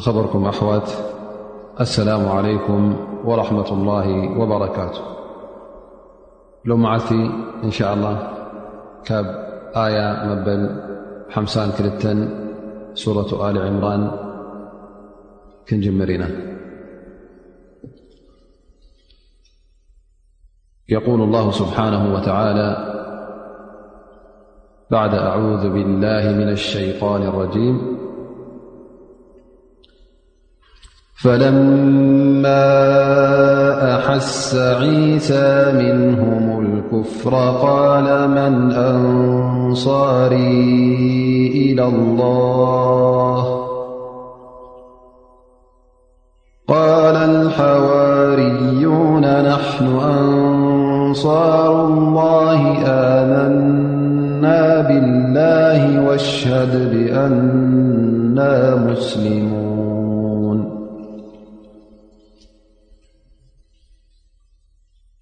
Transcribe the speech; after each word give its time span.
خبركم 0.00 0.44
أوت 0.62 0.94
السلام 1.80 2.28
عليكم 2.28 2.96
ورحمة 3.24 3.70
الله 3.72 4.38
وبركاته 4.38 5.00
لو 6.64 6.76
معلت 6.76 7.12
إن 7.64 7.70
شاء 7.70 7.94
الله 7.94 8.18
ية 9.76 10.24
مبلمسا 10.24 11.70
كلتن 11.78 12.28
سورة 12.94 13.50
آل 13.50 13.58
عمران 13.58 14.10
كنجمرينا 15.68 16.28
يقول 20.88 21.20
الله 21.20 21.50
سبحانه 21.50 22.14
وتعالى 22.14 22.68
بعد 24.90 25.14
أعوذ 25.14 25.70
بالله 25.72 26.32
من 26.32 26.48
الشيطان 26.48 27.22
الرجيم 27.22 28.02
فلما 31.22 32.66
أحس 33.96 34.54
عيسى 34.54 35.72
منهم 35.78 36.60
الكفر 36.66 37.34
قال 37.62 38.30
من 38.30 38.72
أنصاري 38.72 40.36
إلى 41.54 41.84
الله 41.86 43.62
قال 46.68 47.16
الحواريون 47.16 49.42
نحن 49.42 49.86
أنصار 49.86 51.86
الله 51.86 52.84
آمنا 52.86 54.80
بالله 54.88 56.08
واشهد 56.08 56.90
بأنا 56.90 58.74
مسلمون 58.84 59.61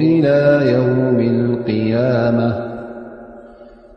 إلى 0.00 0.72
يوم 0.72 1.18
لقيامة 1.40 2.70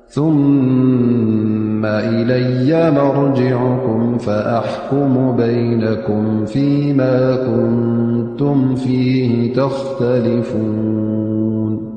ثم 0.07 1.85
إلي 1.85 2.91
مرجعكم 2.91 4.17
فأحكم 4.17 5.35
بينكم 5.35 6.45
فيما 6.45 7.35
كنتم 7.35 8.75
فيه 8.75 9.53
تختلفون 9.53 11.93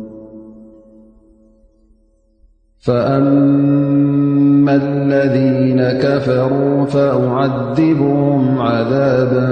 إم 4.68 4.72
الذين 4.82 5.82
كفروا 6.02 6.84
فأعذبهم 6.84 8.58
عذابا 8.58 9.46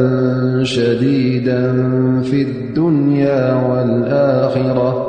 شديدا 0.65 1.73
في 2.21 2.43
الدنيا 2.43 3.67
والآخرة 3.71 5.07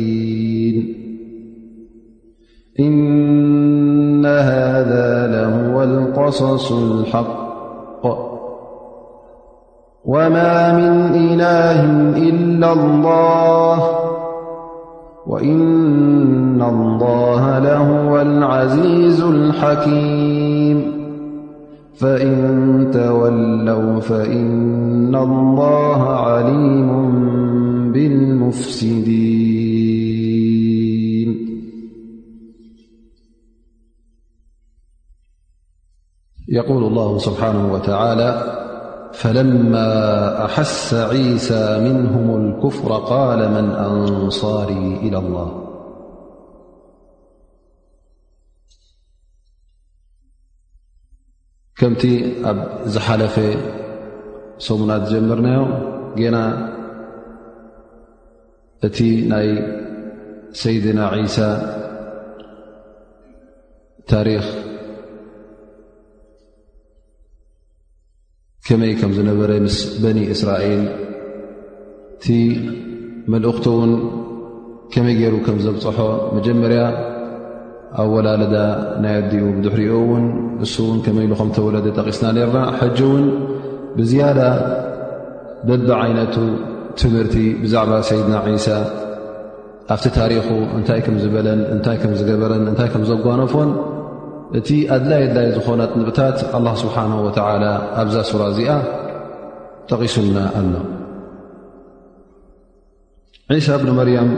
قصصالح 6.16 7.24
وما 10.04 10.72
من 10.72 11.14
إلهم 11.14 12.14
إلا 12.28 12.72
الله 12.72 13.82
وإن 15.26 16.62
الله 16.62 17.58
لهو 17.58 18.20
العزيز 18.20 19.22
الحكيم 19.22 20.92
فإن 21.98 22.36
تولوا 22.94 24.00
فإن 24.00 25.14
الله 25.14 26.02
عليم 26.08 26.88
بالمفسدي 27.92 29.55
يقول 36.48 36.84
الله 36.84 37.18
سبحانه 37.18 37.72
وتعالى 37.72 38.30
فلما 39.14 39.90
أحس 40.44 40.94
عيسى 40.94 41.78
منهم 41.80 42.26
الكفر 42.46 42.92
قال 42.92 43.38
من 43.38 43.70
أنصاري 43.70 44.96
إلى 45.02 45.18
الله 45.18 45.62
كمت 51.78 52.06
ب 52.06 52.64
زحلفة 52.88 53.56
سمنا 54.58 54.98
تجمرنا 54.98 55.56
نا 56.34 56.44
ت 58.96 59.02
ني 59.02 59.50
سيدنا 60.62 61.04
عيسى 61.14 61.50
تاريخ 64.08 64.46
ከመይ 68.68 68.92
ከም 69.00 69.10
ዝነበረ 69.16 69.50
ምስ 69.64 69.76
በኒ 70.02 70.18
እስራኤል 70.34 70.80
እቲ 72.14 72.26
መልእኽቲ 73.32 73.66
ውን 73.80 73.92
ከመይ 74.94 75.14
ገይሩ 75.20 75.34
ከም 75.46 75.58
ዘብፅሖ 75.64 75.98
መጀመርያ 76.36 76.82
ኣወላለዳ 78.02 78.54
ናይ 79.04 79.16
ድኡ 79.32 79.44
ብድሕሪኡ 79.58 79.94
ውን 80.12 80.26
እሱ 80.66 80.74
እውን 80.86 80.98
ከመይኢሉ 81.06 81.32
ከም 81.40 81.50
ተወለደ 81.58 81.86
ጠቂስና 81.98 82.34
ርና 82.48 82.60
ሕጂ 82.80 82.98
እውን 83.08 83.24
ብዝያዳ 83.98 84.40
ደብ 85.68 85.88
ዓይነቱ 86.02 86.36
ትምህርቲ 87.02 87.36
ብዛዕባ 87.62 87.92
ሰይድና 88.10 88.34
ዒሳ 88.56 88.68
ኣብቲ 89.96 90.06
ታሪኹ 90.20 90.46
እንታይ 90.78 91.00
ከም 91.06 91.16
ዝበለን 91.24 91.62
እንታይ 91.76 91.98
ከም 92.02 92.14
ዝገበረን 92.20 92.64
እንታይ 92.72 92.88
ከም 92.94 93.04
ዘጓነፎን 93.12 93.70
እቲ 94.58 94.68
ኣድላይ 94.94 95.22
ድላይ 95.30 95.46
ዝኾነት 95.56 95.90
ንብታት 96.00 96.36
لل 96.54 96.66
ስሓه 96.82 96.96
ኣብዛ 98.00 98.14
ሱራ 98.30 98.42
እዚኣ 98.52 98.70
ጠቂሱልና 99.90 100.38
ኣሎ 100.58 100.72
ሳ 103.66 103.76
ብ 103.82 103.84
መርም 103.98 104.28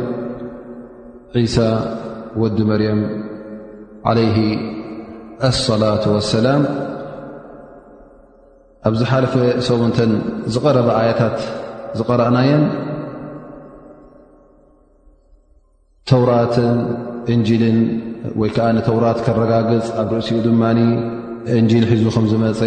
ሳ 1.56 1.58
ወዲ 2.42 2.58
መርም 2.70 3.00
صلة 5.66 6.04
وሰላም 6.14 6.62
ኣብ 8.88 8.94
ሓፈ 9.12 9.32
ሰውንተ 9.68 9.98
ዝረ 10.54 10.76
ኣያታት 11.00 11.38
ዝረአናየን 11.98 12.64
ተራትን 16.08 16.76
እንጂልን 17.34 17.78
ወይ 18.40 18.50
ከዓ 18.56 18.66
ንተውራት 18.76 19.18
ከረጋግፅ 19.26 19.86
ኣብ 20.02 20.10
ርእሲኡ 20.16 20.36
ድማኒ 20.46 20.78
እንጂል 21.58 21.84
ሒዙ 21.90 22.04
ከም 22.14 22.24
ዝመፀ 22.32 22.60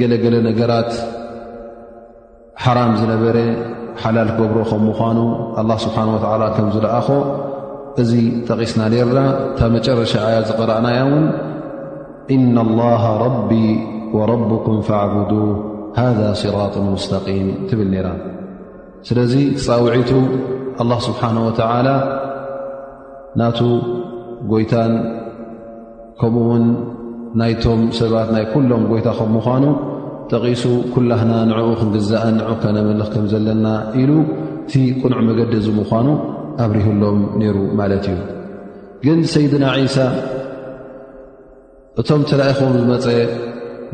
ገለገለ 0.00 0.34
ነገራት 0.48 0.90
ሓራም 2.64 2.92
ዝነበረ 3.00 3.36
ሓላል 4.02 4.30
ገብሮ 4.38 4.58
ከም 4.70 4.82
ምዃኑ 4.88 5.18
ኣላ 5.62 5.70
ስብሓን 5.84 6.08
ወተዓላ 6.14 6.42
ከም 6.56 6.68
ዝረኣኾ 6.76 7.08
እዚ 8.02 8.12
ጠቒስና 8.48 8.80
ኔርና 8.94 9.20
እታ 9.52 9.60
መጨረሻ 9.76 10.12
ኣያት 10.28 10.46
ዝቐረእናያ 10.50 11.00
እውን 11.06 11.24
ኢና 12.36 12.56
ላሃ 12.80 13.02
ረቢ 13.24 13.50
ወረብኩም 14.18 14.76
ፍዕብዱ 14.90 15.32
ሃذ 16.00 16.18
ሲራጥ 16.42 16.74
ሙስተቂም 16.92 17.48
ትብል 17.70 17.88
ነራ 17.94 18.08
ስለዚ 19.08 19.34
ፃውዒቱ 19.68 20.10
ኣላ 20.82 20.90
ስብሓነ 21.08 21.36
ወተዓላ 21.48 21.88
ናቱ 23.40 23.60
ጎይታን 24.50 24.92
ከምኡውን 26.20 26.64
ናይቶም 27.40 27.80
ሰባት 27.98 28.28
ናይ 28.34 28.44
ኩሎም 28.52 28.82
ጎይታ 28.90 29.08
ከም 29.18 29.30
ምዃኑ 29.36 29.64
ጠቒሱ 30.32 30.62
ኩላህና 30.94 31.32
ንዕኡ 31.48 31.68
ክንግዛእን 31.80 32.36
ንዑ 32.40 32.50
ከነመልኽ 32.62 33.08
ከም 33.14 33.24
ዘለና 33.32 33.66
ኢሉ 34.02 34.10
እቲ 34.66 34.74
ቁኑዕ 35.00 35.18
መገዲ 35.28 35.54
ዙ 35.64 35.72
ምዃኑ 35.80 36.08
ኣብሪህሎም 36.64 37.18
ነይሩ 37.40 37.56
ማለት 37.80 38.04
እዩ 38.12 38.20
ግን 39.06 39.18
ሰይድና 39.32 39.64
ዒሳ 39.84 39.98
እቶም 42.00 42.22
ተለኢኹም 42.30 42.70
ዝመፀ 42.78 43.08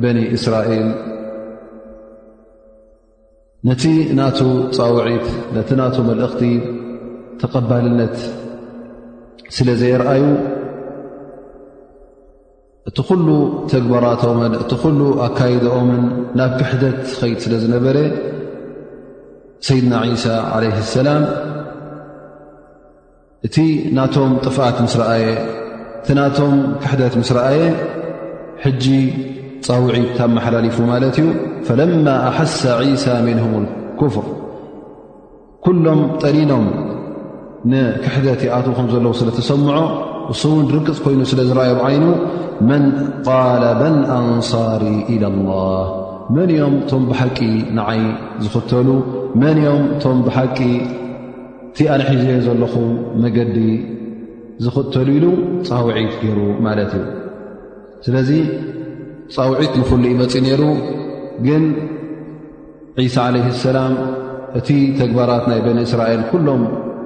በኒ 0.02 0.18
እስራኤል 0.36 0.86
ነቲ 3.68 3.82
ናቱ 4.18 4.38
ፃውዒት 4.76 5.26
ነቲ 5.56 5.68
ናቱ 5.80 5.96
መልእኽቲ 6.10 6.42
ተቐባልነት 7.40 8.14
ስለ 9.56 9.68
ዘይረአዩ 9.80 10.24
እቲ 12.88 12.98
ዂሉ 13.14 13.28
ተግበራቶምን 13.70 14.52
እቲ 14.62 14.70
ኩሉ 14.82 15.00
ኣካይድኦምን 15.26 16.02
ናብ 16.38 16.52
ክሕደት 16.58 17.00
ኸይድ 17.20 17.38
ስለ 17.44 17.52
ዝነበረ 17.62 17.96
ሰይድና 19.66 19.94
ሳ 20.24 20.36
ዓለይ 20.56 20.70
ሰላም 20.96 21.24
እቲ 23.48 23.56
ናቶም 23.96 24.32
ጥፋኣት 24.44 24.78
ምስ 24.86 24.94
ረአየ 25.02 25.26
እቲ 26.00 26.08
ናቶም 26.20 26.54
ክሕደት 26.84 27.14
ምስ 27.20 27.30
ረአየ 27.38 27.62
ሕጂ 28.64 28.84
ፃውዒት 29.66 30.18
ኣመሓላሊፉ 30.28 30.78
ማለት 30.92 31.16
እዩ 31.22 31.26
ፈለማ 31.70 32.06
ኣሓሳ 32.28 32.62
ሳ 33.06 33.18
ምንሁም 33.26 33.66
ኩፍር 34.02 34.28
ኩሎም 35.66 36.00
ጠሊኖም 36.22 36.66
ንክሕደ 37.70 38.26
ቲ 38.40 38.44
ኣቶኹም 38.56 38.86
ዘለዉ 38.92 39.10
ስለ 39.20 39.28
ተሰምዖ 39.38 39.70
እሱእውን 40.32 40.66
ርቅፅ 40.74 40.96
ኮይኑ 41.04 41.20
ስለ 41.30 41.40
ዝረአዮ 41.48 41.72
ዓይኑ 41.86 42.04
መን 42.68 42.84
ቃል 43.28 43.62
በን 43.80 43.96
ኣንሳሪ 44.16 44.84
ኢላ 45.14 45.24
ላህ 45.50 45.86
መን 46.36 46.50
እኦም 46.56 46.74
እቶም 46.80 47.04
ብሓቂ 47.10 47.38
ንዓይ 47.78 48.00
ዝኽተሉ 48.44 48.88
መን 49.42 49.56
እኦም 49.64 49.82
እቶም 49.94 50.18
ብሓቂ 50.26 50.58
እቲ 51.70 51.78
ኣንሒዘየ 51.94 52.36
ዘለኹ 52.48 52.74
መገዲ 53.24 53.56
ዝኽተሉ 54.64 55.08
ኢሉ 55.18 55.24
ፃውዒት 55.70 56.12
ገይሩ 56.24 56.40
ማለት 56.66 56.92
እዩ 56.98 57.04
ስለዚ 58.06 58.30
ፃውዒት 59.38 59.72
ንፍሉይ 59.80 60.10
ዩመፂእ 60.14 60.42
ነይሩ 60.46 60.62
ግን 61.46 61.64
ዒሳ 63.06 63.16
ዓለይህ 63.28 63.52
ሰላም 63.68 63.92
እቲ 64.58 64.68
ተግባራት 65.02 65.44
ናይ 65.50 65.60
በኒ 65.66 65.78
እስራኤል 65.88 66.22
ሎም 66.46 66.62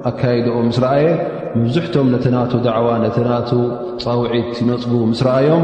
ኣካይድኦ 0.09 0.55
ምስ 0.67 0.77
ረኣየ 0.83 1.05
መብዝሕቶም 1.59 2.07
ነተ 2.13 2.25
ናቱ 2.33 2.51
ዳዕዋ 2.65 2.87
ነተ 3.03 3.17
ናቱ 3.29 3.49
ፃውዒት 4.03 4.49
ይነፅቡ 4.63 4.91
ምስ 5.11 5.21
ረኣዮም 5.27 5.63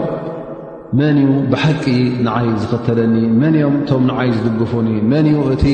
መን 1.00 1.18
ዩ 1.26 1.34
ብሓቂ 1.52 1.84
ንዓይ 2.28 2.48
ዝኽተለኒ 2.62 3.16
መን 3.42 3.56
ዮም 3.62 3.76
እቶም 3.82 4.04
ንዓይ 4.12 4.30
ዝድግፉኒ 4.38 4.90
መን 5.12 5.28
እቲ 5.56 5.66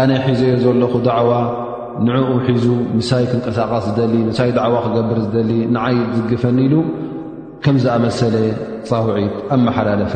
ኣነ 0.00 0.10
ሒዘዮ 0.26 0.52
ዘለኹ 0.64 0.92
ዳዕዋ 1.08 1.30
ንዕኡ 2.08 2.28
ሒዙ 2.48 2.66
ምሳይ 2.98 3.24
ክንቀሳቓስ 3.30 3.84
ዝደሊ 3.88 4.14
ምሳይ 4.28 4.50
ዳዕዋ 4.58 4.74
ክገብር 4.84 5.18
ዝደሊ 5.24 5.50
ንዓይ 5.78 5.96
ዝግፈኒ 6.18 6.58
ኢሉ 6.68 6.76
ከም 7.64 7.76
ዝኣመሰለ 7.86 8.36
ፃውዒት 8.92 9.34
ኣመሓላለፈ 9.58 10.14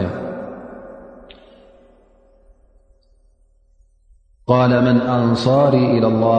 መን 4.87 4.99
ኣንሪ 5.17 5.75
ኢ 5.95 5.99
ላ 6.07 6.37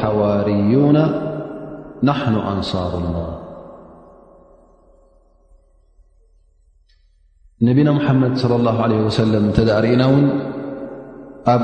ሓዋርዩና 0.00 0.98
ናኑ 2.08 2.34
ኣንሳሩና 2.52 3.16
ነብና 7.66 7.88
ሙሓመድ 7.98 8.34
ص 8.42 9.16
ወለ 9.24 9.34
እተዳ 9.52 9.70
ርእና 9.84 10.02
ውን 10.12 10.26
ኣብ 11.54 11.62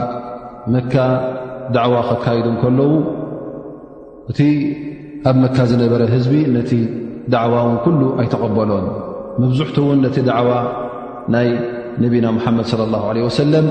መካ 0.74 0.94
ዳዕዋ 1.76 1.94
ከካይዱ 2.08 2.46
ከለዉ 2.62 2.92
እቲ 4.32 4.40
ኣብ 5.30 5.36
መካ 5.44 5.56
ዝነበረ 5.70 6.02
ህዝቢ 6.14 6.34
ነቲ 6.56 6.72
ደዕዋ 7.34 7.54
ውን 7.68 7.76
ኩሉ 7.84 8.00
ኣይተቐበሎን 8.24 8.86
መብዙሕትኡ 9.42 9.84
ውን 9.90 10.00
ነቲ 10.06 10.16
ደዕዋ 10.30 10.50
ናይ 11.36 11.48
ነብና 12.02 12.26
ሙሓመድ 12.40 12.66
ص 12.72 13.22
ወሰለም 13.28 13.68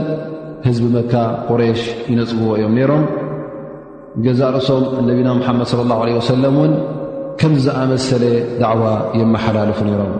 ህዝቢ 0.67 0.85
መካ 0.97 1.13
ቁረሽ 1.49 1.81
ይነፅግዎ 2.11 2.49
እዮም 2.59 2.73
ነይሮም 2.79 3.03
ገዛ 4.23 4.39
ርእሶም 4.55 4.83
ነቢና 5.07 5.29
ሙሓመድ 5.37 5.61
صለ 5.71 5.81
ላሁ 5.91 5.99
ወሰለም 6.17 6.53
እውን 6.59 6.73
ከም 7.39 7.53
ዝኣመሰለ 7.65 8.23
ዳዕዋ 8.61 8.85
የመሓላልፉ 9.19 9.79
ነይሮም 9.87 10.13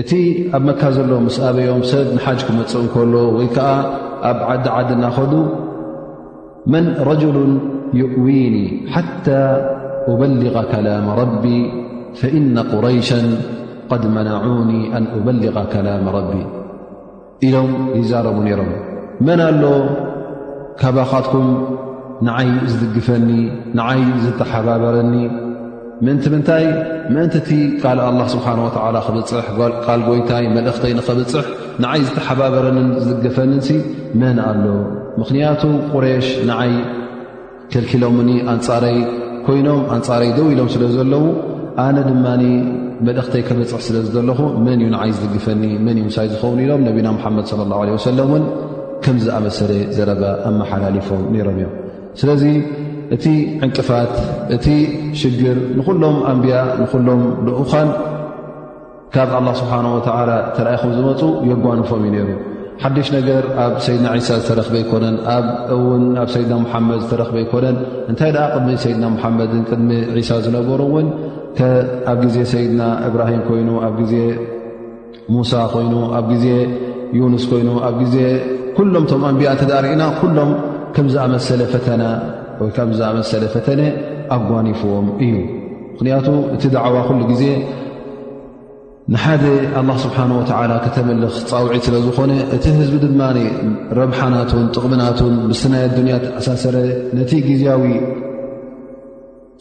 እቲ 0.00 0.10
ኣብ 0.56 0.62
መካ 0.68 0.80
ዘሎዎ 0.96 1.18
ምስ 1.28 1.36
ኣበዮም 1.48 1.82
ሰብ 1.92 2.06
ንሓጅ 2.16 2.40
ክመፅእ 2.46 2.80
እንከሎ 2.82 3.14
ወይ 3.38 3.48
ከዓ 3.56 3.68
ኣብ 4.30 4.38
ዓዲ 4.50 4.66
ዓዲ 4.76 4.88
እናኸዱ 4.98 5.32
መን 6.74 6.86
ረጅሉ 7.10 7.36
ይؤውኒ 8.00 8.56
ሓታ 8.94 9.26
أበልغ 10.12 10.56
ከላመ 10.70 11.08
ረቢ 11.22 11.44
ፈኢነ 12.20 12.56
ቁረይሻ 12.72 13.10
ቀድ 13.90 14.02
መናዑኒ 14.16 14.70
ኣን 14.96 15.04
أበሊغ 15.18 15.56
ከላመ 15.74 16.06
ረቢ 16.18 16.32
እዮም 17.46 17.70
ይዛረቡ 18.00 18.36
ነይሮም 18.48 18.72
መን 19.28 19.40
ኣሎ 19.50 19.62
ካባኻትኩም 20.80 21.46
ንዓይ 22.26 22.48
ዝድግፈኒ 22.70 23.28
ንዓይ 23.78 24.00
ዝተሓባበረኒ 24.24 25.14
ምእንቲ 26.06 26.24
ምንታይ 26.34 26.64
ምእንቲ 27.14 27.34
እቲ 27.42 27.50
ቃልእ 27.82 28.04
ኣላ 28.10 28.20
ስብሓን 28.34 28.58
ወዓላ 28.64 28.96
ክብፅሕ 29.06 29.46
ቃል 29.86 30.00
ጎይታይ 30.08 30.44
መልእኽተይ 30.56 30.92
ንኸብፅሕ 30.98 31.46
ንዓይ 31.84 32.00
ዝተሓባበረኒን 32.08 32.88
ዝድግፈኒን 33.06 33.80
መን 34.22 34.38
ኣሎ 34.48 34.64
ምኽንያቱ 35.20 35.62
ቁሬሽ 35.92 36.28
ንዓይ 36.50 36.72
ክልኪሎምኒ 37.72 38.30
ኣንጻረይ 38.52 38.98
ኮይኖም 39.46 39.82
ኣንጻረይ 39.94 40.30
ደው 40.38 40.46
ኢሎም 40.54 40.68
ስለ 40.76 40.82
ዘለዉ 40.96 41.24
ኣነ 41.86 41.96
ድማ 42.10 42.26
መልእኽተይ 43.06 43.42
ከበፅሕ 43.48 43.80
ስለዘለኹ 43.88 44.40
መን 44.66 44.78
እዩ 44.84 44.88
ንዓይ 44.94 45.10
ዝድግፈኒ 45.16 45.64
መን 45.86 45.96
እዩ 46.00 46.04
ምሳይ 46.10 46.28
ዝኸውን 46.34 46.60
ኢሎም 46.66 46.82
ነቢና 46.88 47.06
ሙሓመድ 47.16 47.46
ስለ 47.52 47.60
ላ 47.70 47.78
ዓላ 47.82 47.88
ወሰለም 47.96 48.28
እውን 48.30 48.44
ከምዝኣመሰለ 49.04 49.70
ዘረባ 49.96 50.22
ኣመሓላለፎም 50.50 51.22
ሮም 51.48 51.56
እዮም 51.60 51.72
ስለዚ 52.20 52.42
እቲ 53.14 53.24
ዕንቅፋት 53.64 54.14
እቲ 54.56 54.66
ሽግር 55.20 55.58
ንኹሎም 55.78 56.16
ኣንብያ 56.30 56.56
ንኩሎም 56.80 57.22
ልኡኻን 57.46 57.88
ካብ 59.14 59.30
ኣላ 59.38 59.48
ስብሓን 59.60 59.86
ወተላ 59.96 60.30
ተረይኹም 60.56 60.92
ዝመፁ 60.98 61.20
የጓንፎም 61.50 62.02
እዩ 62.08 62.14
ነሩ 62.20 62.30
ሓዱሽ 62.82 63.08
ነገር 63.16 63.42
ኣብ 63.64 63.74
ሰይድና 63.86 64.06
ሳ 64.28 64.38
ዝተረኽበ 64.40 64.74
ኣይኮነን 64.80 65.16
ኣብ 65.34 65.44
እውን 65.74 66.04
ኣብ 66.22 66.28
ሰይድና 66.34 66.54
ሙሓመድ 66.64 66.98
ዝተረኽበ 67.04 67.36
ኣይኮነን 67.42 67.76
እንታይ 68.10 68.30
ደኣ 68.36 68.46
ቅድሚ 68.54 68.70
ሰይድና 68.84 69.04
ሙሓመድን 69.16 69.62
ቅድሚ 69.68 70.22
ሳ 70.30 70.40
ዝነበሩ 70.46 70.80
ውን 70.94 71.08
ኣብ 72.12 72.18
ግዜ 72.24 72.36
ሰይድና 72.54 72.82
እብራሂም 73.08 73.42
ኮይኑ 73.48 73.68
ኣብ 73.88 73.94
ግዜ 74.02 74.16
ሙሳ 75.36 75.52
ኮይኑ 75.74 75.94
ኣብ 76.20 76.26
ግዜ 76.32 76.46
ዩንስ 77.18 77.44
ኮይኑ 77.52 77.68
ኣብ 77.88 77.98
ዜ 78.14 78.18
ኩሎም 78.76 79.04
ቶም 79.10 79.22
ኣንቢኣ 79.30 79.50
ተዳሪእና 79.60 80.02
ኩሎም 80.20 80.50
ከም 80.96 81.06
ዝኣመሰለ 81.14 81.60
ፈተ 81.72 81.86
ወይ 82.60 82.70
ከም 82.76 82.90
ዝኣመሰለ 82.98 83.42
ፈተነ 83.54 83.80
ኣጓኒፍዎም 84.36 85.06
እዩ 85.24 85.34
ምኽንያቱ 85.92 86.26
እቲ 86.56 86.62
ደዕዋ 86.74 86.96
ኩሉ 87.08 87.20
ግዜ 87.30 87.42
ንሓደ 89.14 89.44
ላ 89.88 89.94
ስብሓ 90.04 90.16
ወላ 90.58 90.72
ከተመልኽ 90.84 91.34
ፃውዒት 91.50 91.82
ስለ 91.88 91.96
ዝኾነ 92.06 92.32
እቲ 92.56 92.64
ህዝቢ 92.78 92.94
ድማ 93.02 93.22
ረብሓናትን 93.98 94.62
ጥቕምናቱን 94.74 95.34
ምስናይ 95.50 95.84
ዱንያ 95.96 96.14
ኣሳሰረ 96.40 96.76
ነቲ 97.18 97.32
ግዝያዊ 97.48 97.82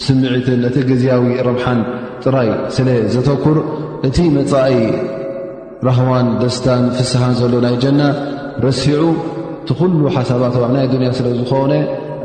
ስምዒትን 0.06 0.60
ነቲ 0.66 0.76
ግዝያዊ 0.90 1.26
ረብሓን 1.48 1.82
ጥራይ 2.24 2.50
ስለዘተኩር 2.76 3.58
እቲ 4.10 4.18
መፃኢ 4.38 4.78
ረህዋን 5.88 6.28
ደስታን 6.44 6.84
ፍስሓን 6.98 7.34
ዘሎ 7.42 7.54
ናይ 7.66 7.76
ጀና 7.84 8.02
ረሲዑ 8.68 8.98
ቲ 9.68 9.76
ኩሉ 9.80 10.00
ሓሳባት 10.16 10.56
ኣብናይ 10.64 10.86
ዱንያ 10.94 11.10
ስለ 11.20 11.28
ዝኮነ 11.40 11.74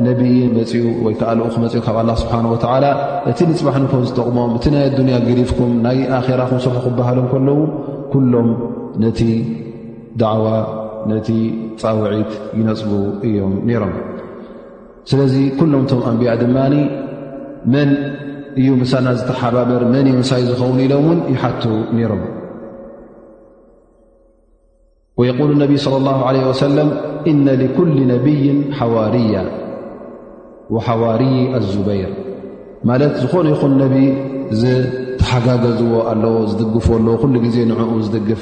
ነብይ 0.07 0.35
መፅኡ 0.57 0.81
ወይ 1.05 1.13
ከዓ 1.19 1.29
ልኡክ 1.39 1.55
መፅኡ 1.63 1.79
ካብ 1.85 1.95
ኣላ 2.01 2.09
ስብሓን 2.21 2.45
ወተዓላ 2.53 2.85
እቲ 3.29 3.39
ንፅባሕ 3.49 3.75
ንኮ 3.83 3.93
ዝጠቕሞም 4.07 4.51
እቲ 4.57 4.65
ናይ 4.75 4.83
ኣዱንያ 4.89 5.15
ግዲፍኩም 5.27 5.71
ናይ 5.85 5.97
ኣራኹም 6.19 6.59
ሰርሑ 6.65 6.77
ክበሃሎም 6.85 7.27
ከለዉ 7.33 7.57
ኩሎም 8.13 8.49
ነቲ 9.03 9.19
ዳዕዋ 10.23 10.45
ነቲ 11.11 11.27
ፃውዒት 11.83 12.31
ይነፅቡ 12.59 12.91
እዮም 13.27 13.53
ነይሮም 13.69 13.93
ስለዚ 15.11 15.35
ኩሎም 15.59 15.83
ቶም 15.91 16.01
ኣንቢያ 16.09 16.31
ድማኒ 16.43 16.75
መን 17.75 17.91
እዩ 18.59 18.69
ምሳና 18.81 19.07
ዝተሓባበር 19.19 19.81
መን 19.93 20.05
እዩ 20.11 20.17
ምሳይ 20.23 20.43
ዝኸውን 20.49 20.79
ኢሎም 20.85 21.05
እውን 21.07 21.19
ይሓቱ 21.33 21.63
ነይሮም 21.97 22.21
ወየقሉ 25.19 25.49
ነቢይ 25.63 25.77
صለ 25.85 25.95
ላه 26.07 26.19
ለ 26.35 26.47
ወሰለም 26.49 26.89
እነ 27.31 27.45
لኩል 27.61 27.89
ነብይ 28.13 28.41
ሓዋርያ 28.79 29.35
ሓዋርይ 30.87 31.35
ኣዙበይር 31.57 32.11
ማለት 32.89 33.13
ዝኾነ 33.21 33.45
ይኹን 33.53 33.73
ነብ 33.81 33.93
ዝተሓጋገዝዎ 34.61 35.93
ኣለዎ 36.11 36.35
ዝድግፍ 36.51 36.85
ኣለዎ 36.97 37.13
ኩሉ 37.23 37.35
ግዜ 37.45 37.55
ንኡ 37.71 37.79
ዝድግፍ 38.05 38.41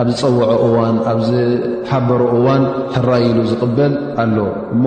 ኣብ 0.00 0.06
ዝፀውዖ 0.18 0.40
እዋን 0.66 0.96
ኣብዝሓበሮ 1.12 2.20
እዋን 2.36 2.62
ሕራይሉ 2.94 3.36
ዝቕበል 3.50 3.92
ኣለ 4.22 4.36
እሞ 4.74 4.84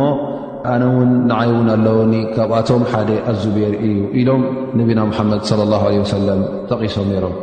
ኣነ 0.73 0.81
ውን 0.95 1.11
ንዓይ 1.29 1.49
ውን 1.57 1.67
ኣለውኒ 1.75 2.13
ካብኣቶም 2.35 2.83
ሓደ 2.93 3.09
ኣዝበይር 3.33 3.73
እዩ 3.87 3.95
ኢሎም 4.21 4.41
ነብና 4.79 4.99
ምሓመድ 5.11 5.41
ص 5.49 5.51
ه 5.83 6.09
ሰለም 6.15 6.41
ጠቂሶም 6.69 7.07
ነሮም 7.13 7.35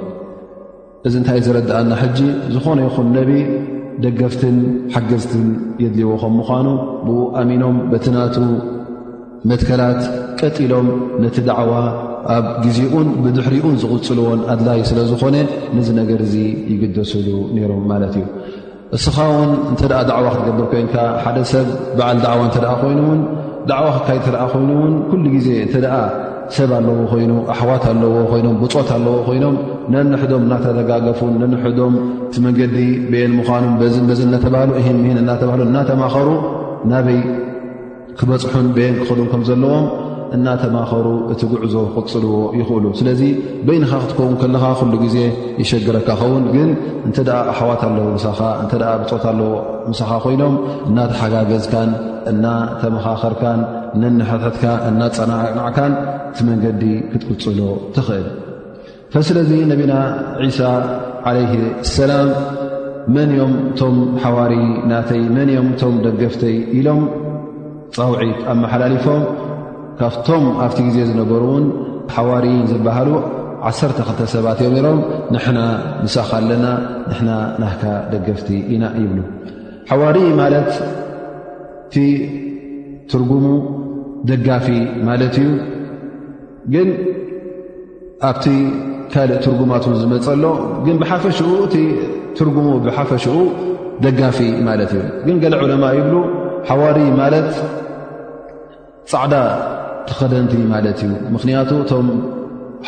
እዚ 1.09 1.15
እንታይ 1.21 1.41
ዝረድአና 1.47 1.91
ሕጂ 2.03 2.19
ዝኾነ 2.55 2.79
ይኹን 2.89 3.09
ደገፍትን 4.03 4.57
ሓገዝትን 4.95 5.45
የድልይዎ 5.83 6.13
ከም 6.23 6.33
ምኳኑ 6.41 6.67
ብ 7.07 7.21
ኣሚኖም 7.41 7.77
በትናቱ 7.91 8.37
መትከላት 9.51 10.01
ቀጢሎም 10.41 10.89
ነቲ 11.23 11.37
ደዕዋ 11.49 11.73
ኣብ 12.35 12.47
ግዜኡን 12.65 13.09
ብድሕሪኡን 13.25 13.75
ዝቕፅልዎን 13.83 14.41
ኣድላይ 14.53 14.81
ስለ 14.91 14.99
ዝኾነ 15.11 15.37
ነዚ 15.77 15.89
ነገር 16.01 16.21
እዚ 16.27 16.35
ይግደሱሉ 16.73 17.27
ነይሮም 17.57 17.83
ማለት 17.93 18.15
እዩ 18.21 18.27
እስኻ 18.97 19.17
ውን 19.35 19.51
እንተ 19.71 19.81
ኣ 20.01 20.03
ዳዕዋ 20.11 20.27
ክትገብር 20.35 20.67
ኮይንካ 20.73 20.97
ሓደ 21.25 21.39
ሰብ 21.53 21.69
በዓል 21.99 22.19
ዳዕዋ 22.27 22.41
እተደኣ 22.51 22.73
ኮይኑውን 22.83 23.21
ዕዋ 23.81 23.85
ክካድ 23.99 24.23
ተኣ 24.27 24.41
ኮይኑውን 24.53 24.95
ኩሉ 25.11 25.25
ግዜ 25.37 25.49
እተ 25.67 25.75
ሰብ 26.57 26.71
ኣለዎ 26.79 26.97
ኮይኑ 27.13 27.31
ኣሕዋት 27.53 27.85
ኣለዎ 27.93 28.15
ኮይኖም 28.33 28.55
ብፆት 28.63 28.89
ኣለዎ 28.97 29.15
ኮይኖም 29.29 29.55
ነንሕዶም 29.95 30.43
እናተረጋገፉን 30.47 31.33
ነንሕዶም 31.43 31.95
ቲ 32.35 32.43
መንገዲ 32.47 32.77
ብን 33.13 33.33
ምዃኑ 33.39 33.65
በዚ 34.09 34.23
ተባሃሉ 34.45 34.71
እን 34.81 34.99
ሂን 35.09 35.19
እናተባሃሉ 35.25 35.63
እናተማኸሩ 35.71 36.29
ናበይ 36.93 37.21
ክበፅሑን 38.19 38.67
ብን 38.77 38.95
ክኸዱ 39.01 39.21
ከም 39.33 39.43
ዘለዎም 39.49 39.87
እናተማኸሩ 40.37 41.07
እቲ 41.33 41.41
ጉዕዞ 41.53 41.75
ቅፅልዎ 41.97 42.33
ይኽእሉ 42.59 42.85
ስለዚ 43.01 43.23
በይንኻ 43.67 43.91
ክትከውን 44.03 44.35
ከለካ 44.41 44.65
ኩሉ 44.79 44.93
ግዜ 45.05 45.17
ይሸግረካኸውን 45.63 46.45
ግን 46.55 46.71
እንተ 47.09 47.17
ደኣ 47.29 47.39
ኣሓዋት 47.53 47.83
ኣለዎ 47.89 48.07
ምሳኻ 48.17 48.41
እንተ 48.63 48.73
ኣ 48.93 48.95
ብፆት 49.03 49.25
ኣለዎ 49.33 49.49
ምሳኻ 49.91 50.11
ኮይኖም 50.25 50.55
እናተሓጋገዝካን 50.89 51.93
እና 52.33 52.45
ተመኻኸርካን 52.83 53.61
ንንሕትሕትካ 54.03 54.65
እና 54.91 55.01
ፀናናዕካን 55.19 55.93
እቲ 56.35 56.41
መንገዲ 56.51 56.83
ክትቅፅሎ 57.13 57.61
ትኽእል 57.97 58.27
ፈስለዚ 59.15 59.51
ነቢና 59.73 59.95
ዒሳ 60.47 60.61
ዓለይህ 61.29 61.53
ሰላም 61.97 62.29
መን 63.15 63.31
ዮም 63.41 63.53
እቶም 63.71 63.97
ሓዋር 64.25 64.53
ናተይ 64.91 65.23
መን 65.37 65.49
እዮም 65.55 65.69
እቶም 65.75 65.95
ደገፍተይ 66.07 66.57
ኢሎም 66.79 67.03
ፃውዒት 67.97 68.39
ኣመሓላሊፎም 68.53 69.23
ካብቶም 69.99 70.45
ኣብቲ 70.65 70.79
ግዜ 70.87 70.97
ዝነበሩ 71.09 71.43
እውን 71.51 71.67
ሓዋርን 72.15 72.59
ዝበሃሉ 72.71 73.11
ዓርተክልተ 73.69 74.21
ሰባት 74.35 74.59
እዮም 74.65 74.75
ሮም 74.87 74.99
ንሕና 75.35 75.59
ንሳኽ 76.05 76.31
ኣለና 76.39 76.65
ንና 77.13 77.29
ናህካ 77.63 77.83
ደገፍቲ 78.13 78.49
ኢና 78.75 78.85
ይብሉ 79.03 79.21
ሓዋር 79.91 80.17
ማለት 80.41 80.71
እቲ 81.87 81.97
ትርጉሙ 83.13 83.47
ደጋፊ 84.31 84.69
ማለት 85.09 85.35
እዩ 85.43 85.49
ግን 86.75 86.91
ኣብቲ 88.31 88.47
ካልእ 89.15 89.39
ትርጉማት 89.47 89.85
ን 89.93 89.97
ዝመፀ 90.03 90.27
ሎ 90.43 90.53
ግን 90.87 90.97
ብሓፈኡእ 91.03 91.87
ብሓፈሽኡ 92.87 93.37
ደጋፊ 94.07 94.39
ማለት 94.69 94.93
እዩ 94.99 95.05
ግን 95.29 95.37
ገሊ 95.45 95.55
ዕለማ 95.69 95.85
ይብሉ 96.01 96.15
ሓዋር 96.71 96.97
ማለት 97.23 97.51
ፃዕዳ 99.13 99.35
ትኸደንቲ 100.09 100.53
ማለት 100.73 100.99
እዩ 101.07 101.13
ምኽንያቱ 101.35 101.71
እቶም 101.85 102.09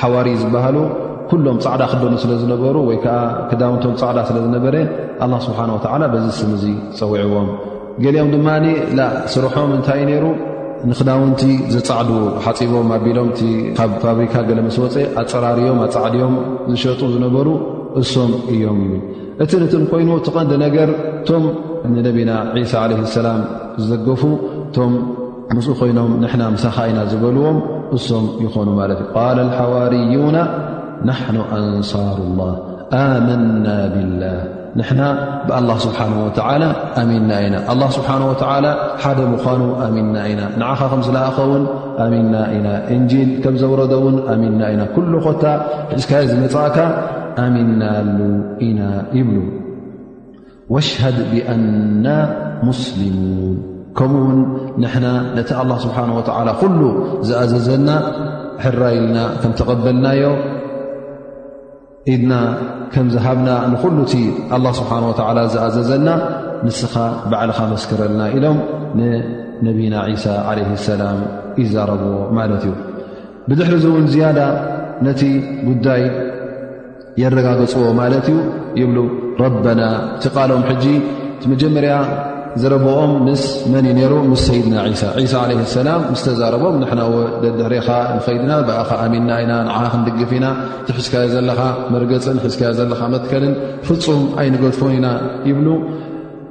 ሓዋር 0.00 0.26
ዝበሃሉ 0.42 0.78
ኩሎም 1.30 1.56
ፃዕዳ 1.64 1.82
ክደኑ 1.92 2.12
ስለ 2.22 2.32
ዝነበሩ 2.40 2.76
ወይከዓ 2.88 3.16
ክዳውንቶም 3.50 3.94
ፃዕዳ 4.00 4.18
ስለ 4.28 4.36
ዝነበረ 4.46 4.74
ኣላ 5.24 5.32
ስብሓን 5.46 5.70
ወተዓላ 5.76 6.02
በዚ 6.12 6.26
ስም 6.40 6.50
እዙ 6.56 6.64
ፀውዕዎም 6.98 7.48
ገሊኦም 8.04 8.28
ድማ 8.34 8.48
ላ 8.98 9.06
ስርሖም 9.32 9.70
እንታይእዩ 9.76 10.06
ነይሩ 10.10 10.26
ንክዳውንቲ 10.90 11.42
ዘፃዕዱ 11.74 12.10
ሓፂቦም 12.44 12.88
ኣቢሎም 12.96 13.28
ካብ 13.78 13.92
ፋብሪካ 14.02 14.34
ገለመስ 14.48 14.76
ወፀእ 14.82 15.08
ኣፀራርዮም 15.22 15.78
ኣፃዕድዮም 15.86 16.34
ዝሸጡ 16.72 17.00
ዝነበሩ 17.14 17.48
እሶም 18.00 18.32
እዮም 18.54 18.78
ይብል 18.86 19.02
እቲንእትን 19.44 19.82
ኮይኑ 19.92 20.10
ትቐንዲ 20.26 20.52
ነገር 20.66 20.90
እቶም 21.18 21.44
ንነቢና 21.94 22.30
ሳ 22.72 22.82
ዓለ 22.84 22.92
ሰላም 23.18 23.40
ዝዘገፉ 23.80 24.22
ምስኡ 25.54 25.72
ኮይኖም 25.80 26.10
ንሕና 26.22 26.42
ምሳኻ 26.54 26.76
ኢና 26.90 26.98
ዝበልዎም 27.10 27.58
እሶም 27.96 28.24
ይኾኑ 28.44 28.68
ማለት 28.80 28.98
እዩ 29.02 29.08
ቃል 29.16 29.36
ልሓዋርዩና 29.48 30.38
ናሕኑ 31.08 31.36
ኣንሳሩ 31.56 32.18
ላ 32.40 32.46
ኣመና 33.02 33.66
ብላህ 33.94 34.38
ንሕና 34.78 35.00
ብኣላ 35.48 35.70
ስብሓ 35.84 35.98
ወተላ 36.24 36.62
ኣሚና 37.02 37.30
ኢና 37.44 37.56
ኣላ 37.74 37.82
ስብሓ 37.96 38.08
ወ 38.30 38.32
ሓደ 39.02 39.18
ምኳኑ 39.34 39.60
ኣሚና 39.86 40.16
ኢና 40.30 40.40
ንዓኻ 40.62 40.80
ከምስለእኸውን 40.94 41.64
ኣሚና 42.06 42.34
ኢና 42.56 42.68
እንጂል 42.96 43.30
ከም 43.44 43.54
ዘውረዶውን 43.62 44.16
ኣምና 44.34 44.60
ኢና 44.74 44.82
ኩሉ 44.96 45.12
ኾታ 45.26 45.44
ሕዝካየ 45.92 46.24
ዝመፃእካ 46.32 46.76
ኣሚና 47.44 47.82
ሉ 48.10 48.28
ኢና 48.68 48.80
ይብሉ 49.18 49.38
ወሽሃድ 50.76 51.18
ብአና 51.32 52.06
ሙስሊሙን 52.70 53.56
ከምኡ 53.98 54.18
ውን 54.28 54.40
ንሕና 54.82 55.06
ነቲ 55.36 55.50
ኣላ 55.60 55.70
ስብሓ 55.84 55.96
ወላ 56.18 56.48
ኩሉ 56.62 56.80
ዝኣዘዘና 57.28 57.88
ሕራይልና 58.64 59.18
ከም 59.42 59.52
ተቐበልናዮ 59.60 60.22
ኢድና 62.12 62.32
ከም 62.94 63.06
ዝሃብና 63.14 63.48
ንኩሉ 63.72 63.96
እቲ 64.08 64.12
ስብሓ 64.80 64.92
ዝኣዘዘና 65.54 66.08
ንስኻ 66.66 66.94
ባዕልካ 67.32 67.58
መስክረልና 67.72 68.22
ኢሎም 68.36 68.58
ንነብና 68.98 69.94
ሳ 70.24 70.36
ዓለይ 70.50 70.66
ሰላም 70.90 71.18
ይዛረብዎ 71.62 72.12
ማለት 72.38 72.62
እዩ 72.68 72.72
ብድሕሪ 73.48 73.74
እውን 73.90 74.06
ዝያዳ 74.12 74.38
ነቲ 75.06 75.22
ጉዳይ 75.68 76.02
የረጋገፅዎ 77.22 77.86
ማለት 78.02 78.26
እዩ 78.32 78.38
ይብሉ 78.80 78.96
ረበና 79.42 79.82
ቲ 80.22 80.32
ቃሎም 80.36 80.62
ሕጂ 80.70 80.84
ቲመጀመርያ 81.42 81.92
ዝረኦም 82.62 83.10
መን 83.72 83.86
ሩ 84.10 84.14
ምስ 84.30 84.42
ሰይድና 84.48 84.76
ሳ 85.32 85.38
ላ 85.88 85.92
ስተዛረቦም 86.20 86.74
ንና 86.82 87.00
ድሪኻ 87.60 87.88
ንከይድና 88.16 88.52
ብኣኻ 88.68 88.90
ኣሚንና 89.04 89.30
ኢና 89.44 89.52
ዓክንድግፍ 89.80 90.30
ኢና 90.38 90.46
ቲሕዝካዮ 90.86 91.26
ዘለኻ 91.34 91.60
መርገፅን 91.94 92.38
ሕዝካዮ 92.44 92.70
ዘለካ 92.80 93.00
መትከልን 93.14 93.54
ፍፁም 93.88 94.22
ኣይንገድፎን 94.42 94.92
ኢና 94.98 95.08
ይብሉ 95.50 95.68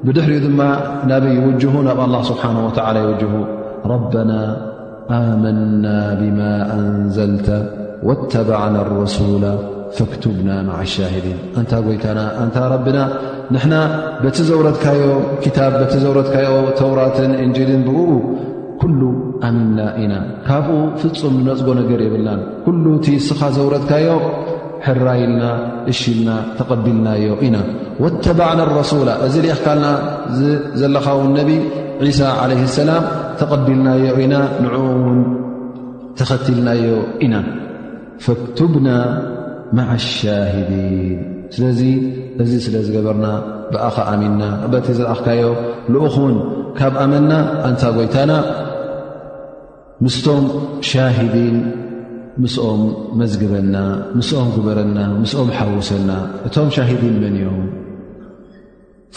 ብድሕሪኡ 0.07 0.39
ድማ 0.45 0.61
ናበይ 1.11 1.37
وጅ 1.47 1.63
ናብ 1.87 1.99
ኣله 2.07 2.19
ስብሓه 2.29 2.53
ይው 3.23 3.35
ربና 3.93 4.31
ኣመና 5.19 5.85
بማ 6.21 6.39
أንዘلተ 6.77 7.47
واተበዕና 8.07 8.75
لرሱل 8.87 9.43
فክتብና 9.95 10.49
ማع 10.69 10.79
الሻهድን 10.87 11.37
እንታ 11.59 11.71
ጎይታና 11.85 12.19
ታ 12.55 12.57
ና 12.95 12.99
ንሕና 13.53 13.73
በቲ 14.23 14.37
ዘውረትካዮ 14.49 15.01
ታ 15.55 15.59
በቲ 15.79 15.93
ዘውረትካዮ 16.03 16.49
ተውራትን 16.79 17.31
እንጂልን 17.43 17.81
ብኡ 17.87 17.99
ኩሉ 18.81 19.01
ኣሚንና 19.47 19.79
ኢና 20.03 20.13
ካብኡ 20.47 20.77
ፍፁም 21.01 21.35
ንነፅጎ 21.41 21.67
ነገር 21.81 21.99
የብላን 22.05 22.39
ኩሉ 22.65 22.83
እቲ 22.99 23.07
ስኻ 23.27 23.41
ዘውረትካዮ 23.57 24.09
ሕራይልና 24.85 25.43
እሽልና 25.91 26.29
ተቐቢልናዮ 26.57 27.33
ኢና 27.47 27.57
ወተባዕና 28.03 28.61
ረሱላ 28.79 29.09
እዚ 29.27 29.35
ኣኽ 29.55 29.59
ካልና 29.65 29.87
ዘለኻው 30.81 31.21
ነቢ 31.37 31.51
ሳ 32.19 32.33
ዓለይ 32.43 32.61
ሰላም 32.79 33.03
ተቐቢልናዮ 33.41 34.15
ኢና 34.25 34.35
ንኡ 34.63 34.75
ውን 35.05 35.21
ተኸትልናዮ 36.19 36.89
ኢና 37.27 37.35
ፈና 38.25 38.87
ማ 39.77 39.85
ሻዲን 40.07 41.17
ስለዚ 41.55 41.79
እዚ 42.43 42.51
ስለ 42.65 42.75
ዝገበርና 42.85 43.27
ብኣኻ 43.73 43.95
ኣሚንና 44.11 44.43
በቲ 44.71 44.87
ዘለኣኽካዮ 44.97 45.43
ልኡኽ 45.93 46.15
ውን 46.23 46.35
ካብ 46.79 46.93
ኣመና 47.03 47.31
ኣንታ 47.67 47.81
ጎይታና 47.97 48.33
ምስቶም 50.05 50.45
ሻሂዲን 50.89 51.57
ምስኦም 52.43 52.81
መዝግበና 53.19 53.75
ምስኦም 54.17 54.49
ግበረና 54.55 54.99
ምስኦም 55.21 55.49
ሓውሰና 55.57 56.09
እቶም 56.47 56.69
ሻሂዲን 56.77 57.15
መን 57.21 57.35
እዮም 57.41 57.63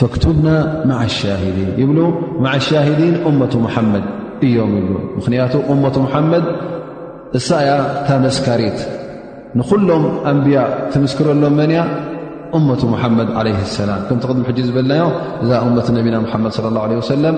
ፈክትብና 0.00 0.48
ማዓ 0.90 1.00
ሻሂዲን 1.18 1.70
ይብሉ 1.82 1.98
ማዓ 2.44 2.54
ሻሂዲን 2.68 3.14
እመቱ 3.30 3.52
ሙሓመድ 3.66 4.06
እዮም 4.48 4.72
ይብሉ 4.80 4.94
ምኽንያቱ 5.16 5.54
እመቱ 5.74 5.96
መሓመድ 6.06 6.46
እሳያ 7.38 7.70
ታ 8.06 8.18
መስካሪት 8.26 8.78
ንኩሎም 9.58 10.02
ኣንብያ 10.30 10.58
ትምስክረሎም 10.92 11.54
መን 11.58 11.70
ያ 11.76 11.80
እመቱ 12.56 12.80
መሓመድ 12.92 13.28
ዓለይ 13.38 13.54
ሰላም 13.78 14.00
ከምቲ 14.08 14.24
ቅድም 14.30 14.42
ሕ 14.48 14.52
ዝበልናዮ 14.66 15.06
እዛ 15.42 15.50
እመት 15.68 15.88
ነቢና 15.98 16.16
ሓመድ 16.32 16.54
ለ 16.64 16.72
ላه 16.76 16.84
ወሰለም 17.00 17.36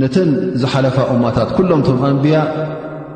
ነተን 0.00 0.30
ዝሓለፋ 0.62 0.96
እማታት 1.14 1.50
ኩሎምቶም 1.56 1.98
ኣንብያ 2.08 2.36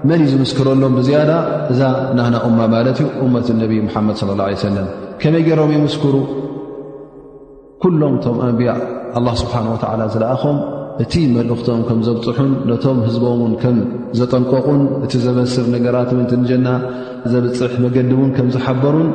መን 0.08 0.22
ዝምስክረሎም 0.30 0.94
ብዝያዳ 0.98 1.32
እዛ 1.72 1.80
ናና 2.18 2.34
እማ 2.48 2.58
ማለት 2.74 2.98
እዩ 3.04 3.26
መት 3.34 3.48
ነብ 3.60 3.72
ሓመድ 3.94 4.18
ለ 4.30 4.38
ላ 4.40 4.48
ሰለም 4.66 4.88
ከመይ 5.22 5.44
ገይሮም 5.48 5.70
ይምስክሩ 5.78 6.14
ኩሎም 7.84 8.16
ቶም 8.24 8.38
ኣንብያ 8.46 8.70
ስብሓን 9.42 9.66
ወላ 9.72 10.02
ዝለኣኾም 10.14 10.56
እቲ 11.02 11.14
መልእኽቶም 11.36 11.80
ከም 11.86 11.98
ዘብፅሑን 12.06 12.50
ነቶም 12.70 12.98
ህዝቦም 13.06 13.40
ን 13.52 13.54
ከም 13.62 13.76
ዘጠንቀቁን 14.18 14.82
እቲ 15.04 15.12
ዘበስር 15.24 15.64
ነገራት 15.74 16.10
ምንቲ 16.18 16.32
ንጀና 16.42 16.68
ዘብፅሕ 17.32 17.72
መገዲ 17.84 18.10
ውን 18.18 18.30
ከም 18.36 18.48
ዝሓበሩን 18.54 19.08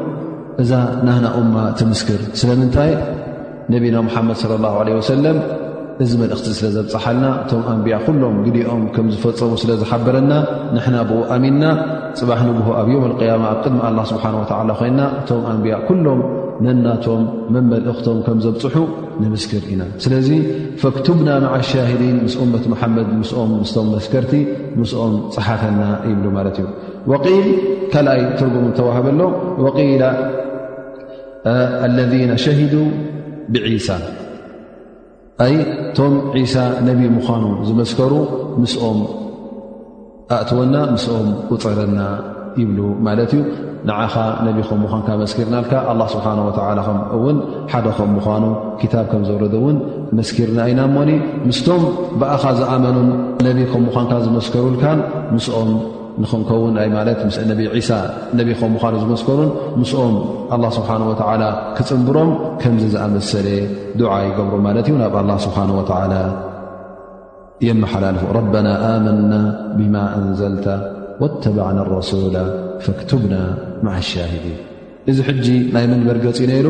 እዛ 0.63 0.71
ናና 1.07 1.25
እማ 1.41 1.55
ትምስክር 1.79 2.19
ስለምንታይ 2.41 2.91
ነቢና 3.73 3.95
ሙሓመድ 4.07 4.37
ስለ 4.41 4.51
ላሁ 4.65 4.75
ለ 4.89 4.97
ወሰለም 4.99 5.39
እዚ 6.03 6.11
መልእኽቲ 6.23 6.49
ስለ 6.59 6.67
ዘብፅሓልና 6.75 7.25
እቶም 7.43 7.61
ኣንብያ 7.75 7.95
ኩሎም 8.07 8.35
ግዲኦም 8.47 8.83
ከም 8.95 9.07
ዝፈፀሙ 9.15 9.53
ስለ 9.63 9.71
ዝሓበረና 9.83 10.31
ንሕና 10.75 10.97
ብኡ 11.11 11.21
ኣሚንና 11.37 11.63
ፅባሕ 12.19 12.41
ንግሆ 12.49 12.69
ኣብ 12.81 12.87
ዮም 12.95 13.07
ቅያማ 13.21 13.45
ኣብ 13.53 13.59
ቅድሚ 13.65 13.79
ኣላ 13.89 13.99
ስብሓን 14.11 14.37
ወዓላ 14.41 14.69
ኮይንና 14.81 15.01
እቶም 15.21 15.43
ኣንብያ 15.53 15.75
ኩሎም 15.89 16.21
ነናቶም 16.65 17.21
መመልእኽቶም 17.55 18.17
ከም 18.25 18.37
ዘብፅሑ 18.45 18.75
ንምስክር 19.23 19.63
ኢና 19.73 19.83
ስለዚ 20.03 20.29
ፈክትብና 20.81 21.29
ማዓ 21.43 21.55
ሻሂዲን 21.69 22.17
ምስ 22.25 22.33
እመት 22.45 22.65
መሓመድ 22.73 23.09
ምስኦም 23.19 23.51
ምስቶም 23.61 23.87
መስከርቲ 23.95 24.33
ምስኦም 24.79 25.13
ፀሓፈና 25.35 25.81
ይብሉ 26.09 26.25
ማለት 26.37 26.57
እዩ 26.61 26.65
ል 27.47 27.49
ካልኣይ 27.93 28.21
ትርጉሙ 28.39 28.65
ተዋሃበሎ 28.79 29.21
ወል 29.65 29.93
ለذና 31.97 32.31
ሸሂዱ 32.45 32.73
ብዒሳ 33.55 33.89
ይ 35.51 35.55
ቶም 35.97 36.15
ዒሳ 36.35 36.55
ነቢ 36.89 37.01
ምዃኑ 37.17 37.43
ዝመስከሩ 37.69 38.11
ምስኦም 38.63 38.99
ኣእትወና 40.37 40.75
ምስኦም 40.95 41.29
ውፀረና 41.51 41.99
ይብሉ 42.61 42.79
ማለት 43.07 43.31
እዩ 43.35 43.41
ንዓኻ 43.89 44.15
ነቢ 44.47 44.57
ከም 44.69 44.79
ምዃንካ 44.85 45.07
መስኪርናልካ 45.21 45.71
ኣላ 45.91 46.01
ስብሓን 46.13 46.39
ወላ 46.47 46.79
ከም 46.87 46.97
እውን 47.17 47.37
ሓደ 47.73 47.87
ከም 47.97 48.09
ምኳኑ 48.17 48.43
ክታብ 48.81 49.05
ከም 49.11 49.21
ዘውረደእውን 49.27 49.77
መስኪርና 50.17 50.59
ኢና 50.71 50.81
ሞኒ 50.95 51.09
ምስቶም 51.49 51.83
ብኣኻ 52.19 52.43
ዝኣመኑን 52.59 53.09
ነቢ 53.47 53.57
ከም 53.71 53.81
ምኳንካ 53.89 54.11
ዝመስከሩልካን 54.25 54.99
ምስኦም 55.37 55.71
ንኽንከውን 56.21 56.73
ይ 56.85 56.89
ማለት 56.95 57.19
ምስነቢ 57.29 57.59
ዒሳ 57.77 57.89
ነቢ 58.39 58.47
ከም 58.59 58.71
ምኳኑ 58.75 58.93
ዝመስከሩን 59.03 59.51
ምስኦም 59.81 60.15
ኣላ 60.55 60.63
ስብሓን 60.77 61.03
ወተዓላ 61.11 61.43
ክፅምብሮም 61.79 62.31
ከምዚ 62.61 62.83
ዝኣመሰለ 62.95 63.47
ዱዓ 64.01 64.13
ይገብሮ 64.27 64.55
ማለት 64.67 64.87
እዩ 64.91 64.95
ናብ 65.03 65.15
ኣላ 65.23 65.29
ስብሓንወተዓላ 65.47 66.15
የመሓላልፉ 67.67 68.23
ረበና 68.37 68.67
ኣመና 68.89 69.33
ብማ 69.79 69.95
እንዘልታ 70.19 70.67
ተብዕና 71.43 71.79
ረሱላ 71.95 72.35
ፈክትብና 72.85 73.33
ማዓ 73.85 73.95
ሻሂዲን 74.09 74.57
እዚ 75.11 75.17
ሕጂ 75.27 75.47
ናይ 75.75 75.85
ምንበርገፂ 75.91 76.39
ነይሩ 76.53 76.67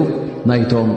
ናይቶም 0.50 0.90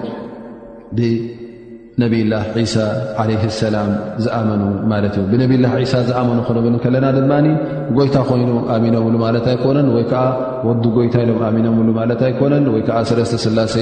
ብነብይላ 0.98 2.32
ሳ 2.72 2.84
ዓለይ 3.22 3.36
ሰላም 3.62 3.90
ዝኣመኑ 4.24 4.62
ማለት 4.92 5.14
እዩ 5.20 5.24
ብነብይላ 5.32 5.66
ሳ 5.92 6.00
ዝኣመኑ 6.10 6.38
ክንብ 6.48 6.76
ከለና 6.84 7.06
ድማ 7.18 7.32
ጎይታ 7.96 8.16
ኮይኑ 8.30 8.50
ኣሚኖምሉ 8.76 9.14
ማለት 9.26 9.46
ኣይኮነን 9.54 9.88
ወይ 9.96 10.04
ከዓ 10.12 10.22
ወዱ 10.68 10.84
ጎይታ 10.98 11.14
ኢሎም 11.24 11.40
ኣሚኖምሉ 11.48 11.88
ማለት 12.00 12.22
ኣይኮነን 12.28 12.66
ወይ 12.74 12.84
ከዓ 12.88 13.00
ሰለስተ 13.10 13.36
ስላሴ 13.46 13.74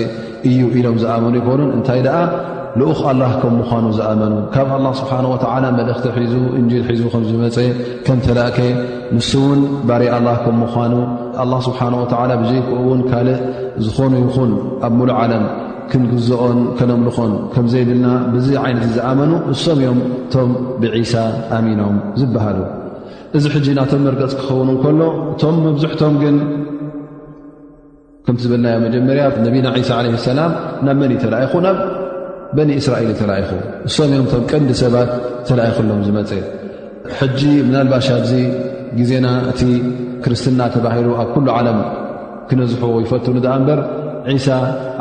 እዩ 0.50 0.60
ኢሎም 0.80 0.96
ዝኣመኑ 1.04 1.34
ይኮኑን 1.42 1.70
እንታይ 1.78 2.02
ልኡኽ 2.78 3.00
ኣላ 3.10 3.22
ከም 3.42 3.52
ምዃኑ 3.60 3.84
ዝኣመኑ 3.98 4.34
ካብ 4.54 4.68
ኣላ 4.76 4.86
ስብሓን 5.00 5.24
ወዓላ 5.32 5.64
መልእኽቲ 5.78 6.06
ሒዙ 6.22 6.34
እንጂል 6.60 6.82
ሒዙ 6.90 7.02
ከም 7.12 7.22
ዝመፀ 7.30 7.56
ከምተላእከ 8.06 8.58
ንሱ 9.16 9.30
እውን 9.44 9.60
ባር 9.88 10.02
ኣላ 10.16 10.28
ከም 10.44 10.56
ምኳኑ 10.64 10.92
ኣላ 11.44 11.52
ስብሓን 11.68 11.94
ወዓላ 12.02 12.30
ብዘይክኡ 12.42 12.76
ውን 12.88 13.00
ካልእ 13.10 13.38
ዝኾኑ 13.86 14.12
ይኹን 14.24 14.52
ኣብ 14.88 14.92
ሙሉእ 14.98 15.16
ዓለም 15.22 15.44
ክንግዝኦን 15.90 16.60
ከነምልኾን 16.78 17.32
ከም 17.54 17.66
ዘይብልና 17.72 18.08
ብዙ 18.34 18.48
ዓይነት 18.64 18.84
ዝኣመኑ 18.96 19.32
እሶም 19.52 19.78
እዮም 19.82 20.00
እቶም 20.24 20.50
ብዒሳ 20.82 21.14
ኣሚኖም 21.56 21.96
ዝበሃሉ 22.20 22.58
እዚ 23.38 23.44
ሕጂ 23.54 23.66
ናቶም 23.80 24.02
መርገፅ 24.08 24.32
ክኸውን 24.40 24.70
ከሎ 24.84 25.00
እቶም 25.32 25.56
መብዝሕቶም 25.66 26.14
ግን 26.22 26.36
ከምቲ 28.26 28.40
ዝበልናዮም 28.46 28.82
መጀመርያ 28.88 29.24
ነቢና 29.48 29.66
ሳ 29.90 29.98
ዓለይ 30.00 30.14
ሰላም 30.28 30.52
ናብ 30.86 30.96
መን 31.02 31.12
እይተለኣይኹ 31.16 31.54
በኒ 32.56 32.70
እስራኤል 32.82 33.10
ተላኢኹ 33.18 33.50
እሶም 33.88 34.08
እዮምእቶም 34.14 34.44
ቀንዲ 34.50 34.70
ሰባት 34.82 35.10
ተለኢክሎም 35.48 36.00
ዝመፀ 36.06 36.30
ሕጂ 37.18 37.40
ምናልባሽ 37.66 38.06
ኣብዚ 38.16 38.32
ግዜና 38.98 39.26
እቲ 39.50 39.60
ክርስትና 40.24 40.60
ተባሂሉ 40.74 41.08
ኣብ 41.22 41.28
ኩሉ 41.34 41.46
ዓለም 41.58 41.78
ክነዝሕዎ 42.48 42.96
ይፈቱ 43.04 43.26
ንደኣ 43.36 43.52
እምበር 43.60 43.80
ዒሳ 44.34 44.48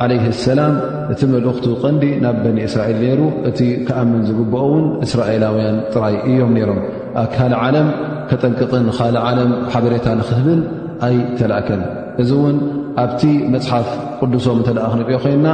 ዓለይህ 0.04 0.26
ሰላም 0.46 0.74
እቲ 1.14 1.22
መልእኽቱ 1.34 1.66
ቐንዲ 1.84 2.06
ናብ 2.24 2.38
በኒ 2.46 2.58
እስራኤል 2.70 2.98
ነይሩ 3.06 3.22
እቲ 3.50 3.60
ከኣምን 3.90 4.22
ዝግብኦውን 4.30 4.86
እስራኤላውያን 5.08 5.78
ጥራይ 5.94 6.16
እዮም 6.34 6.54
ነይሮም 6.58 6.80
ኣብ 7.24 7.28
ካል 7.36 7.54
ዓለም 7.64 7.90
ከጠንቅቕን 8.32 8.88
ካል 9.00 9.16
ዓለም 9.28 9.52
ሓበሬታ 9.74 10.08
ንኽህብን 10.22 10.62
ኣይተላእከን 11.08 11.82
እዚ 12.24 12.30
እውን 12.40 12.58
ኣብቲ 13.06 13.24
መፅሓፍ 13.56 13.90
ቅዱሶም 14.22 14.58
እንተ 14.62 14.70
ደኣ 14.78 14.88
ክንሪዮ 14.94 15.18
ኮይንና 15.26 15.50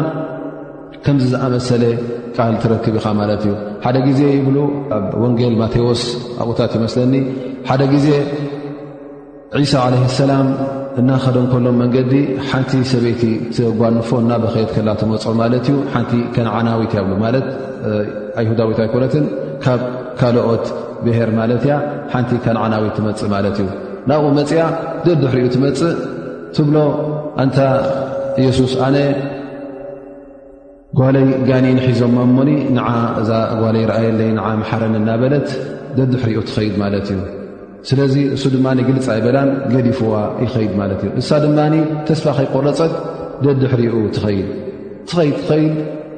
ከምዚ 1.06 1.26
ዝኣመሰለ 1.34 1.84
ቃል 2.38 2.54
ትረክብ 2.62 2.96
ኢኻ 3.00 3.06
ማለት 3.20 3.42
እዩ 3.48 3.52
ሓደ 3.86 3.98
ጊዜ 4.08 4.22
ይብሉ 4.38 4.58
ኣብ 4.96 5.04
ወንጌል 5.24 5.54
ማቴዎስ 5.62 6.02
ኣቑታት 6.44 6.72
ይመስለኒ 6.78 7.14
ሓደ 7.70 7.82
ጊዜ 7.94 8.08
ዒሳ 9.60 9.74
ዓለይህ 9.86 10.08
ሰላም 10.22 10.48
እናኸዶ 11.02 11.38
ከሎም 11.52 11.76
መንገዲ 11.84 12.14
ሓንቲ 12.50 12.72
ሰበይቲ 12.92 13.24
ዝጓንፎ 13.56 14.10
እናበኸየድ 14.24 14.70
ከላ 14.76 14.90
ትመፆ 15.02 15.24
ማለት 15.42 15.66
እዩ 15.72 15.78
ሓንቲ 15.94 16.14
ከነዓናዊት 16.36 16.94
ያብሉ 16.98 17.14
ማለት 17.26 17.48
ኣይሁዳዊት 18.42 18.80
ኣይኮሎትን 18.86 19.26
ካብ 19.64 19.82
ካልኦት 20.20 20.66
ብሄር 21.06 21.30
ማለት 21.40 21.64
ያ 21.72 21.76
ሓንቲ 22.14 22.32
ከነዓናዊት 22.46 22.94
ትመፅእ 23.00 23.30
ማለት 23.36 23.58
እዩ 23.64 23.70
ናብኡ 24.12 24.26
መፅያ 24.40 24.62
ደርድሕሪኡ 25.06 25.48
ትመፅእ 25.56 25.94
ትብሎ 26.58 26.78
እንታ 27.44 27.60
ኢየሱስ 28.42 28.72
ኣነ 28.88 28.96
ጓለይ 30.98 31.26
ጋኒ 31.48 31.66
ንሒዞማ 31.78 32.18
እሞኒ 32.28 32.50
ንእጓለይ 32.76 33.84
ረኣየለይ 33.90 34.30
ንዓ 34.38 34.46
ማሓረን 34.62 34.94
እናበለት 35.00 35.48
ደዲ 35.98 36.12
ሕርኡ 36.22 36.38
ትኸይድ 36.50 36.76
ማለት 36.84 37.08
እዩ 37.14 37.22
ስለዚ 37.90 38.16
እሱ 38.36 38.44
ድማ 38.54 38.68
ግልፅ 38.88 39.08
ኣይበላን 39.14 39.50
ገዲፍዋ 39.74 40.14
ይኸይድ 40.44 40.72
ማለት 40.82 41.02
እዩ 41.06 41.10
እሳ 41.22 41.30
ድማኒ 41.46 41.74
ተስፋ 42.08 42.26
ከይቆረፀት 42.38 42.94
ደዲ 43.48 43.62
ሕሪኡ 43.74 43.96
ትኸይድ 44.18 44.48
ትኸይድ 45.10 45.36
ትኸይድ 45.42 45.76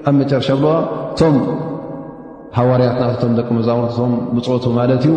ኣብ 0.09 0.13
መጨር 0.19 0.43
ሸብለዋ 0.49 0.73
እቶም 1.11 1.35
ሃዋርያት 2.59 2.97
ናቶም 3.05 3.33
ደቂ 3.39 3.47
መዛምርትቶም 3.57 4.13
ብፅቱ 4.35 4.65
ማለት 4.79 5.01
እዩ 5.07 5.15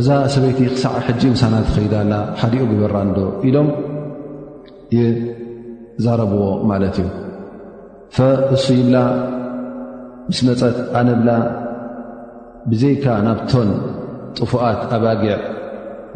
እዛ 0.00 0.08
ሰበይቲ 0.32 0.60
ክሳዕ 0.72 0.94
ሕጂ 1.08 1.22
ምሳና 1.34 1.54
ትኸይዳላ 1.68 2.12
ሓዲኡ 2.40 2.64
ግበራ 2.72 2.94
እንዶ 3.08 3.18
ኢሎም 3.48 3.68
ይዛረብዎ 4.96 6.42
ማለት 6.72 6.96
እዩ 7.04 7.08
ፈእሱ 8.14 8.64
ይብላ 8.80 8.96
ምስ 10.28 10.38
መፀት 10.46 10.76
ኣነ 10.98 11.08
ብላ 11.20 11.30
ብዘይካ 12.70 13.04
ናብቶን 13.26 13.68
ጥፉኣት 14.38 14.80
ኣባጊዕ 14.94 15.36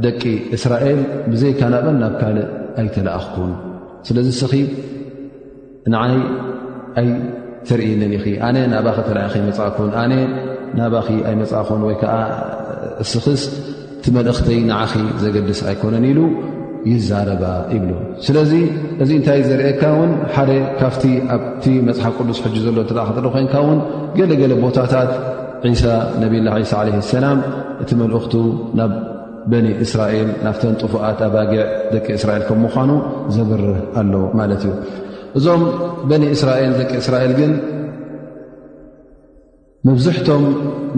ደቂ 0.04 0.22
እስራኤል 0.56 1.00
ብዘይካ 1.32 1.60
ናብን 1.74 1.96
ናብ 2.02 2.14
ካልእ 2.20 2.48
ኣይተላኣኽኩን 2.82 3.52
ስለዚ 4.06 4.28
እስኺ 4.36 4.52
ንዓይ 5.92 6.14
ኣይ 7.00 7.08
ተርእንን 7.68 8.12
ኢ 8.18 8.34
ኣነ 8.48 8.56
ናባኽ 8.72 8.96
ተለኣከ 9.08 9.34
ኣይመፃእኩን 9.40 9.90
ኣነ 10.02 10.12
ናባኺ 10.78 11.08
ኣይመፃእኹን 11.30 11.82
ወይከዓ 11.88 12.14
እስክስ 13.04 13.42
ቲ 14.04 14.14
መልእኽተይ 14.16 14.58
ንዓኺ 14.68 14.92
ዘገድስ 15.22 15.60
ኣይኮነን 15.70 16.04
ኢሉ 16.10 16.20
ይዛረባ 16.90 17.44
ይብሉ 17.74 17.90
ስለዚ 18.26 18.52
እዚ 19.02 19.10
እንታይ 19.18 19.40
ዘርአካ 19.48 19.82
ውን 19.98 20.10
ሓደ 20.34 20.50
ካብቲ 20.80 21.02
ኣብቲ 21.36 21.64
መፅሓፍ 21.88 22.14
ቅዱስ 22.20 22.38
ሕጂ 22.44 22.56
ዘሎ 22.66 22.76
እተክጠ 22.84 23.26
ኮይንካ 23.36 23.54
ውን 23.68 23.80
ገለገለ 24.18 24.52
ቦታታት 24.64 25.10
ሳ 25.82 25.86
ነብላ 26.22 26.48
ሳ 26.70 26.80
ዓለ 26.80 26.88
ሰላም 27.14 27.38
እቲ 27.82 27.90
መልእኽቱ 28.02 28.34
ናብ 28.78 28.92
በኒ 29.50 29.66
እስራኤል 29.84 30.28
ናብተን 30.44 30.74
ጥፉኣት 30.82 31.20
ኣባጊዕ 31.26 31.60
ደቂ 31.92 32.06
እስራኤል 32.18 32.42
ከም 32.48 32.58
ምኳኑ 32.64 32.90
ዘብርህ 33.36 33.78
ኣሎ 34.00 34.12
ማለት 34.40 34.62
እዩ 34.68 34.72
እዞም 35.38 35.62
በኒ 36.10 36.24
እስራኤል 36.36 36.72
ደቂ 36.80 36.90
እስራኤል 37.02 37.32
ግን 37.40 37.52
መብዝሕቶም 39.88 40.44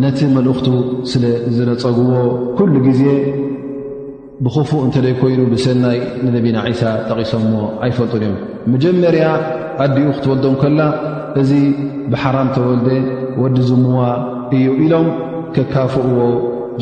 ነቲ 0.05 0.18
መልእኽቱ 0.37 0.68
ስለዝነፀግዎ 1.11 2.12
ኩሉ 2.59 2.73
ግዜ 2.87 3.03
ብክፉ 4.44 4.70
እንተደይ 4.85 5.12
ኮይኑ 5.18 5.40
ብሰናይ 5.50 5.98
ንነቢና 6.24 6.57
ዒሳ 6.70 6.83
ጠቂሶምዎ 7.09 7.61
ኣይፈልጡን 7.87 8.22
እዮም 8.26 8.37
መጀመርያ 8.72 9.24
ኣዲኡ 9.85 10.07
ክትወልዶም 10.16 10.55
ከላ 10.62 10.81
እዚ 11.40 11.50
ብሓራም 12.12 12.48
ተወልደ 12.57 12.88
ወዲ 13.42 13.57
ዝምዋ 13.68 14.00
እዩ 14.57 14.66
ኢሎም 14.85 15.07
ከካፍዎ 15.57 16.18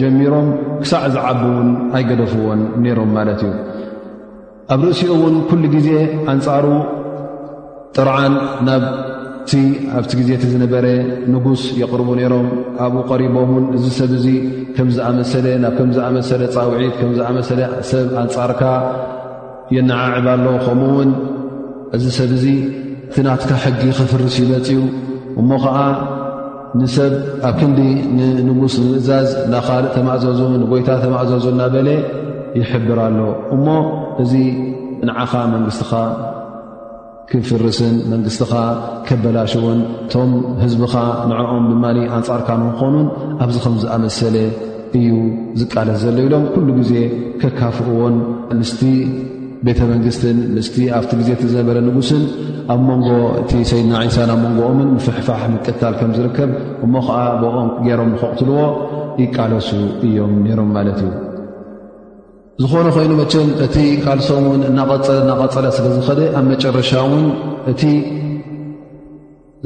ጀሚሮም 0.01 0.49
ክሳዕ 0.85 1.05
ዝዓቢውን 1.17 1.69
ኣይገደፍዎን 1.99 2.63
ነይሮም 2.87 3.11
ማለት 3.19 3.43
እዩ 3.49 3.53
ኣብ 4.77 4.81
ርእሲኡ 4.89 5.11
እውን 5.19 5.37
ኩሉ 5.51 5.63
ግዜ 5.77 5.89
ኣንፃሩ 6.35 6.67
ጥርዓን 7.97 8.35
እቲ 9.51 9.61
ኣብቲ 9.99 10.11
ግዜ 10.19 10.29
እቲ 10.37 10.45
ዝነበረ 10.53 10.85
ንጉስ 11.35 11.63
የቕርቡ 11.81 12.09
ነይሮም 12.19 12.47
ኣብኡ 12.85 12.97
ቐሪቦምውን 13.11 13.65
እዚ 13.77 13.85
ሰብ 13.99 14.11
እዙ 14.19 14.27
ከምዝኣመሰለ 14.77 15.47
ናብ 15.63 15.73
ከም 15.79 15.89
ዝኣመሰለ 15.97 16.43
ፃውዒት 16.55 16.95
ከምዝኣመሰለ 17.01 17.61
ሰብ 17.91 18.07
ኣንጻርካ 18.23 18.63
የነዓዕባሎ 19.77 20.45
ከምኡውን 20.67 21.11
እዚ 21.99 22.05
ሰብ 22.19 22.31
እዙ 22.39 22.45
እቲ 23.09 23.17
ናትካ 23.27 23.51
ሕጊ 23.65 23.83
ክፍርስ 23.99 24.37
ይመፂኡ 24.43 24.87
እሞ 25.43 25.51
ኸዓ 25.67 25.79
ንሰብ 26.81 27.13
ኣብ 27.51 27.55
ክንዲ 27.61 27.81
ንንጉስ 28.49 28.75
ንምእዛዝ 28.87 29.29
ናብ 29.53 29.63
ኻልእ 29.69 29.93
ተማእዘዙ 29.99 30.41
ንጐይታ 30.63 30.89
ተማእዘዙ 31.07 31.45
እናበለ 31.55 31.89
ይሕብርኣሎ 32.61 33.19
እሞ 33.57 33.67
እዙ 34.25 34.33
ንዓኻ 35.09 35.33
መንግስትኻ 35.55 35.91
ክንፍርስን 37.33 37.97
መንግስትኻ 38.13 38.53
ከበላሽ 39.09 39.53
ውን 39.65 39.81
እቶም 40.05 40.31
ህዝቢኻ 40.63 40.95
ንዕኦም 41.31 41.65
ድማ 41.73 41.85
ኣንፃርካ 42.19 42.49
ንክኾኑን 42.63 43.07
ኣብዚ 43.45 43.57
ከምዝኣመሰለ 43.65 44.37
እዩ 44.99 45.09
ዝቃለስ 45.61 45.99
ዘሎ 46.05 46.17
ኢሎም 46.29 46.45
ኩሉ 46.55 46.69
ግዜ 46.79 46.93
ከካፍእዎን 47.43 48.17
ምስቲ 48.63 48.83
ቤተ 49.69 49.81
መንግስትን 49.93 50.39
ምስቲ 50.57 50.77
ኣብቲ 50.99 51.11
ግዜ 51.21 51.31
ቲ 51.41 51.45
ዝነበረ 51.53 51.79
ንጉስን 51.89 52.23
ኣብ 52.73 52.81
ሞንጎ 52.89 53.09
እቲ 53.43 53.53
ሰይድና 53.71 53.95
ዒሳ 54.09 54.19
ናብ 54.33 54.41
መንጎኦምን 54.47 54.91
ንፍሕፋሕ 54.99 55.43
ምቅታል 55.57 55.95
ከም 56.03 56.13
ዝርከብ 56.21 56.51
እሞ 56.87 56.95
ከዓ 57.09 57.19
ብኦም 57.43 57.71
ገይሮም 57.89 58.11
ንክቕትልዎ 58.15 58.61
ይቃለሱ 59.25 59.71
እዮም 60.09 60.33
ነይሮም 60.45 60.71
ማለት 60.77 60.99
እዩ 61.07 61.13
ዝኾነ 62.63 62.87
ኮይኑ 62.95 63.13
መችን 63.19 63.47
እቲ 63.65 63.75
ካልሶም 64.05 64.45
ውን 64.51 64.63
እናቀፀ 64.71 65.07
እናቀፀለ 65.21 65.67
ስለዝኸደ 65.77 66.21
ኣብ 66.39 66.45
መጨረሻ 66.53 66.91
ውን 67.11 67.23
እቲ 67.73 67.83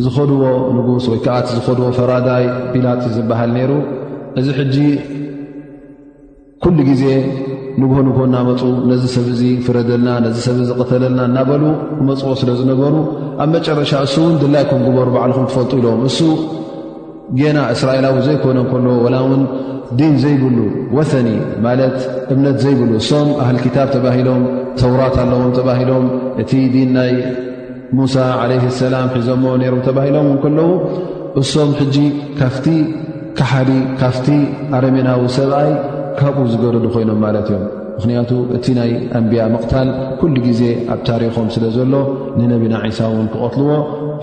ዝኸድዎ 0.05 0.43
ንጉስ 0.77 1.05
ወይ 1.13 1.19
ከዓ 1.25 1.35
እቲ 1.43 1.49
ዝኸድዎ 1.57 1.87
ፈራዳይ 1.99 2.45
ቢላት 2.73 3.03
ዝበሃል 3.17 3.51
ነይሩ 3.57 3.73
እዚ 4.41 4.47
ሕጂ 4.59 4.77
ኩሉ 6.65 6.77
ግዜ 6.91 7.05
ንግሆንግ 7.83 8.19
ናመፁ 8.35 8.61
ነዚ 8.91 9.03
ሰብ 9.15 9.27
እዚ 9.35 9.43
ፍረደልና 9.67 10.09
ነዚ 10.27 10.37
ሰብ 10.47 10.59
ዝቀተለልና 10.71 11.21
እናበሉ 11.31 11.65
ብመፅዎ 12.01 12.33
ስለዝነበሩ 12.43 12.95
ኣብ 13.45 13.49
መጨረሻ 13.57 13.93
እሱ 14.09 14.15
እውን 14.25 14.37
ድላይኩም 14.45 14.85
ግበሩ 14.89 15.09
ባዓልኩም 15.17 15.49
ትፈልጡ 15.53 15.73
ኢሎም 15.81 16.03
ጌና 17.39 17.59
እስራኤላዊ 17.75 18.17
ዘይኮነ 18.27 18.59
ከሎዉ 18.71 18.89
ወላ 19.05 19.17
ውን 19.29 19.43
ዲን 19.99 20.15
ዘይብሉ 20.25 20.59
ወሰኒ 20.97 21.29
ማለት 21.67 21.97
እምነት 22.35 22.57
ዘይብሉ 22.65 22.91
እሶም 23.01 23.29
ኣህል 23.45 23.59
ክታብ 23.65 23.89
ተባሂሎም 23.97 24.43
ተውራት 24.81 25.17
ኣለዎም 25.25 25.53
ተባሂሎም 25.59 26.05
እቲ 26.43 26.53
ዲን 26.75 26.91
ናይ 26.99 27.11
ሙሳ 27.99 28.15
ዓለይ 28.43 28.61
ሰላም 28.83 29.09
ሒዞሞ 29.19 29.45
ነይሮ 29.63 29.75
ተባሂሎም 29.89 30.27
እውን 30.31 30.39
ከለዉ 30.45 30.71
እሶም 31.43 31.71
ሕጂ 31.81 31.97
ካፍቲ 32.41 32.67
ካሓዲ 33.39 33.71
ካፍቲ 34.03 34.29
ኣረሜናዊ 34.81 35.23
ሰብኣይ 35.39 35.71
ካብኡ 36.21 36.45
ዝገረዱ 36.53 36.85
ኮይኖም 36.97 37.19
ማለት 37.27 37.47
እዮም 37.53 37.65
ምኽንያቱ 37.97 38.31
እቲ 38.57 38.67
ናይ 38.79 38.91
ኣንብያ 39.19 39.43
ምቕታል 39.55 39.89
ኩሉ 40.21 40.35
ግዜ 40.47 40.63
ኣብ 40.93 41.01
ታሪኾም 41.09 41.47
ስለ 41.55 41.65
ዘሎ 41.77 41.93
ንነቢና 42.39 42.75
ዒሳ 42.87 43.01
እውን 43.13 43.27
ክቐትልዎ 43.33 43.71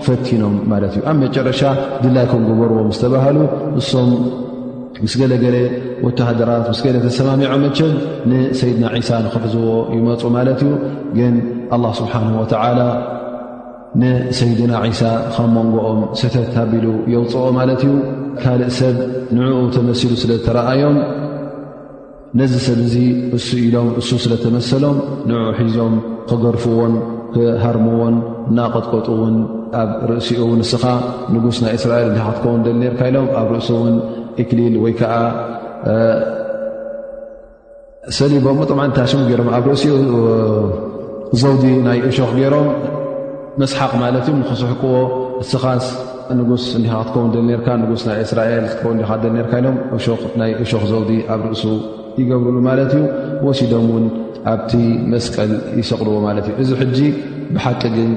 ፈቲኖም 0.06 0.54
ማለት 0.72 0.92
እዩ 0.96 1.02
ኣብ 1.10 1.16
መጨረሻ 1.24 1.60
ድላይኩም 2.04 2.42
ግበርዎም 2.48 2.90
ዝተባሃሉ 2.96 3.38
እሶም 3.82 4.10
ምስ 5.04 5.14
ገለገለ 5.20 5.56
ወተሃደራት 6.06 6.64
ምስ 6.72 6.80
ገለ 6.86 6.96
ተሰማሚዖ 7.06 7.50
መቸብ 7.64 7.92
ንሰይድና 8.32 8.84
ዒሳ 8.98 9.10
ንኽሕዝዎ 9.26 9.68
ይመፁ 9.96 10.22
ማለት 10.38 10.60
እዩ 10.66 10.74
ግን 11.18 11.34
አላ 11.76 11.84
ስብሓንሁ 12.00 12.34
ወተዓላ 12.42 12.80
ንሰይድና 14.02 14.72
ዒሳ 14.84 15.02
ከ 15.34 15.38
መንጎኦም 15.56 16.00
ስተት 16.20 16.54
ኣቢሉ 16.64 16.86
የውፅኦ 17.14 17.44
ማለት 17.60 17.82
እዩ 17.88 17.94
ካልእ 18.42 18.70
ሰብ 18.80 18.96
ንዕኡ 19.38 19.58
ተመሲሉ 19.78 20.12
ስለ 20.22 20.30
ዝተረአዮም 20.38 20.96
ነዚ 22.40 22.52
ሰብ 22.66 22.78
እዙ 22.84 22.94
እሱ 23.38 23.48
ኢሎም 23.64 23.88
እሱ 24.00 24.08
ስለተመሰሎም 24.24 24.94
ንዑ 25.28 25.40
ሒዞም 25.56 25.94
ክገርፍዎን 26.28 26.94
ክሃርምዎን 27.34 28.14
እናቐጥቆጥውን 28.50 29.34
ኣብ 29.80 29.90
ርእሲኡ 30.10 30.38
እውን 30.46 30.60
እስኻ 30.64 30.84
ንጉስ 31.34 31.58
ናይ 31.64 31.74
እስራኤል 31.78 32.08
ዲትከውን 32.16 32.62
ደል 32.66 32.80
ርካ 32.94 33.00
ኢሎም 33.10 33.26
ኣብ 33.40 33.48
ርእሱ 33.56 33.68
ውን 33.82 33.96
እክሊል 34.44 34.74
ወይ 34.84 34.92
ከዓ 35.02 35.12
ሰሊቦም 38.18 38.56
ጠምዓታሽሙ 38.70 39.20
ገሮም 39.30 39.48
ኣብ 39.60 39.64
ርእሲኡ 39.74 39.96
ዘውዲ 41.42 41.64
ናይ 41.86 41.98
እሾክ 42.10 42.32
ገይሮም 42.40 42.68
መስሓቅ 43.62 43.92
ማለት 44.04 44.26
እዩ 44.32 44.40
ክስሕቅዎ 44.50 44.94
እስኻስ 45.44 45.86
ንጉስ 46.38 46.64
እንዲኸትከውን 46.78 47.30
ደልርካ 47.36 47.68
ንጉስ 47.82 48.02
ናይ 48.10 48.18
እስራኤል 48.26 48.66
ዲካደል 49.00 49.36
ርካ 49.48 49.52
ኢሎም 49.64 49.76
እሾክ 49.98 50.22
ናይ 50.42 50.52
እሾክ 50.64 50.84
ዘውዲ 50.92 51.12
ኣብ 51.34 51.42
ርእሱ 51.50 51.64
ይርሉ 52.20 52.46
ማ 52.66 52.74
ወሲዶም 53.46 53.88
ን 54.02 54.04
ኣብቲ 54.52 54.72
መስቀል 55.12 55.52
ይሰቕርዎ 55.80 56.14
ማት 56.24 56.46
እ 56.50 56.66
እዚ 56.84 57.00
ብሓቂ 57.54 57.82
ግን 57.96 58.10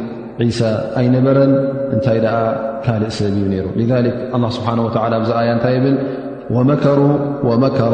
ሳ 0.60 0.70
ኣይነበረን 1.00 1.54
እንታይ 1.96 2.18
ደ 2.26 2.30
ካልእ 2.86 3.12
ሰብ 3.18 3.36
እዩ 3.42 3.66
ሩ 4.06 4.48
ስብሓ 4.58 4.68
ዛ 5.30 5.34
ኣያ 5.42 5.52
እታይ 5.60 5.78
ብል 5.84 5.98
መከሩ 6.72 7.00
ወመከረ 7.50 7.94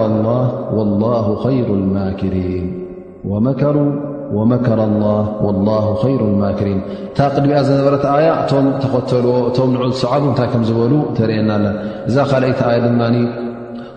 لላ 4.92 5.78
ይሩ 6.12 6.20
ማክሪን 6.42 6.78
ታ 7.18 7.26
ቅድሚኣ 7.34 7.58
ዝነበረ 7.68 7.96
ያ 8.26 8.30
እቶም 8.42 8.68
ተኸተልዎ 8.84 9.34
እቶም 9.50 9.70
ን 9.74 9.90
ሰዓ 10.02 10.14
እታይ 10.34 10.48
ከምዝበሉ 10.54 10.94
ተርአና 11.18 11.52
ና 11.64 11.70
እዛ 12.10 12.16
ይቲያ 12.52 12.76
ድ 12.86 12.88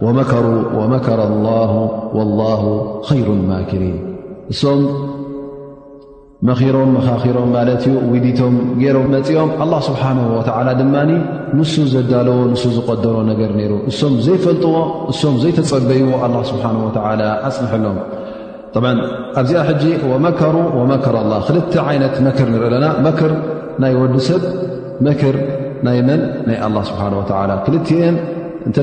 መሩ 0.02 0.44
ወመከረ 0.78 1.20
ላه 2.28 2.62
ሩ 3.26 3.28
ማክሪ 3.50 3.85
እሶም 4.52 4.80
መኺሮም 6.48 6.90
መካኺሮም 6.96 7.46
ማለት 7.57 7.83
እዩ 7.90 8.09
ዲቶም 8.24 8.54
ገሮም 8.80 9.07
መፅኦም 9.14 9.50
ስብሓ 9.87 10.02
ድማ 10.80 10.94
ንሱ 11.59 11.74
ዘዳለዎ 11.92 12.37
ን 12.50 12.54
ዝቆደሮ 12.76 13.16
ነገር 13.30 13.50
ነይሩ 13.61 13.72
እሶም 13.90 14.14
ዘይፈልጥዎ 14.26 14.74
እሶም 15.12 15.35
ዘይተፀበይዎ 15.42 16.07
ስሓه 16.50 16.74
ኣፅንሐሎም 17.48 17.96
ኣብዚኣ 19.40 19.64
ጂ 19.83 19.85
መሩ 20.26 20.54
ወመ 20.78 20.96
ክል 21.09 21.44
ይነት 21.96 22.16
መክር 22.28 22.48
ንርኢ 22.54 22.70
ለና 22.76 22.87
መክር 23.07 23.33
ናይ 23.83 23.92
ወዲ 24.02 24.14
ሰብ 24.28 24.42
መክር 25.09 25.37
ናይ 25.88 25.98
መን 26.09 26.22
ናይ 26.48 26.59
ስሓ 26.90 27.00
ክን 27.90 28.16
እንተ 28.68 28.77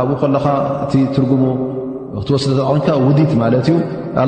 ኣብኡ 0.00 0.12
ኮለኻ 0.20 0.44
እቲ 0.84 0.92
ትርጉሙ 1.14 1.44
ክትወስ 2.20 2.44
ንካ 2.58 2.86
ውዲት 3.06 3.32
ማለት 3.40 3.66
እዩ 3.70 3.74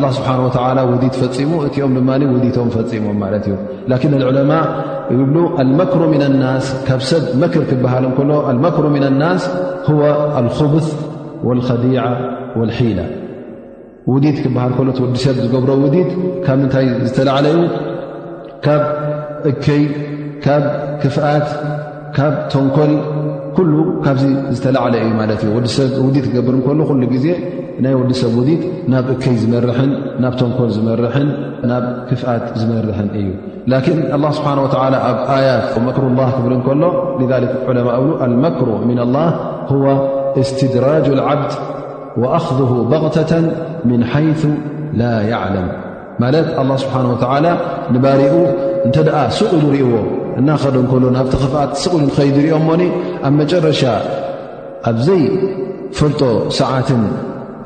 ላ 0.02 0.06
ስብሓን 0.16 0.40
ወላ 0.46 0.78
ውዲት 0.90 1.14
ፈፂሙ 1.20 1.50
እቲኦም 1.68 1.92
ድማ 1.98 2.10
ውዲቶም 2.34 2.68
ፈፂሞም 2.74 3.16
ማለት 3.24 3.44
እዩ 3.50 3.54
ላን 3.92 4.22
ዑለማ 4.30 4.50
ብ 5.32 5.36
ኣልመክሩ 5.62 6.00
ምን 6.12 6.22
ናስ 6.42 6.66
ካብ 6.88 7.00
ሰብ 7.10 7.24
መክር 7.42 7.64
ክበሃልከሎ 7.70 8.30
ኣልመክሩ 8.52 8.84
ምን 8.96 9.06
ናስ 9.22 9.42
ኣልብስ 10.40 10.88
ወልከዲዓ 11.48 12.04
ወልሒላ 12.60 13.00
ውዲት 14.12 14.36
ክበሃል 14.44 14.72
ከሎ 14.76 14.88
ወዲሰብ 15.04 15.36
ዝገብሮ 15.44 15.70
ውዲት 15.84 16.10
ካብ 16.44 16.58
ምንታይ 16.62 16.86
ዝተላዕለዩ 17.06 17.58
ካብ 18.66 18.82
እከይ 19.50 19.82
ካብ 20.44 20.64
ክፍኣት 21.02 21.46
ካብ 22.18 22.34
ተንኮል 22.52 22.92
ኩሉ 23.56 23.72
ካብዚ 24.04 24.24
ዝተላዕለ 24.56 24.94
እዩ 25.04 25.10
ማለት 25.20 25.40
እዩ 25.44 25.50
ወዲ 25.56 25.66
ሰብ 25.76 25.92
ውዲድ 26.06 26.24
ክገብር 26.32 26.54
እከሉ 26.60 26.80
ኩሉ 26.90 27.02
ግዜ 27.14 27.26
ናይ 27.84 27.94
ወዲ 28.00 28.12
ሰብ 28.22 28.32
ውዲድ 28.40 28.62
ናብ 28.92 29.06
እከይ 29.14 29.36
ዝመርሕን 29.42 29.90
ናብ 30.22 30.34
ተንኮ 30.40 30.58
ዝመርሕን 30.76 31.28
ናብ 31.70 31.84
ክፍኣት 32.10 32.44
ዝመርሕን 32.60 33.08
እዩ 33.20 33.28
ላን 33.72 34.24
ስብሓን 34.38 34.58
ወላ 34.64 34.94
ኣብ 35.08 35.18
ኣያት 35.36 35.66
መክሩ 35.86 36.04
ላ 36.20 36.28
ክብሪ 36.36 36.52
እንከሎ 36.58 36.82
ዕለማ 37.70 37.82
እብሉ 38.00 38.10
ኣልመክሩ 38.28 38.68
ምና 38.90 39.00
ላህ 39.16 39.28
እስትድራጅ 40.42 41.06
اልዓብድ 41.16 41.52
ወኣኽذሁ 42.22 42.70
በغተة 42.92 43.32
ምን 43.88 44.00
ሓይث 44.12 44.42
ላ 45.00 45.10
ያዕለም 45.32 45.68
ማለት 46.22 46.46
ላ 46.70 46.70
ስብሓን 46.84 47.06
ተላ 47.24 47.46
ንባሪኡ 47.94 48.34
እንተ 48.86 48.96
ደኣ 49.08 49.16
ሱቕ 49.38 49.50
ንርእዎ 49.64 49.92
እናኸደ 50.38 50.74
ንከሎ 50.84 51.04
ናብቲ 51.16 51.34
ክፍኣት 51.42 51.70
ስቕሊ 51.82 52.02
ኸይድሪኦሞኒ 52.16 52.82
ኣብ 53.28 53.32
መጨረሻ 53.40 53.82
ኣብዘይ 54.90 55.22
ፈልጦ 55.98 56.20
ሰዓትን 56.58 57.02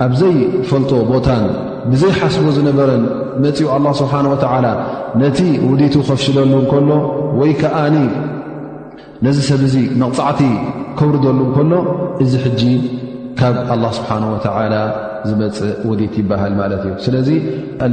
ኣብዘይ 0.07 0.37
ፈልጦ 0.71 0.93
ቦታን 1.13 1.45
ብዘይ 1.93 2.13
ሓስቦ 2.19 2.45
ዝነበረን 2.57 3.03
መፂኡ 3.45 3.67
ኣላ 3.77 3.87
ስብሓን 4.03 4.27
ወተዓላ 4.33 4.67
ነቲ 5.23 5.39
ውዲቱ 5.71 5.95
ከፍሽለሉ 6.11 6.53
ንከሎ 6.67 6.91
ወይ 7.41 7.53
ከዓኒ 7.63 7.97
ነዚ 9.25 9.39
ሰብእዙ 9.51 9.77
መቕፃዕቲ 10.03 10.41
ከውርደሉ 10.99 11.41
ከሎ 11.57 11.73
እዚ 12.25 12.33
ሕጂ 12.45 12.63
ካብ 13.41 13.55
ኣላ 13.75 13.85
ስብሓን 13.99 14.25
ወተላ 14.35 14.73
ስለዚ 17.05 17.29
غ 17.83 17.85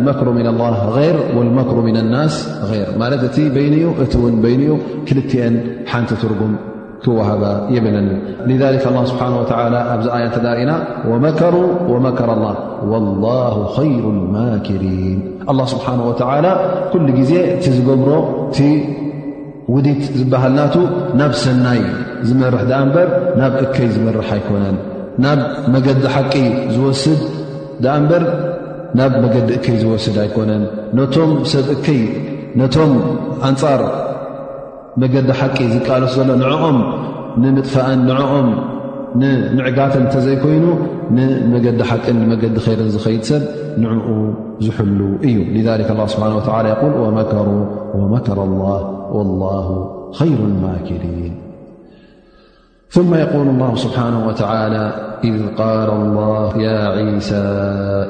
ናስ 2.15 2.35
ር 2.71 2.73
እ 2.95 2.97
ይ 3.75 3.83
እቲ 4.05 4.15
ይ 4.55 4.67
ክልን 5.07 5.53
ሓንቲ 5.91 6.09
ትርጉም 6.23 6.53
ክወሃ 7.03 7.29
የብለን 7.75 8.07
ذ 8.49 8.51
ስه 9.11 9.19
ኣብዚ 9.93 10.07
ኣያተዳሪእና 10.17 10.73
መ 11.09 11.11
መረ 12.05 12.27
لله 12.33 12.55
ሩ 14.05 14.07
ማكሪን 14.35 15.19
ስብሓه 15.73 15.93
ዜ 17.31 17.33
እቲ 17.55 17.65
ዝገብሮ 17.77 18.11
እቲ 18.45 18.59
ውዲት 19.73 20.01
ዝበሃል 20.19 20.53
ና 20.59 20.61
ናብ 21.19 21.31
ሰናይ 21.43 21.81
ዝመር 22.27 22.53
በር 22.95 23.09
ናብ 23.39 23.53
እከይ 23.63 23.87
ዝመር 23.95 24.15
ኣይኮነን 24.27 24.77
ናብ 25.23 25.39
መገዲ 25.73 26.01
ሓቂ 26.15 26.33
ዝወስድ 26.73 27.19
ዳኣ 27.83 27.95
እምበር 28.01 28.23
ናብ 28.97 29.13
መገዲ 29.23 29.47
እከይ 29.57 29.75
ዝወስድ 29.83 30.15
ኣይኮነን 30.23 30.63
ነቶም 30.97 31.31
ሰብ 31.51 31.67
እከይ 31.75 32.01
ነቶም 32.59 32.91
ኣንፃር 33.49 33.81
መገዲ 35.03 35.29
ሓቂ 35.39 35.57
ዝቃሎሱ 35.73 36.15
ዘሎ 36.29 36.29
ንዕኦም 36.43 36.77
ንምጥፋእን 37.43 38.01
ንዕኦም 38.09 38.49
ንምዕጋትን 39.21 40.03
እንተዘይኮይኑ 40.05 40.65
ንመገዲ 41.15 41.79
ሓቂን 41.89 42.17
ንመገዲ 42.23 42.55
ኸይርን 42.65 42.89
ዝኸይድ 42.93 43.23
ሰብ 43.29 43.43
ንዕኡ 43.83 44.07
ዝሕሉ 44.65 44.99
እዩ 45.27 45.35
ልክ 45.81 45.89
ላ 45.99 46.07
ስብሓን 46.15 46.33
ወተዓላ 46.39 46.65
ይል 46.83 46.95
ወመከረ 48.01 48.39
ላ 48.63 48.73
ላሁ 49.43 49.67
ኸይሩ 50.19 50.39
ማኪሪን 50.65 51.33
ثم 52.91 53.13
يقول 53.15 53.47
الله 53.47 53.75
-سبحانه 53.75 54.27
وتعالى 54.27 54.85
إذ 55.23 55.47
قال 55.57 55.89
الله 55.89 56.57
يا 56.61 56.87
عيسى 56.89 57.43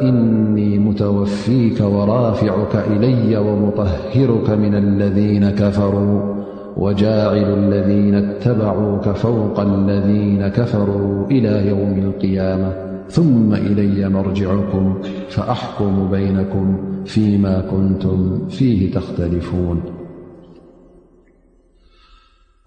إني 0.02 0.80
متوفيك 0.80 1.78
ورافعك 1.82 2.76
إلي 2.92 3.38
ومطهرك 3.38 4.50
من 4.50 4.76
الذين 4.76 5.50
كفروا 5.50 6.36
وجاعلوا 6.78 7.58
الذين 7.58 8.16
اتبعوك 8.16 9.10
فوق 9.10 9.60
الذين 9.60 10.48
كفروا 10.48 11.26
إلى 11.32 11.68
يوم 11.68 12.00
القيامة 12.08 12.72
ثم 13.10 13.54
إلي 13.54 14.10
مرجعكم 14.10 14.96
فأحكم 15.30 16.10
بينكم 16.12 16.78
فيما 17.06 17.62
كنتم 17.72 18.48
فيه 18.50 18.92
تختلفون 18.94 19.82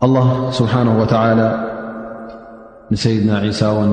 الله 0.03 0.51
سبحانه 0.51 1.01
وتعالى 1.01 1.74
ንሰይድና 2.95 3.33
ዒሳውን 3.47 3.93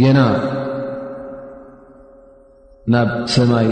ጌና 0.00 0.18
ናብ 2.94 3.10
ሰማይ 3.36 3.68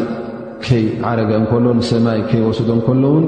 ከይዓረገ 0.64 1.30
እንከሎ 1.40 1.64
ንሰማይ 1.80 2.18
ከይወስዶ 2.30 2.68
እንከሎውን 2.76 3.24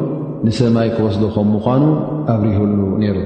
ንሰማይ 0.47 0.89
ክወስዶ 0.97 1.23
ከም 1.37 1.49
ምዃኑ 1.55 1.83
ኣብሪህሉ 2.35 2.79
ነይሩ 3.05 3.17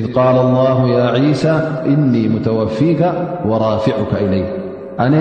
ኢ 0.00 0.04
ቃል 0.16 0.36
ላሁ 0.58 0.78
ያ 0.96 1.08
ሳ 1.42 1.56
እኒ 1.94 2.12
ሙተወፊካ 2.34 3.02
ወራፊዑካ 3.50 4.12
ኢለይ 4.26 4.44
ኣነ 5.04 5.14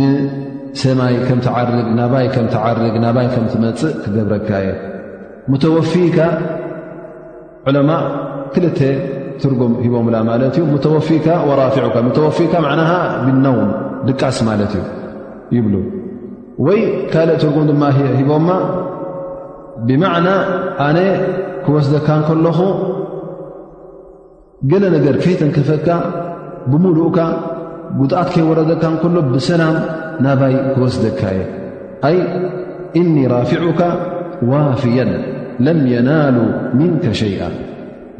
ንሰማይ 0.00 1.14
ም 1.38 1.40
ትዓርግ 1.46 1.78
ናባይ 2.02 2.26
ም 2.44 2.48
ትዓርግ 2.56 2.94
ናባይ 3.06 3.28
ከም 3.36 3.46
ትመፅእ 3.54 3.94
ክገብረካየ 4.04 4.68
ሙተወፊካ 5.52 6.18
ዑለማ 7.68 7.90
ክል 8.54 8.64
ትርጉም 9.40 9.72
ሂቦምላ 9.84 10.16
ማለት 10.28 10.54
እዩ 10.58 10.64
ሙተወፊካ 10.74 11.26
ወራፊዑካ 11.48 11.96
ሙተወፊካ 12.06 12.54
ዕና 12.72 12.80
ብነውም 13.24 13.70
ድቃስ 14.08 14.36
ማለት 14.48 14.72
እዩ 14.80 14.84
ይብሉ 15.56 15.74
ወይ 16.66 16.80
ካልእ 17.12 17.38
ትርጉም 17.42 17.64
ድማ 17.70 17.82
ሂቦማ 18.18 18.48
ብማዕና 19.88 20.28
ኣነ 20.86 20.98
ክወስደካ 21.64 22.06
ንከለኹ 22.20 22.58
ገለ 24.70 24.84
ነገር 24.96 25.14
ከይተንከፈካ 25.22 25.88
ብምሉኡካ 26.70 27.18
ጉድኣት 28.00 28.28
ከይወረደካ 28.34 28.82
እንከሎ 28.92 29.16
ብሰላም 29.34 29.76
ናባይ 30.26 30.54
ክወስደካ 30.74 31.20
የ 31.38 31.42
ይ 32.14 32.18
እኒ 33.02 33.14
ራፊዑካ 33.34 33.80
ዋፍያን 34.50 35.10
ለም 35.66 35.80
የናሉ 35.92 36.36
ምንከ 36.78 37.04
ሸይአ 37.20 37.40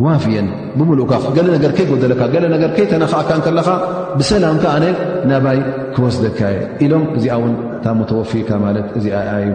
ዋፍን 0.05 0.47
ብምሉእካ 0.79 1.13
ገለ 1.37 1.49
ነገር 1.55 1.71
ከይጎደለካ 1.77 2.23
ገ 2.33 2.37
ነገር 2.55 2.71
ከይተናኽእካከለካ 2.77 3.69
ብሰላምካ 4.19 4.65
ኣነ 4.77 4.85
ናባይ 5.31 5.59
ክወስደድካየ 5.95 6.57
ኢሎም 6.85 7.05
እዚኣ 7.17 7.35
ውን 7.43 7.53
እታ 7.79 7.87
ሙተወፊካ 7.99 8.51
ማለት 8.65 8.87
እዚ 8.99 9.05
ይብ 9.43 9.55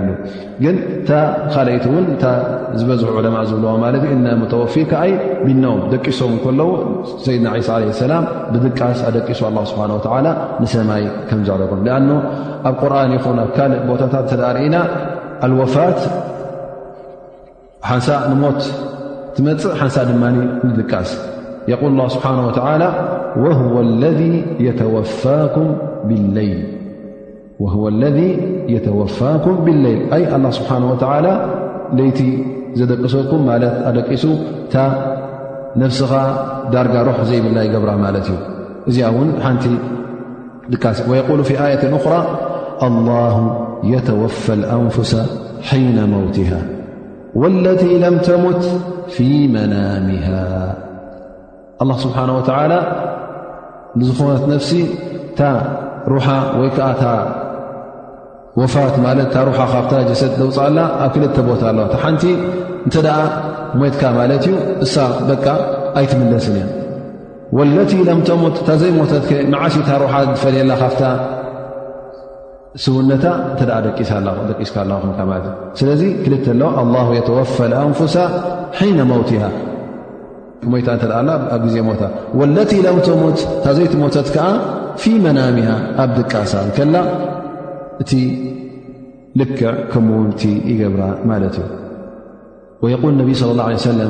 ግን 0.64 0.76
ታ 1.08 1.12
ካይቲ 1.54 1.86
እውን 1.92 2.06
እ 2.14 2.32
ዝበዝሑ 2.80 3.10
ዕለማ 3.20 3.38
ዝብለዎ 3.50 3.74
ማለትእና 3.86 4.28
ተወፊካይ 4.54 5.12
ቢነዎም 5.46 5.82
ደቂሶ 5.94 6.20
ከለዉ 6.44 6.70
ሰይድና 7.26 7.48
ሳ 7.70 7.78
ለ 7.84 7.96
ሰላም 8.04 8.26
ብድቃስ 8.54 9.02
ኣደቂሱ 9.10 9.42
ላ 9.58 9.64
ስብሓንላ 9.72 10.28
ንሰማይ 10.64 11.04
ከምዘዕለጎም 11.32 11.82
ኣ 11.98 12.18
ኣብ 12.70 12.76
ቁርን 12.82 13.14
ይኹንኣብ 13.18 13.50
ካልእ 13.58 13.82
ቦታታት 13.90 14.28
ተዳርእና 14.34 14.78
ኣልወፋት 15.48 16.00
ሓንሳ 17.90 18.08
ንሞት 18.30 18.62
ዝመፅእ 19.38 19.74
ሓንሳ 19.80 19.96
ድማ 20.10 20.24
ንጥቃስ 20.68 21.10
የል 21.72 21.98
ስብሓነه 22.14 22.46
ወላ 22.68 22.84
ወወ 27.64 27.84
ለذ 28.02 28.18
የተወፋኩም 28.74 29.56
ብለይል 29.66 30.00
ኣይ 30.16 30.24
ላ 30.44 30.48
ስብሓን 30.60 30.84
ላ 31.26 31.30
ለይቲ 31.98 32.20
ዘደቂሰኩም 32.80 33.42
ማለት 33.50 33.76
ኣደቂሱ 33.90 34.24
እታ 34.66 34.76
ነፍስኻ 35.82 36.12
ዳርጋ 36.74 36.96
ሩሕ 37.08 37.20
ዘይብላይ 37.30 37.68
ገብራ 37.74 37.92
ማለት 38.06 38.28
እዩ 38.34 38.38
እዚኣ 38.90 39.08
ውን 39.18 39.30
ሓንቲ 39.46 39.66
ቃ 40.84 40.94
ወየሉ 41.12 41.40
ኣያት 41.64 41.84
أራ 41.98 42.14
ኣላه 42.88 43.36
የተወፋ 43.94 44.44
አንፍሰ 44.76 45.12
ሒነ 45.70 45.98
መውትሃ 46.14 46.52
ወለ 47.42 47.66
ለም 48.04 48.16
ተሙት 48.30 48.64
ل 49.08 49.16
ስብሓ 52.04 52.18
ንዝኾነት 54.00 54.44
ነፍሲ 54.52 54.72
ታ 55.38 55.42
ሩ 56.14 56.16
ወይ 56.60 56.70
ዓ 56.88 56.90
ወፋት 58.60 58.96
ሩ 59.48 59.54
ካብ 59.72 59.86
ጀሰ 60.10 60.22
ዘውፅላ 60.40 60.78
ኣብ 61.06 61.10
ክልተ 61.14 61.36
ቦታ 61.48 61.62
ኣለ 61.72 61.80
ሓንቲ 62.04 62.24
እተ 62.88 62.96
ሞትካ 63.80 64.02
ማለት 64.18 64.44
እዩ 64.48 64.54
እሳ 64.86 64.94
ኣይትምለስን 66.00 66.56
እዮም 66.60 66.70
ወለ 67.58 67.78
ምተሞት 68.20 68.56
ታዘይሞት 68.68 69.12
ዓሲ 69.64 69.76
ታ 69.90 70.00
ሩ 70.02 70.12
ዝፈየ 70.32 70.66
ካ 71.00 71.04
ስውነታ 72.84 73.26
ተደቂስ 73.60 74.10
ስለዚ 75.80 76.02
ክል 76.24 76.34
لله 76.62 77.08
يተወፋ 77.20 77.56
لأንሳ 77.74 78.16
ن 78.98 79.00
و 79.14 79.16
ሞታ 80.72 80.90
ዜ 81.74 81.76
وለ 82.40 82.56
ተሙት 83.08 83.40
ታዘይ 83.64 83.88
ሞተት 84.04 84.28
ዓ 84.46 84.48
መናም 85.26 85.58
ኣብ 86.04 86.10
ድቃሳ 86.18 86.54
ላ 86.94 86.96
እቲ 88.04 88.12
ልክዕ 89.40 89.72
ከ 89.92 89.94
ይገብራ 90.72 91.02
ማ 91.30 91.32
እዩ 91.48 91.60
يقل 92.94 93.14
ነ 93.20 93.22
صى 93.40 93.46
الله 93.54 93.66
عيه 93.72 93.78
ذር 93.92 94.02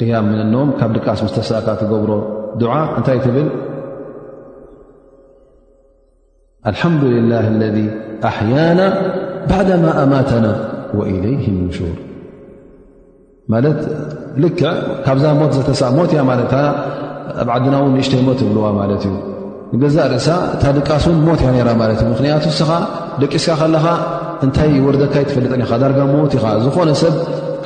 قያ 0.00 0.12
ም 0.26 0.28
ካብ 0.78 0.92
ቃስ 1.06 1.20
ስተሰ 1.30 1.50
ትገብሮ 1.80 2.10
ታይ 3.06 3.18
ሓምዱ 6.80 7.02
ላه 7.32 7.46
ለذ 7.62 7.76
ኣሕያና 8.28 8.80
ባድማ 9.50 9.84
ኣማተና 10.02 10.46
ወإለይ 10.98 11.34
ንሹር 11.66 11.96
ማለት 13.52 13.80
ልክዕ 14.44 14.64
ካብዛ 15.04 15.24
ሞት 15.40 15.52
ዘተሳ 15.56 15.80
ሞት 15.98 16.10
እያ 16.14 16.22
ለት 16.40 16.52
ኣብ 17.40 17.48
ዓድና 17.56 17.74
ው 17.82 17.86
ንእሽተይ 17.94 18.20
ሞት 18.28 18.38
ይብልዋ 18.44 18.64
ማለት 18.80 19.02
እዩ 19.08 19.14
ንገዛእ 19.74 20.06
ርእሳ 20.12 20.28
እታ 20.54 20.64
ድቃስ 20.78 21.04
ን 21.16 21.18
ሞት 21.28 21.40
እያ 21.44 21.62
ራ 21.68 21.70
ማ 21.80 21.84
እ 21.94 22.04
ምክንያት 22.12 22.44
ስኻ 22.58 22.70
ደቂስካ 23.20 23.50
ከለኻ 23.60 23.86
እንታይ 24.44 24.72
ወርካ 24.86 25.02
ትፈልጥ 25.28 25.52
ዳርጋ 25.82 25.98
ሞት 26.16 26.32
ኢኻ 26.38 26.44
ዝኾነ 26.64 26.88
ሰብ 27.02 27.14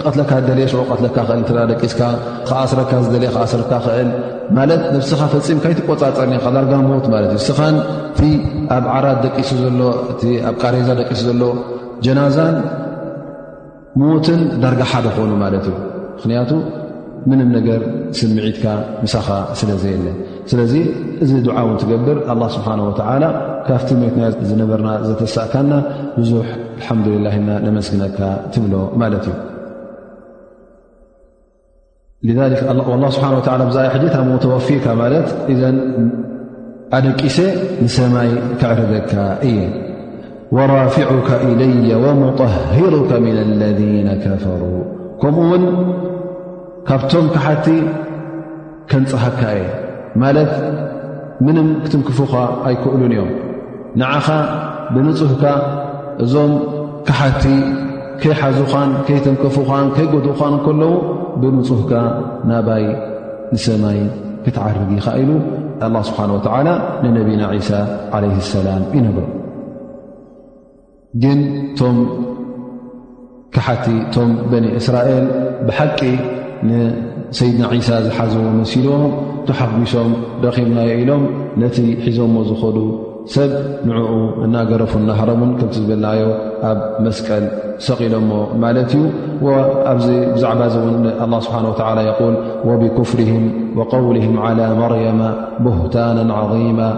ቀትለካ 0.06 0.32
ደየ 0.48 0.64
ሽ 0.72 0.74
ትለካ 0.98 1.16
እል 1.34 1.42
ደቂስካ 1.70 2.00
ካኣስረካ 2.48 2.90
ዝደየ 3.04 3.28
ካኣስረካ 3.34 3.72
እል 4.00 4.08
ማለት 4.56 4.82
ነስኻ 4.94 5.20
ፈፂም 5.34 5.58
ካይትቆፃፀርኒ 5.64 6.32
ዳርጋ 6.56 6.72
ሞት 6.90 7.06
ማለት 7.14 7.30
እ 7.38 7.40
ስኻንእቲ 7.48 8.20
ኣብ 8.76 8.84
ዓራት 8.96 9.18
ደቂሱ 9.26 9.50
ሎእኣብ 9.80 10.54
ቃሬዛ 10.62 10.88
ደቂሱ 11.00 11.20
ዘሎ 11.28 11.42
ጀናዛን 12.06 12.56
ሞትን 14.00 14.40
ዳርጋ 14.62 14.80
ሓደ 14.92 15.06
ኾኑ 15.16 15.30
ማለት 15.44 15.64
እዩ 15.70 15.76
ምክንያቱ 16.18 16.50
ምንም 17.30 17.48
ነገር 17.56 17.80
ስምዒትካ 18.18 18.64
ምሳኻ 19.04 19.28
ስለ 19.60 19.70
ዘየለን 19.82 20.14
ስለዚ 20.50 20.74
እዚ 21.24 21.32
ድዓ 21.46 21.56
እውን 21.64 21.76
ትገብር 21.82 22.18
ላ 22.42 22.48
ስብሓን 22.56 22.80
ወላ 22.86 23.24
ካብቲ 23.66 23.90
ሜትና 24.02 24.22
ዝነበርና 24.50 24.90
ዘተሳእካና 25.08 25.72
ብዙሕ 26.18 26.48
ልሓምዱላና 26.80 27.48
ነመስግነካ 27.68 28.18
ትብሎ 28.54 28.74
ማለት 29.02 29.24
እዩ 29.32 29.36
ላ 32.28 32.46
ስብሓን 33.14 33.34
ወዓላ 33.44 33.60
ኣብዛኣይ 33.66 33.86
ሕድታብ 33.92 34.22
ሞተወፊእካ 34.30 34.86
ማለት 35.00 35.28
እዘን 35.52 35.76
ኣደ 36.96 37.06
ቂሰ 37.20 37.36
ንሰማይ 37.84 38.28
ከዕርበካ 38.60 39.12
እየ 39.48 39.58
ወራፊዑካ 40.56 41.28
ኢለየ 41.48 41.90
ወሙጠሂሩካ 42.02 43.10
ምና 43.26 43.38
ለذነ 43.60 44.08
ከፈሩ 44.26 44.60
ከምኡ 45.22 45.46
ውን 45.52 45.64
ካብቶም 46.88 47.26
ካሓቲ 47.36 47.66
ከንፀሃካ 48.90 49.40
እየ 49.60 49.66
ማለት 50.24 50.52
ምንም 51.46 51.70
ክትንክፉኻ 51.84 52.32
ኣይክእሉን 52.70 53.14
እዮም 53.16 53.30
ንዓኻ 54.02 54.28
ብንጹህካ 54.96 55.44
እዞም 56.26 56.52
ካሓቲ 57.08 57.44
ከይሓዙኳን 58.22 58.90
ከይተንከፉ 59.08 59.56
ኳን 59.70 59.86
ከይጎድኡ 59.96 60.34
ኳን 60.42 60.54
ከለዉ 60.66 60.92
ብምፁህካ 61.42 61.92
ናባይ 62.50 62.84
ንሰማይ 63.54 63.98
ክትዓርግ 64.44 64.90
ኢኻ 64.96 65.06
ኢሉ 65.22 65.30
ኣላ 65.86 65.94
ስብሓን 66.08 66.30
ወተዓላ 66.36 66.68
ንነቢና 67.02 67.42
ሳ 67.68 67.80
ዓለይህ 68.16 68.40
ሰላም 68.56 68.82
ዩነብር 68.98 69.26
ግን 71.22 71.38
ቶም 71.80 71.96
ካሓቲ 73.54 73.86
ቶም 74.14 74.30
በኒ 74.52 74.66
እስራኤል 74.80 75.24
ብሓቂ 75.68 76.00
ንሰይድና 76.68 77.64
ዒሳ 77.76 77.90
ዝሓዘዎ 78.06 78.44
መሲሉዎም 78.62 79.04
ተሓጒሶም 79.48 80.10
ረኺብናዮ 80.46 80.90
ኢሎም 81.02 81.22
ነቲ 81.62 81.76
ሒዞዎ 82.04 82.26
ዝኸዱ 82.48 82.76
سب 83.26 83.50
نع 83.86 83.96
أنجرف 84.44 84.96
نهرون 84.96 85.58
كمت 85.58 85.78
بل 85.88 86.04
أب 86.04 86.80
مسل 87.02 87.48
سقل 87.78 88.14
م 88.16 88.60
ملت 88.62 88.94
ي 89.00 89.02
و 89.44 89.48
بعب 89.82 89.98
الله 91.22 91.40
سبحانه 91.46 91.68
وتعالى 91.70 92.00
يقول 92.10 92.34
وبكفرهم 92.68 93.44
وقولهم 93.78 94.34
على 94.38 94.74
مريم 94.74 95.20
بهتانا 95.66 96.34
عظيما 96.34 96.88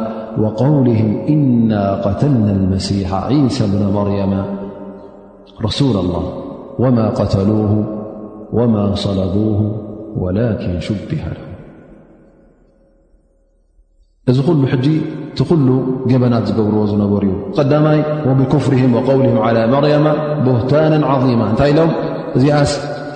وقولهم 0.42 1.11
إنا 1.28 1.85
قتلنا 2.06 2.50
المسيح 2.52 3.08
عيسى 3.14 3.62
بن 3.74 3.82
مريم 3.98 4.32
رسول 5.64 5.96
الله 6.04 6.24
وما 6.78 7.06
قتلوه 7.11 7.72
وما 8.52 8.94
صلبوه 8.94 9.61
ولكن 10.16 10.80
شبه 10.80 11.22
لهم 14.28 14.64
ل 14.64 15.21
ቲ 15.38 15.42
ኩሉ 15.49 15.68
ገበናት 16.11 16.42
ዝገብርዎ 16.49 16.81
ዝነበሩ 16.92 17.25
እዩ 17.35 17.40
ቀዳማይ 17.59 17.99
ወብክፍርም 18.29 18.92
ወቀውሊም 18.99 19.37
ዓ 19.47 19.51
ማርያማ 19.75 20.07
ቦህታና 20.47 20.95
ዓظማ 21.12 21.40
እንታይ 21.53 21.71
ኢሎም 21.75 21.90
እዚኣስ 22.38 22.73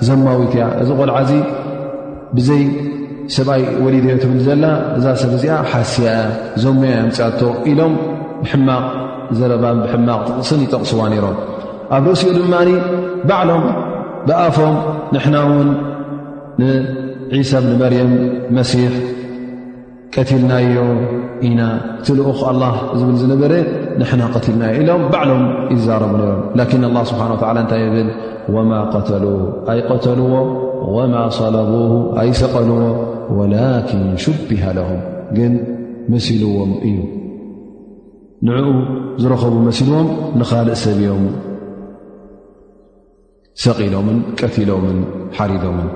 ዘማዊት 0.09 0.53
እያ 0.57 0.65
እዚ 0.83 0.89
ቆልዓዚ 1.01 1.31
ብዘይ 2.37 2.63
ሰብኣይ 3.37 3.63
ወሊድዮ 3.85 4.15
ትብል 4.23 4.41
ዘላ 4.47 4.65
እዛ 4.99 5.05
ሰብ 5.23 5.31
እዚኣ 5.39 5.53
ሓስያ 5.73 6.07
ያ 6.19 6.23
ዞሞያያ 6.65 7.01
ምፅኣቶ 7.09 7.41
ኢሎም 7.73 7.93
ብሕማቕ 8.43 8.87
ዘረባን 9.41 9.79
ብማቅ 9.93 10.23
ጥቕስን 10.29 10.61
ይጠቕስዋ 10.67 11.01
ነይሮም 11.13 11.37
ኣብ 11.97 12.05
ረእሲኡ 12.11 12.31
ድማ 12.39 12.55
ባዕሎም 13.29 13.65
ብኣፎም 14.29 14.77
ንሕና 15.17 15.37
ውን 15.51 15.69
ንዒሳ 17.33 17.51
ብኒ 17.65 17.75
መርየም 17.83 18.13
መሲሕ 18.59 18.89
ቀቲልናዮ 20.19 20.75
ኢና 21.47 21.61
እቲ 22.01 22.07
ልኡኽ 22.19 22.39
ኣላህ 22.51 22.75
ዝብል 22.99 23.17
ዝነበረ 23.23 23.53
ንሕና 24.01 24.23
ቀቲልናዮ 24.35 24.73
ኢሎም 24.83 25.03
ባዕሎም 25.12 25.43
ይዛረብናዮም 25.75 26.39
ላኪን 26.59 26.85
ላ 26.97 27.01
ስብሓን 27.11 27.33
ወዓላ 27.41 27.57
እንታይ 27.64 27.83
ብል 27.95 28.09
ወማ 28.55 28.71
ቀተሉ 28.95 29.25
ኣይቀተልዎ 29.73 30.33
ወማ 30.97 31.14
ሰለቡ 31.41 31.71
ኣይሰቐልዎ 32.23 32.81
ወላኪን 33.41 34.05
ሽብሃ 34.25 34.62
ለهም 34.79 35.03
ግን 35.39 35.53
መሲልዎም 36.14 36.73
እዩ 36.89 36.97
ንዕኡ 38.51 38.69
ዝረኸቡ 39.25 39.55
መሲልዎም 39.69 40.09
ንኻልእ 40.41 40.79
ሰብ 40.85 40.99
ዮም 41.09 41.27
ሰቒሎምን 43.64 44.19
ቀቲሎምን 44.41 44.99
ሓሪዶምን 45.37 45.89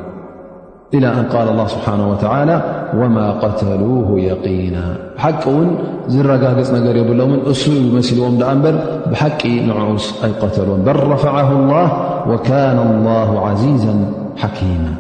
إلى 0.95 1.09
أن 1.09 1.23
قال 1.25 1.49
الله 1.49 1.67
سبحانه 1.67 2.11
وتعالى 2.11 2.63
وما 2.97 3.31
قتلوه 3.33 4.21
يقينا 4.21 4.97
حكون 5.17 5.79
رنربلم 6.11 7.53
سمأب 7.53 8.65
بح 9.11 9.23
نعس 9.45 10.25
أ 10.25 10.27
قتلو 10.43 10.75
بل 10.77 10.97
رفعه 10.97 11.51
الله 11.53 11.93
وكان 12.31 12.79
الله 12.79 13.49
عزيزا 13.49 13.95
حكيما 14.37 14.95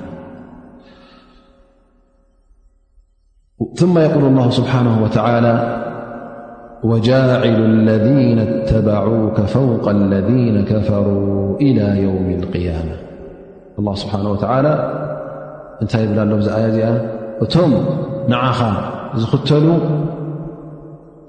ثم 3.74 3.98
يقول 3.98 4.24
الله 4.24 4.50
سبحانه 4.50 5.02
وتعالى 5.04 5.76
وجاعل 6.84 7.48
الذين 7.64 8.38
اتبعوك 8.38 9.40
فوق 9.40 9.88
الذين 9.88 10.64
كفروا 10.64 11.58
إلى 11.60 12.02
يوم 12.02 12.30
القيامة 12.42 12.96
الله 13.78 13.94
سبحانه 13.94 14.28
وتعالى 14.30 14.72
እንታይ 15.84 16.02
ይብላ 16.06 16.20
ሎም 16.30 16.40
ዛኣያ 16.46 16.64
እዚኣ 16.70 16.88
እቶም 17.44 17.72
ንዓኻ 18.30 18.60
ዝኽተሉ 19.20 19.66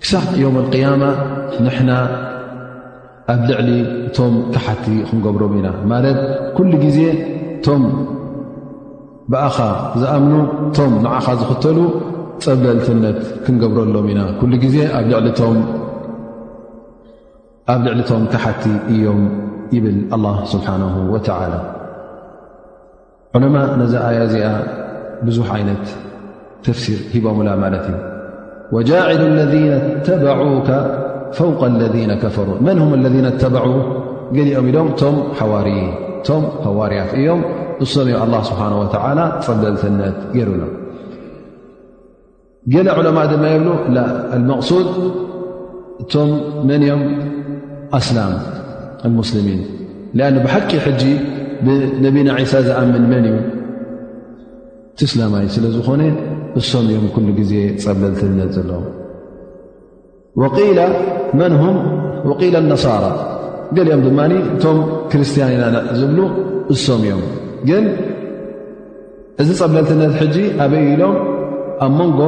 ክሳብ 0.02 0.26
ዮም 0.42 0.56
ኣልቅያማ 0.62 1.04
ንሕና 1.66 1.92
ኣብ 3.34 3.42
ልዕሊ 3.50 3.70
እቶም 4.08 4.34
ካሓቲ 4.54 4.86
ክንገብሮም 5.10 5.54
ኢና 5.60 5.68
ማለት 5.92 6.20
ኩሉ 6.58 6.72
ግዜ 6.86 7.00
እቶም 7.56 7.84
ብኣኻ 9.32 9.58
ዝኣምኑ 10.02 10.34
እቶም 10.68 10.94
ንዓኻ 11.06 11.28
ዝኽተሉ 11.42 11.80
ፀብለልትነት 12.46 13.20
ክንገብረሎም 13.46 14.08
ኢና 14.14 14.22
ኩሉ 14.42 14.52
ግዜ 14.66 14.76
ኣብ 17.72 17.82
ልዕሊቶም 17.86 18.24
ካሓቲ 18.32 18.64
እዮም 18.94 19.22
ይብል 19.76 19.98
ኣላ 20.16 20.26
ስብሓንሁ 20.54 20.96
ወተዓላ 21.14 21.54
علمء 23.36 23.64
نذ 23.80 23.96
آي 24.10 24.18
ዚኣ 24.34 24.46
بዙح 25.26 25.48
عይنት 25.56 25.86
تفሲير 26.66 27.00
ሂبم 27.14 27.38
ت 27.86 27.88
وجاعد 28.76 29.22
الذين 29.34 29.72
اتبعوك 29.98 30.70
فوق 31.40 31.60
الذين 31.74 32.12
كفرو 32.24 32.54
من 32.68 32.76
هم 32.84 32.92
الذين 33.00 33.26
اتبع 33.34 33.64
جلኦም 34.38 34.88
ቶ 35.02 35.04
حور 35.38 35.68
ቶ 36.28 36.30
حوርያት 36.64 37.10
እዮم 37.20 37.42
እم 37.84 38.10
الله 38.26 38.42
سبحانه 38.50 38.78
وتعل 38.84 39.20
ፅለلنት 39.46 40.18
رሎ 40.50 40.62
جل 42.74 42.88
علمء 42.98 43.24
ድ 43.32 43.34
يبل 43.54 43.70
المقصد 44.36 44.88
እቶم 46.02 46.30
من 46.70 46.82
م 46.98 47.02
أسلم 48.00 48.32
المسلمين 49.08 49.60
لأن 50.18 50.36
بحቂ 50.46 50.70
ብነቢና 51.66 52.30
ሳ 52.52 52.62
ዝኣምን 52.68 53.04
መን 53.12 53.26
እዩ 53.30 53.36
ትስለማይ 55.00 55.46
ስለ 55.56 55.66
ዝኾነ 55.76 56.02
እሶም 56.60 56.86
እዮም 56.92 57.06
ኩሉ 57.16 57.28
ግዜ 57.40 57.52
ፀብለልትነት 57.84 58.50
ዘለዎም 58.58 58.88
ወላ 60.42 60.80
መንም 61.40 61.78
ወል 62.30 62.56
ነሳራ 62.72 63.06
ገሊኦም 63.78 64.02
ድማ 64.08 64.20
እቶም 64.54 64.80
ክርስትያን 65.12 65.52
ኢና 65.58 65.66
ዝብሉ 66.00 66.20
እሶም 66.76 67.02
እዮም 67.08 67.22
ግን 67.70 67.86
እዚ 69.44 69.50
ፀብለልትነት 69.62 70.12
ሕጂ 70.22 70.36
ኣበይ 70.66 70.84
ኢሎም 70.96 71.16
ኣብ 71.86 71.94
መንጎ 72.00 72.22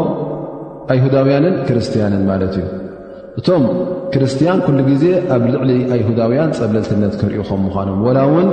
ኣይሁዳውያንን 0.93 1.55
ክርስትያንን 1.67 2.23
ማለት 2.31 2.53
እዩ 2.61 2.67
እቶም 3.39 3.63
ክርስትያን 4.13 4.59
ኩሉ 4.67 4.79
ግዜ 4.91 5.05
ኣብ 5.35 5.43
ልዕሊ 5.53 5.71
ኣይሁዳውያን 5.95 6.51
ፀብለልትነት 6.61 7.13
ክርኢ 7.21 7.37
ኹም 7.49 7.61
ምዃኖም 7.67 8.01
ላ 8.17 8.21
ውን 8.33 8.47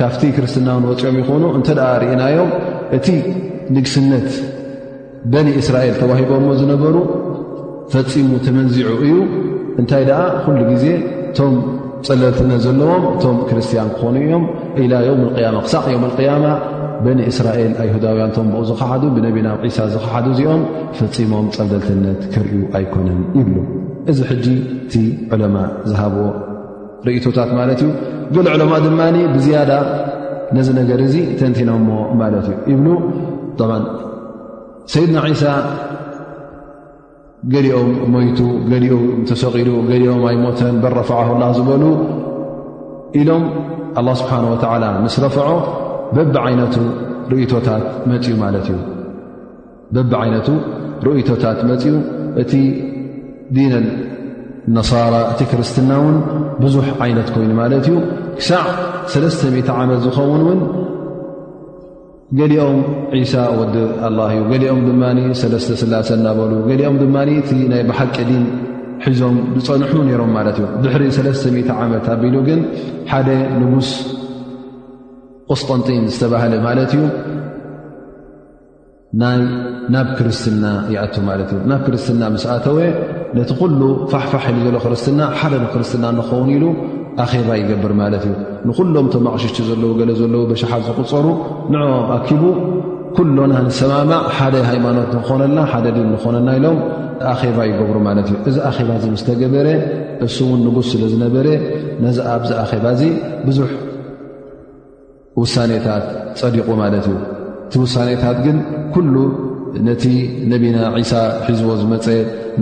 ካፍቲ 0.00 0.22
ክርስትናዊን 0.36 0.84
ወፂኦም 0.90 1.16
ይኾኑ 1.20 1.44
እንተ 1.58 1.68
ደኣ 1.78 1.88
ርእናዮም 2.02 2.50
እቲ 2.96 3.06
ንግስነት 3.76 4.28
በኒ 5.32 5.48
እስራኤል 5.62 5.94
ተዋሂቦሞ 6.02 6.46
ዝነበሩ 6.60 6.96
ፈፂሙ 7.94 8.30
ተመንዚዑ 8.46 8.90
እዩ 9.06 9.14
እንታይ 9.80 10.04
ደኣ 10.10 10.20
ኩሉ 10.46 10.58
ግዜ 10.72 10.86
እቶም 11.30 11.54
ፀለልትነት 12.08 12.60
ዘለዎም 12.66 13.04
እቶም 13.12 13.38
ክርስትያን 13.48 13.88
ክኾኑ 13.94 14.14
እዮም 14.26 14.44
ኢላ 14.84 14.94
ዮም 15.08 15.22
ያማ 15.44 15.58
ክሳቅ 15.66 15.84
ዮም 15.94 16.04
ቅያማ 16.18 16.44
በኒ 17.04 17.18
እስራኤል 17.32 17.72
ኣይሁዳውያን 17.82 18.32
ቶምቦኡ 18.36 18.62
ዝኸሓዱ 18.70 19.02
ብነቢ 19.16 19.36
ናብ 19.46 19.60
ዒሳ 19.68 19.78
ዝኽሓዱ 19.94 20.26
እዚኦም 20.34 20.62
ፈፂሞም 20.98 21.48
ፀለልትነት 21.58 22.20
ክርእዩ 22.34 22.60
ኣይኮነን 22.78 23.20
ይብሉ 23.40 23.56
እዚ 24.12 24.18
ሕጂ 24.32 24.46
እቲ 24.84 24.94
ዑለማ 25.34 25.56
ዝሃብዎ 25.90 26.26
ታት 27.36 27.50
ማት 27.58 27.70
እዩ 27.82 27.88
ገልዕሎማ 28.36 28.72
ድማ 28.84 29.00
ብዝያዳ 29.34 29.72
ነዚ 30.56 30.68
ነገር 30.78 30.98
እዙ 31.06 31.14
ተንቲኖሞ 31.40 31.88
ማለት 32.20 32.46
እዩ 32.50 32.54
ይብሉ 32.72 32.86
ሰይድና 34.92 35.18
ዒሳ 35.32 35.44
ገሊኦም 37.54 37.90
ሞይቱ 38.14 38.38
ገኦም 38.72 39.04
ተሰቂሉ 39.28 39.70
ገኦም 39.90 40.22
ኣይሞተን 40.30 40.76
በረፍዓ 40.82 41.18
ክላክ 41.28 41.52
ዝበሉ 41.58 41.82
ኢሎም 43.20 43.44
ኣላ 44.00 44.08
ስብሓን 44.20 44.44
ወላ 44.52 44.84
ምስ 45.04 45.16
ረፍዖ 45.24 45.48
እበቢ 46.12 46.34
ዓይነቱ 46.44 46.76
ርኢቶታት 51.08 51.62
መፅኡ 51.70 51.94
እቲ 52.42 52.52
ዲነ 53.56 53.74
ነሳራ 54.76 54.98
እቲ 55.32 55.40
ክርስትና 55.50 55.90
እውን 56.00 56.16
ብዙሕ 56.62 56.86
ዓይነት 57.04 57.28
ኮይኑ 57.34 57.50
ማለት 57.60 57.84
እዩ 57.90 57.94
ክሳዕ 58.38 58.64
30 59.12 59.70
ዓመት 59.82 60.00
ዝኸውን 60.06 60.42
ውን 60.48 60.60
ገሊኦም 62.38 62.80
ዒሳ 63.18 63.34
ወዲ 63.58 63.74
ኣላ 64.08 64.18
እዩ 64.34 64.42
ገሊኦም 64.52 64.80
ድማ 64.88 65.02
ሰለስተ 65.42 65.70
ስላሰ 65.82 66.08
እናበሉ 66.18 66.52
ገሊኦም 66.68 66.96
ድማ 67.02 67.16
እቲ 67.40 67.50
ናይ 67.72 67.82
ባሓቂ 67.90 68.16
ዲን 68.30 68.44
ሒዞም 69.04 69.36
ዝፀንሑ 69.68 69.92
ነይሮም 70.10 70.32
ማለት 70.38 70.56
እዩ 70.60 70.66
ድሕሪ 70.84 71.04
30 71.20 71.64
ዓመት 71.84 72.06
ኣቢሉ 72.16 72.34
ግን 72.48 72.60
ሓደ 73.12 73.28
ንጉስ 73.62 73.90
ቁስጠንጢን 75.52 76.04
ዝተባሃለ 76.14 76.54
ማለት 76.68 76.92
እዩ 76.98 77.04
ናይ 79.20 79.38
ናብ 79.92 80.08
ክርስትና 80.16 80.64
ይኣቱ 80.94 81.14
ማለት 81.28 81.48
እዩ 81.54 81.58
ናብ 81.70 81.80
ክርስትና 81.86 82.22
ምስ 82.32 82.42
ኣተወ 82.54 82.78
ነቲ 83.36 83.50
ኩሉ 83.60 83.80
ፋሕፋሕ 84.10 84.44
ኢሉ 84.52 84.56
ዘሎ 84.66 84.76
ክርስትና 84.84 85.20
ሓደ 85.38 85.52
ንክርስትና 85.62 86.04
ንኸውን 86.16 86.48
ኢሉ 86.56 86.64
ኣኼባ 87.24 87.48
ይገብር 87.60 87.92
ማለት 88.00 88.22
እዩ 88.26 88.32
ንኹሎም 88.68 89.06
ቶ 89.12 89.14
ኣቕሽሽቲ 89.30 89.56
ዘለዉ 89.68 89.90
ገለ 90.00 90.10
ዘለዉ 90.20 90.42
ብሻሓት 90.50 90.82
ዝቁፀሩ 90.88 91.26
ንዕብ 91.74 92.10
ኣኪቡ 92.18 92.42
ኩሎና 93.18 93.54
ንሰማማዕ 93.68 94.22
ሓደ 94.36 94.54
ሃይማኖት 94.68 95.08
ንኾነልና 95.20 95.60
ሓደ 95.72 95.86
ድ 95.96 96.02
ንኾነና 96.12 96.48
ኢሎም 96.58 96.78
ኣኼባ 97.32 97.58
ይገብሩ 97.70 97.96
ማለት 98.08 98.28
እዩ 98.32 98.36
እዚ 98.50 98.56
ኣኼባ 98.72 98.90
እዚ 99.00 99.06
ምስ 99.14 99.24
ተገበረ 99.30 99.66
እሱ 100.28 100.36
እውን 100.48 100.60
ንጉስ 100.66 100.88
ስለ 100.94 101.02
ዝነበረ 101.14 101.46
ነዚ 102.04 102.16
ኣብዚ 102.34 102.50
ኣኼባ 102.64 102.84
እዚ 102.98 103.02
ብዙሕ 103.48 103.70
ውሳኔታት 105.42 106.06
ፀዲቑ 106.42 106.68
ማለት 106.84 107.04
እዩ 107.14 107.18
እቲ 107.68 107.76
ውሳኔታት 107.84 108.36
ግን 108.44 108.58
ኩሉ 108.92 109.14
ነቲ 109.86 110.04
ነቢና 110.52 110.76
ዒሳ 110.92 111.10
ሒዝቦ 111.46 111.66
ዝመፀ 111.80 112.06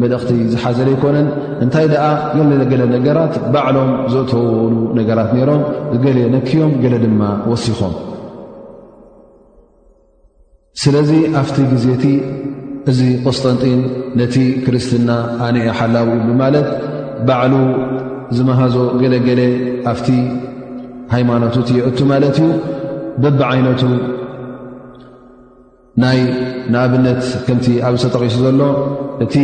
መልእኽቲ 0.01 0.31
ዝሓዘለ 0.53 0.89
ኣይኮነን 0.95 1.29
እንታይ 1.65 1.87
ደኣ 1.93 2.05
የለለ 2.39 2.63
ገለ 2.71 2.83
ነገራት 2.95 3.35
ባዕሎም 3.55 3.93
ዘእተውውሉ 4.13 4.75
ነገራት 4.99 5.31
ነይሮም 5.37 5.63
ገሌ 6.05 6.19
ነኪዮም 6.35 6.73
ገለ 6.83 6.95
ድማ 7.05 7.21
ወሲኾም 7.51 7.95
ስለዚ 10.83 11.13
ኣፍቲ 11.43 11.57
ግዜቲ 11.75 12.05
እዚ 12.91 13.01
ቆስጠንጢን 13.27 13.81
ነቲ 14.23 14.35
ክርስትና 14.67 15.09
ኣነአ 15.47 15.77
ሓላዊኡ 15.83 16.19
ብማለት 16.31 16.69
ባዕሉ 17.29 17.55
ዝመሃዞ 18.39 18.77
ገለገለ 19.05 19.41
ኣፍቲ 19.95 20.11
ሃይማኖቱ 21.15 21.55
እትየእቱ 21.65 21.99
ማለት 22.13 22.39
እዩ 22.45 22.53
በብዓይነቱ 23.23 23.81
ናይ 26.03 26.19
ንኣብነት 26.73 27.21
ከምቲ 27.45 27.67
ኣብሰ 27.89 28.03
ጠቂሱ 28.15 28.35
ዘሎ 28.45 28.63
እቲ 29.25 29.35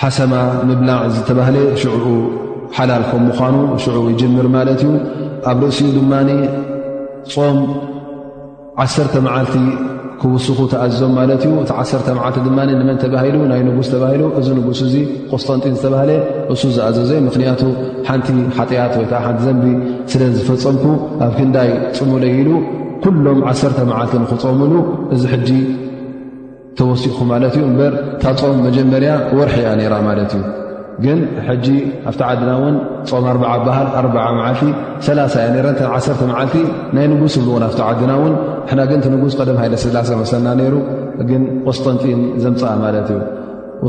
ሓሰማ 0.00 0.32
ምብላዕ 0.68 1.00
ዝተባሃለ 1.14 1.56
ሽዑዑ 1.80 2.06
ሓላል 2.76 3.04
ከም 3.10 3.22
ምዃኑ 3.28 3.54
ሽዑኡ 3.82 4.02
ይጅምር 4.12 4.46
ማለት 4.56 4.80
እዩ 4.86 4.90
ኣብ 5.50 5.58
ርእሲኡ 5.64 5.88
ድማ 5.96 6.12
ጾም 7.34 7.58
ዓርተ 8.84 9.14
መዓልቲ 9.26 9.56
ክውስኹ 10.20 10.58
ተኣዘዞም 10.72 11.12
ማለት 11.20 11.42
እዩ 11.48 11.54
እቲ 11.64 11.70
ዓ 11.82 12.14
መዓልቲ 12.18 12.38
ድማ 12.48 12.58
ንመን 12.70 12.98
ተባሂሉ 13.04 13.38
ናይ 13.52 13.60
ንጉስ 13.68 13.88
ተባሂሉ 13.94 14.22
እዚ 14.40 14.48
ንጉስ 14.58 14.80
እዙ 14.86 14.94
ቁስጠንጢን 15.32 15.74
ዝተባሃለ 15.76 16.10
እሱ 16.56 16.62
ዝኣዘዘዩ 16.76 17.18
ምኽንያቱ 17.28 17.62
ሓንቲ 18.10 18.28
ሓጢኣት 18.58 18.92
ወይከዓ 19.00 19.20
ሓንቲ 19.28 19.40
ዘንቢ 19.48 19.64
ስለ 20.12 20.20
ዝፈፀምኩ 20.36 20.84
ኣብ 21.28 21.32
ክንዳይ 21.40 21.70
ፅሙለይ 21.96 22.32
ኢሉ 22.42 22.50
ኩሎም 23.04 23.38
1 23.50 23.82
መዓልቲ 23.90 24.14
ንኽፀምሉ 24.22 24.72
እዚ 25.14 25.24
ጂ 25.48 25.50
ተወሲኹ 26.78 27.16
ማለት 27.32 27.54
እዩ 27.58 27.64
እበር 27.72 27.92
ታፆም 28.22 28.58
መጀመርያ 28.66 29.12
ወርሒ 29.38 29.56
ያ 29.66 29.70
ራ 29.92 29.96
ማለት 30.08 30.32
እዩ 30.36 30.42
ግን 31.04 31.18
ጂ 31.64 31.66
ኣፍቲ 32.10 32.20
ዓድና 32.28 32.50
ውን 32.62 32.76
ፆም 33.10 33.24
4 33.32 33.46
ኣበሃል 33.52 33.88
4 34.02 34.12
መዓቲ3 34.38 35.36
እያ 35.46 35.88
1 35.98 36.22
መዓልቲ 36.30 36.56
ናይ 36.96 37.06
ንጉስ 37.12 37.34
ዝብልዎን 37.36 37.64
ኣቲ 37.68 37.78
ዓድና 37.88 38.12
ውን 38.22 38.34
ና 38.78 38.86
ግን 38.92 39.00
ንጉስ 39.14 39.34
ደም 39.48 39.58
ሃይላ 39.62 40.02
መስና 40.22 40.48
ሩ 40.72 40.76
ግን 41.30 41.44
ቆስጠንን 41.66 42.20
ዘምፅኣ 42.44 42.72
ማለት 42.84 43.08
እዩ 43.16 43.20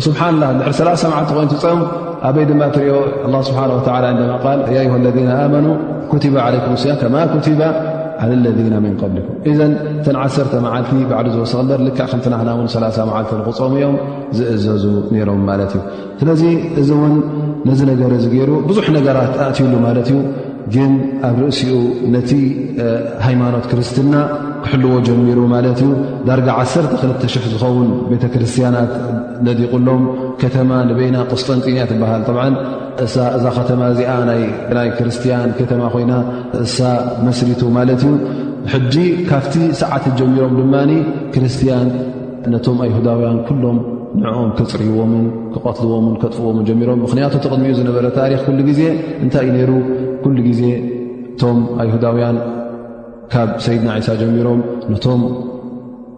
ስብሓ 0.08 0.22
ላ 0.42 0.46
3 0.82 1.14
መዓልቲ 1.14 1.28
ኮይኑ 1.62 1.62
ፀም 1.66 1.82
ኣበይ 2.28 2.46
ድማ 2.52 2.62
ትሪኦ 2.76 2.96
ስብሓ 3.50 3.62
ል 3.72 3.74
ለ 5.54 5.56
ኑ 5.68 6.18
ቲባ 6.26 6.36
ለይክስያ 6.54 6.94
ባ 7.62 7.66
ዓል 8.24 8.34
ለና 8.46 8.76
ምንቀሊኩም 8.86 9.36
እዘን 9.50 9.72
እተን 10.00 10.18
ዓሰተ 10.24 10.52
መዓልቲ 10.66 10.92
ባዕሉ 11.10 11.28
ዝወሰ 11.36 11.54
በር 11.70 11.80
ልካዕ 11.88 12.08
ከምትናና 12.12 12.50
ውን 12.60 12.68
3ላ 12.76 12.88
መዓልቲ 13.10 13.32
ንኽፀሙ 13.42 13.74
እዮም 13.80 13.96
ዝእዘዙ 14.38 14.86
ነይሮም 15.14 15.42
ማለት 15.50 15.72
እዩ 15.78 15.84
ስለዚ 16.22 16.44
እዚ 16.82 16.90
እውን 16.98 17.14
ነዚ 17.70 17.80
ነገር 17.92 18.14
ዚ 18.24 18.28
ገይሩ 18.34 18.52
ብዙሕ 18.70 18.88
ነገራት 18.98 19.34
ኣእትዩሉ 19.46 19.74
ማለት 19.88 20.10
እዩ 20.12 20.20
ግን 20.76 20.92
ኣብ 21.30 21.38
ርእሲኡ 21.46 21.74
ነቲ 22.16 22.32
ሃይማኖት 23.28 23.66
ክርስትና 23.72 24.16
ክሕልዎ 24.64 24.94
ጀሚሩ 25.08 25.40
ማለት 25.56 25.80
እዩ 25.86 25.92
ዳርጋ 26.28 26.50
1200 26.66 27.48
ዝኸውን 27.54 27.88
ቤተክርስትያናት 28.12 28.92
ነዲቁሎም 29.48 30.04
ከተማ 30.42 30.70
ንበይና 30.90 31.18
ቅስጠንጢንእያ 31.32 31.84
ትበሃል 31.92 32.54
እዛ 33.06 33.16
ከተማ 33.58 33.82
እዚኣ 33.94 34.10
ናይ 34.76 34.88
ክርስቲያን 34.98 35.50
ከተማ 35.60 35.82
ኮይና 35.94 36.14
እሳ 36.66 36.80
መስሪቱ 37.28 37.62
ማለት 37.78 38.02
እዩ 38.08 38.14
ሕጂ 38.74 38.96
ካብቲ 39.30 39.56
ሰዓትት 39.82 40.14
ጀሚሮም 40.20 40.54
ድማ 40.60 40.76
ክርስቲያን 41.36 41.88
ነቶም 42.54 42.78
ኣይሁዳውያን 42.86 43.38
ኩሎም 43.48 43.78
ንዕኦም 44.22 44.50
ክፅርይዎምን 44.58 45.26
ክቐትልዎምን 45.54 46.14
ከጥፅዎምን 46.22 46.64
ጀሚሮም 46.70 47.00
ምክንያቱ 47.06 47.34
ተቕድሚኡ 47.46 47.74
ዝነበረ 47.80 48.06
ታሪክ 48.20 48.40
ኩሉ 48.48 48.60
ግዜ 48.70 48.82
እንታይ 49.26 49.44
እዩ 49.48 49.54
ነይሩ 49.58 49.72
ኩሉ 50.24 50.38
ግዜ 50.50 50.64
እቶም 51.30 51.60
ኣይሁዳውያን 51.84 52.38
ካብ 53.34 53.50
ሰይድና 53.66 53.90
ሳ 54.08 54.12
ጀሚሮም 54.24 54.60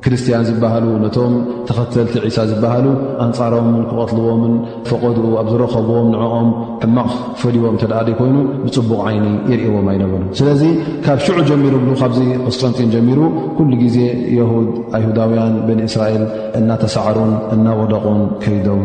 ክርስትያን 0.06 0.44
ዝበሃሉ 0.50 0.86
ነቶም 1.02 1.34
ተኸተልቲ 1.70 2.14
ዒሳ 2.28 2.38
ዝበሃሉ 2.52 2.86
ኣንፃሮምን 3.26 3.76
ክቐትልዎምን 3.90 4.54
ፈቐድኡ 4.88 5.26
ኣብ 5.42 5.48
ዝረከብዎም 5.54 6.08
ንዕኦም 6.14 6.48
ሕማቕ 6.84 7.10
ክፈልዎም 7.36 7.76
እተዳድዩ 7.80 8.14
ኮይኑ 8.20 8.38
ብፅቡቕ 8.64 8.92
ዓይኒ 9.08 9.26
የርእዎም 9.52 9.88
ኣይነበሩ 9.92 10.22
ስለዚ 10.40 10.64
ካብ 11.06 11.20
ሽዑ 11.26 11.38
ጀሚሩ 11.52 11.74
ብሉ 11.84 11.92
ካብዚ 12.02 12.20
ክስፀንፂን 12.46 12.90
ጀሚሩ 12.96 13.20
ኩሉ 13.58 13.72
ግዜ 13.84 14.00
የሁድ 14.38 14.70
ኣይሁዳውያን 15.00 15.54
በኒ 15.68 15.82
እስራኤል 15.92 16.24
እናተሳዕሩን 16.62 17.34
እናወደቑን 17.56 18.24
ከይዶም 18.46 18.84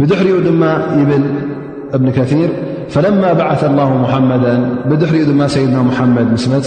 ብድሕሪኡ 0.00 0.38
ድማ 0.48 0.62
ይብል 1.02 1.26
እብኒ 1.98 2.08
ከር 2.18 2.30
ፈለማ 2.94 3.22
ባዓث 3.40 3.62
ላሁ 3.80 3.90
ሙሓመዳን 4.04 4.62
ብድሕሪኡ 4.90 5.24
ድማ 5.32 5.42
ሰይድና 5.56 5.76
ሙሓመድ 5.90 6.26
ምስ 6.36 6.44
መፀ 6.54 6.66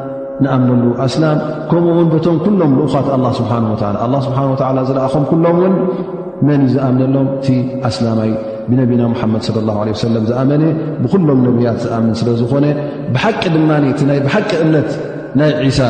ንኣምነሉ 0.43 0.85
እስላም 1.07 1.37
ከምኡውን 1.71 2.07
በቶም 2.13 2.37
ኩሎም 2.45 2.71
ልኡኻት 2.77 3.07
ስብሓ 3.39 3.51
ወዓላ 3.73 4.15
ስብሓን 4.27 4.47
ወላ 4.53 4.79
ዝለኣኹም 4.89 5.23
ኩሎም 5.31 5.57
ውን 5.63 5.75
መን 6.47 6.59
እዩ 6.61 6.67
ዝኣምነሎም 6.77 7.27
እቲ 7.37 7.47
ኣስላማይ 7.89 8.31
ብነብና 8.69 9.01
ሙሓመድ 9.13 9.43
ለ 9.57 9.65
ላ 9.67 9.71
ሰለም 10.05 10.23
ዝኣመነ 10.29 10.63
ብኩሎም 11.03 11.39
ነብያት 11.47 11.77
ዝኣምን 11.85 12.13
ስለዝኾነ 12.21 12.65
ብሓቂ 13.15 13.41
ድማእ 13.55 13.81
ብሓቂ 14.27 14.49
እምነት 14.65 14.89
ናይ 15.41 15.51
ዒሳ 15.67 15.81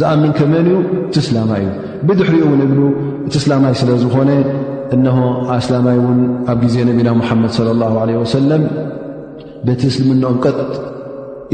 ዝኣምንከ 0.00 0.38
መን 0.52 0.66
እዩ 0.70 0.76
ቲስላማይ 1.16 1.60
እዩ 1.66 1.70
ብድሕሪኡ 2.08 2.44
ውን 2.52 2.62
እብሉ 2.66 2.80
እቲእስላማይ 3.28 3.74
ስለዝኾነ 3.82 4.30
እሆ 5.12 5.18
ኣስላማይ 5.58 5.98
ውን 6.06 6.18
ኣብ 6.52 6.58
ግዜ 6.64 6.76
ነብና 6.88 7.08
ሓመድ 7.28 7.54
ለ 7.68 7.76
ላ 7.82 7.92
ለ 8.08 8.18
ወሰለም 8.22 8.64
በቲ 9.66 9.82
ስልምኖኦንቀጥ 9.94 10.58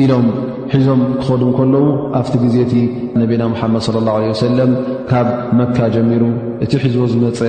ኢሎም 0.02 0.26
ሒዞም 0.72 1.00
ክኸዱ 1.20 1.42
ከለዉ 1.56 1.86
ኣብቲ 2.18 2.32
ግዜ 2.42 2.54
እቲ 2.66 2.74
ነብና 3.20 3.42
ሙሓመድ 3.52 3.84
ለ 3.94 4.00
ላ 4.06 4.10
ለ 4.22 4.26
ወሰለም 4.32 4.70
ካብ 5.08 5.28
መካ 5.58 5.76
ጀሚሩ 5.94 6.22
እቲ 6.64 6.72
ሒዝቦ 6.82 7.02
ዝመፀ 7.12 7.40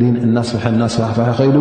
ድን 0.00 0.14
እናስብሐ 0.26 0.64
እናስፋሕፍሐ 0.74 1.28
ኸይዱ 1.40 1.56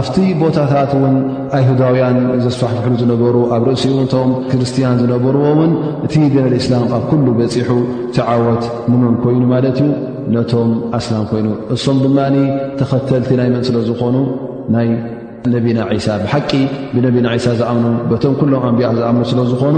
ኣብቲ 0.00 0.16
ቦታታት 0.42 0.92
ውን 1.02 1.16
ኣይሁዳውያን 1.58 2.18
ዘስፋሕፍሕሉ 2.46 2.94
ዝነበሩ 3.02 3.36
ኣብ 3.54 3.62
ርእሲኡእን 3.70 4.08
ቶም 4.14 4.30
ክርስቲያን 4.50 4.98
ዝነበርዎውን 5.02 5.72
እቲ 6.08 6.14
ገነእስላም 6.34 6.84
ኣብ 6.98 7.04
ኩሉ 7.12 7.26
በፂሑ 7.40 7.70
ቲዓወት 8.16 8.64
ምመን 8.90 9.16
ኮይኑ 9.24 9.42
ማለት 9.54 9.80
እዩ 9.84 9.88
ነቶም 10.36 10.70
ኣስላም 10.98 11.24
ኮይኑ 11.32 11.48
እሶም 11.76 11.98
ድማ 12.06 12.18
ተኸተልቲ 12.80 13.30
ናይ 13.42 13.50
መን 13.54 13.64
ስለ 13.70 13.76
ዝኾኑ 13.90 14.16
ናይ 14.74 14.88
ሓቂ 16.32 16.50
ብነና 17.04 17.26
ሳ 17.44 17.52
ዝኣም 17.58 17.78
ቶም 18.22 18.32
ሎም 18.52 18.62
ኣንቢያ 18.68 18.88
ዝኣም 18.98 19.16
ስለ 19.32 19.38
ዝኾኑ 19.52 19.76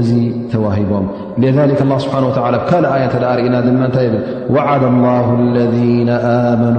እዚ 0.00 0.10
ተዋሂቦም 0.52 1.04
لذ 1.42 1.56
ه 1.58 1.96
ስه 2.04 2.26
ካ 2.68 2.78
ኣያ 2.94 3.06
ርእና 3.38 3.54
ድ 3.64 3.74
ንታይ 3.84 4.08
ብ 4.12 4.14
وዓዳ 4.54 4.82
الله 4.94 5.26
الذين 5.42 6.10
ኣመن 6.46 6.76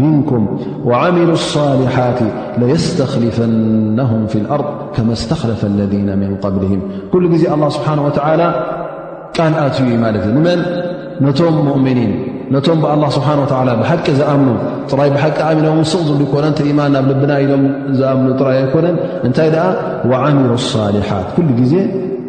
مንኩም 0.00 0.42
وعمل 0.88 1.28
الصاሊحት 1.38 2.20
ليስتخልፍنه 2.60 4.12
في 4.30 4.36
الأርض 4.42 4.68
ከመ 4.94 5.08
ስتለፈ 5.20 5.60
اለذ 5.72 5.92
من 6.22 6.30
قብልه 6.44 6.72
ኩሉ 7.12 7.22
ጊዜ 7.34 7.42
الله 7.56 7.68
ስብሓنه 7.76 8.02
و 8.08 8.10
ቃልኣትዩ 9.36 9.88
ለ 10.14 10.16
ንመን 10.36 10.60
ነቶም 11.24 11.56
ؤምኒን 11.74 12.12
ነቶም 12.54 12.78
ብኣላ 12.82 13.02
ስብሓን 13.16 13.40
ተላ 13.50 13.68
ብሓቂ 13.80 14.04
ዝኣምኑ 14.20 14.48
ጥራይ 14.90 15.10
ብሓቂ 15.16 15.36
ኣሚኖም 15.48 15.76
ውስቕ 15.82 16.00
ሉ 16.18 16.20
ይኮነን 16.26 16.54
ተኢማን 16.58 16.90
ናብ 16.96 17.04
ልብና 17.10 17.32
ኢሎም 17.44 17.62
ዝኣምኑ 17.98 18.28
ጥራይ 18.40 18.56
ኣይኮነን 18.62 18.96
እንታይ 19.26 19.48
ደኣ 19.54 19.66
ዓሚሉ 20.22 20.50
ሳሌሓት 20.70 21.28
ኩሉ 21.36 21.48
ጊዜ 21.60 21.74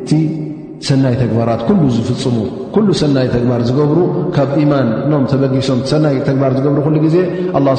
እቲ 0.01 0.11
ሰናይ 0.88 1.15
ተግባራት 1.22 1.61
ኩሉ 1.69 1.82
ዝፍፅሙ 1.95 2.38
ኩሉ 2.76 2.88
ሰናይ 3.01 3.28
ተግባር 3.36 3.61
ዝገብሩ 3.69 3.99
ካብ 4.38 4.51
ኢማን 4.63 4.88
ኖም 5.11 5.24
ተበጊሶም 5.32 5.82
ሰናይ 5.91 6.15
ተግባር 6.30 6.53
ዝገብሩ 6.59 6.80
ሉ 6.95 7.01
ጊዜ 7.07 7.17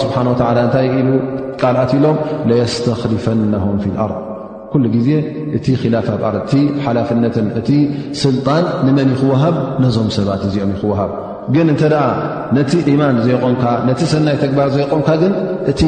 ስብሓ 0.05 0.17
እንታይ 0.67 0.87
ኢ 0.99 1.03
ቃልኣት 1.63 1.91
ኢሎም 2.01 2.17
ለየስተኽልፈናም 2.51 3.77
ፊ 3.85 3.89
ልኣር 3.95 4.13
ኩሉ 4.73 4.85
ጊዜ 4.99 5.09
እቲ 5.59 5.67
ላፍ 5.97 6.07
ኣር 6.29 6.37
እቲ 6.45 6.53
ሓላፍነትን 6.85 7.49
እቲ 7.61 7.69
ስልጣን 8.23 8.65
ንመን 8.89 9.11
ይኽወሃብ 9.15 9.57
ነዞም 9.85 10.09
ሰባት 10.17 10.43
እዚኦም 10.49 10.71
ይኽወሃብ 10.77 11.11
ግን 11.55 11.67
እንተ 11.73 11.83
ደኣ 11.93 12.05
ነቲ 12.57 12.73
ኢማን 12.93 13.17
ዘይቆምካ 13.27 13.65
ነቲ 13.89 14.01
ሰናይ 14.13 14.37
ተግባር 14.43 14.69
ዘይቆምካ 14.75 15.09
ግን 15.23 15.33
እቲ 15.71 15.81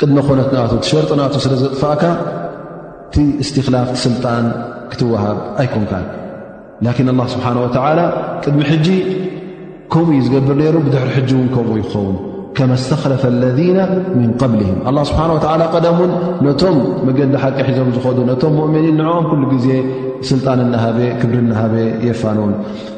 ቅድሚ 0.00 0.16
ኮነት 0.26 0.48
ን 0.54 0.58
እቲ 0.76 0.84
ሸርጢ 0.92 1.10
ናቱ 1.20 1.34
ስለ 1.44 1.54
ዘጥፋእካ 1.62 2.04
ቲ 3.12 3.14
እስትክላፍቲስልጣን 3.42 4.44
ክትወሃብ 4.92 5.38
ኣይኮምካ 5.62 5.92
ላን 6.84 7.18
ስብሓን 7.34 7.56
ወላ 7.64 8.00
ቅድሚ 8.44 8.60
ሕጂ 8.72 8.88
ከምኡ 9.92 10.08
እዩ 10.14 10.18
ዝገብር 10.26 10.54
ነይሩ 10.60 10.76
ብድሕሪ 10.86 11.08
ሕጂ 11.18 11.30
ውን 11.38 11.48
ከምኡ 11.54 11.76
ይኸውን 11.82 12.16
ከመ 12.56 12.70
ስተኽለፈ 12.82 13.22
ለذና 13.42 13.78
ምንقብልህም 14.20 14.78
ኣላ 14.90 14.98
ስብሓን 15.10 15.30
ወላ 15.36 15.62
ቀደም 15.74 15.98
ን 16.10 16.12
ነቶም 16.46 16.78
መገንዲ 17.08 17.34
ሓቂ 17.42 17.58
ሒዞም 17.68 17.90
ዝኸዱ 17.96 18.18
ነቶም 18.30 18.54
ሙؤምኒን 18.58 18.96
ንኦም 19.00 19.26
ኩሉ 19.32 19.42
ግዜ 19.54 19.68
ስልጣን 20.30 20.60
ክብሪ 21.20 21.36
ናሃበ 21.50 21.74
የፋንን 22.08 22.52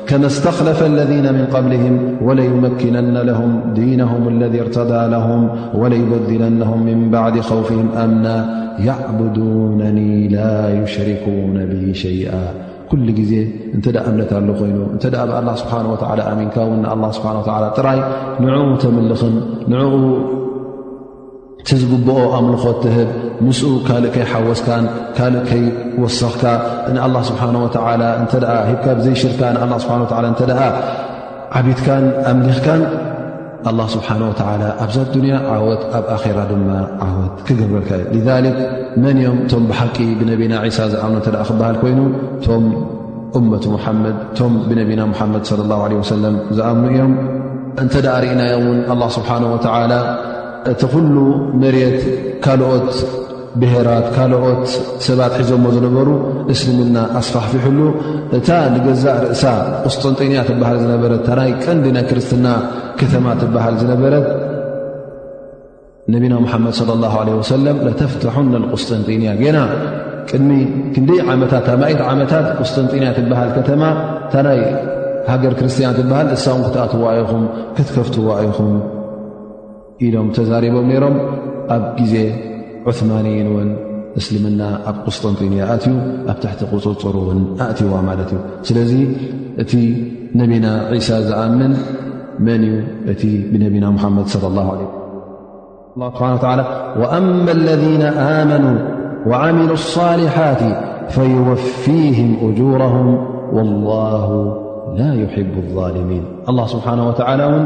كما 0.07 0.27
استخلف 0.27 0.87
الذين 0.87 1.35
من 1.35 1.45
قبلهم 1.47 2.17
وليمكنن 2.23 3.17
لهم 3.19 3.63
دينهم 3.75 4.29
الذي 4.29 4.61
ارتدى 4.61 5.07
لهم 5.09 5.49
وليبذلنهم 5.75 6.87
من 6.87 7.11
بعد 7.11 7.41
خوفهم 7.41 7.89
أمنى 7.97 8.63
يعبدونني 8.87 10.29
لا 10.29 10.83
يشركون 10.83 11.67
ب 11.67 11.93
شيئا 11.93 12.43
كل 12.91 13.13
نتأ 13.77 14.09
أمنةله 14.11 14.59
ين 14.69 14.77
نت 14.95 15.05
الله 15.07 15.55
سبحانه 15.55 15.93
وتعالى 15.93 16.23
من 16.41 16.49
كون 16.55 16.85
الله 16.87 17.11
سبحنه 17.11 17.39
وتعالى 17.41 17.73
تري 17.77 17.99
نعو 18.47 18.77
تملخم 18.77 19.35
نع 19.69 19.81
ቲዝግብኦ 21.69 22.17
ኣምልኾ 22.37 22.63
ትህብ 22.83 23.11
ንስኡ 23.47 23.73
ካልእ 23.89 24.11
ከይሓወስካን 24.15 24.85
ካልእ 25.17 25.43
ከይወሰኽካ 25.49 26.43
ንኣላ 26.95 27.17
ስብሓ 27.31 27.43
ወ 27.65 27.67
እተ 28.25 28.35
ሂብካ 28.71 28.85
ብዘይሽርካ 28.99 29.41
ን 29.57 29.59
ስብሓ 29.85 29.95
እተ 30.33 30.55
ዓብትካን 31.59 32.05
ኣምሊኽካን 32.31 32.83
ኣላ 33.71 33.81
ስብሓነ 33.95 34.21
ወተላ 34.31 34.63
ኣብዛት 34.85 35.09
ዱንያ 35.15 35.35
ዓወት 35.55 35.83
ኣብ 35.99 36.05
ኣራ 36.15 36.39
ድማ 36.51 36.69
ዓወት 37.07 37.35
ክገብረልካ 37.47 37.91
እዩ 38.19 38.27
ሊክ 38.45 38.57
መን 39.03 39.17
እዮም 39.23 39.37
እቶም 39.45 39.65
ብሓቂ 39.71 39.97
ብነቢና 40.21 40.55
ሳ 40.77 40.89
ዝኣምኖ 40.93 41.17
እተ 41.23 41.29
ክበሃል 41.49 41.77
ኮይኑ 41.83 42.01
እቶም 42.39 42.65
ኡመቱ 43.39 43.65
ሙሓመድ 43.77 44.17
እቶም 44.33 44.55
ብነቢና 44.71 45.03
ሙሓመድ 45.13 45.43
ለ 45.61 45.69
ላሁ 45.73 45.83
ለ 45.93 46.01
ወሰለም 46.03 46.37
ዝኣምኑ 46.59 46.91
እዮም 46.95 47.13
እንተደኣ 47.83 48.15
ርእናዮም 48.25 48.65
ውን 48.71 48.81
ኣላ 48.95 49.03
ስብሓነ 49.19 49.43
ወላ 49.55 49.93
እቲ 50.71 50.81
ኩሉ 50.93 51.17
መሬት 51.63 52.01
ካልኦት 52.45 52.91
ብሄራት 53.63 54.07
ካልኦት 54.17 54.63
ሰባት 55.07 55.33
ሒዞሞ 55.41 55.65
ዝነበሩ 55.77 56.09
እስልምና 56.53 56.97
ኣስፋሕፊሑሉ 57.21 57.81
እታ 58.39 58.49
ንገዛእ 58.75 59.19
ርእሳ 59.25 59.43
ቁስጠንጢንያ 59.87 60.43
ትበሃል 60.49 60.79
ዝነበረት 60.83 61.23
ታ 61.29 61.37
ናይ 61.41 61.51
ቀንዲ 61.65 61.87
ናይ 61.97 62.05
ክርስትና 62.11 62.47
ከተማ 63.01 63.27
ትበሃል 63.43 63.75
ዝነበረት 63.83 64.29
ነቢና 66.13 66.35
ሙሓመድ 66.45 66.73
صለ 66.81 66.91
ላሁ 67.05 67.13
ዓለ 67.23 67.29
ወሰለም 67.41 67.77
ለተፍታሑን 67.89 68.47
ነልቁስፅንጢንእያ 68.55 69.35
ገና 69.43 69.59
ቅድሚ 70.31 70.51
ክንደይ 70.95 71.21
ዓመታት 71.35 71.63
ታማኢድ 71.69 72.01
ዓመታት 72.13 72.49
ቁስጠንጢንያ 72.63 73.11
ትበሃል 73.19 73.51
ከተማ 73.59 73.83
እንታ 74.25 74.45
ናይ 74.49 74.59
ሃገር 75.33 75.55
ክርስትያን 75.61 75.97
ትበሃል 76.01 76.29
እሳም 76.39 76.61
ክትኣትዋ 76.67 77.05
ኢኹም 77.23 77.45
ክትከፍትዋ 77.77 78.29
ኢኹም 78.49 78.73
إሎ 80.07 80.17
ተዛربም 80.37 80.89
ሮም 81.05 81.17
ኣብ 81.79 81.97
ዜ 82.13 82.23
عثمني 82.89 83.35
ን 83.47 83.69
እسلمና 84.21 84.61
ኣብ 84.91 84.97
قስطنطንያ 85.07 85.61
ኣتዩ 85.75 85.93
ኣብ 86.33 86.39
تحቲ 86.45 86.61
قፅፅر 86.73 87.17
أእتዋ 87.63 87.93
ማ 88.09 88.13
ስلዚ 88.69 88.93
እቲ 89.63 89.73
نبና 90.39 90.67
عيسى 90.93 91.17
ዝኣمن 91.29 91.73
من 92.47 92.61
እቲ 93.13 93.23
بنبና 93.53 93.85
محمድ 93.97 94.27
صلى 94.35 94.47
الله 94.51 94.67
عل 94.75 94.83
ه 94.87 94.89
ى 96.57 96.59
وأما 97.01 97.51
الذين 97.59 98.05
آمنوا 98.41 98.77
وعملوا 99.31 99.79
الصالحات 99.83 100.63
فيوفيهم 101.15 102.31
أجورهم 102.47 103.09
والله 103.57 104.29
لا 105.01 105.11
يحب 105.23 105.55
الظالمين 105.63 106.25
لله 106.47 106.97
نه 106.99 107.05
ول 107.11 107.63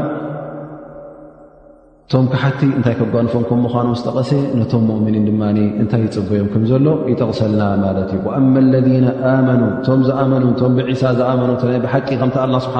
እቶም 2.09 2.27
ክሓቲ 2.33 2.59
እንታይ 2.75 2.93
ከጓንፎም 2.97 3.41
ከም 3.47 3.57
ምዃኑ 3.65 3.87
ስተቐሰ 4.01 4.29
ነቶም 4.59 4.83
ؤምኒን 4.93 5.23
ድማ 5.29 5.41
እንታይ 5.81 6.01
ይፅበዮም 6.07 6.45
ከምዘሎ 6.53 6.85
ይጠቕሰልና 7.11 7.63
ማለት 7.81 8.11
እዩ 8.17 8.23
ኣማ 8.37 8.53
ለذ 8.73 8.87
ኣመኑ 9.31 9.59
ቶም 9.87 9.99
ዝኣመኑ 10.07 10.43
ቶም 10.59 10.71
ብሳ 10.91 11.03
ዝኣኑ 11.17 11.39
ብሓቂ 11.85 12.07
ከም 12.21 12.31
ስብሓ 12.67 12.77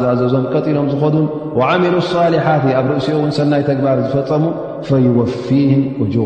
ዝኣዘዞም 0.00 0.44
ቀጢሎም 0.52 0.90
ዝኮዱን 0.92 1.26
ዓሚሉ 1.68 1.94
ሳሊሓት 2.10 2.64
ኣብ 2.82 2.86
ርእሲኡ 2.92 3.16
እን 3.28 3.32
ሰናይ 3.38 3.62
ተግባር 3.70 3.96
ዝፈፀሙ 4.10 4.44
ፈይወፊም 4.90 5.80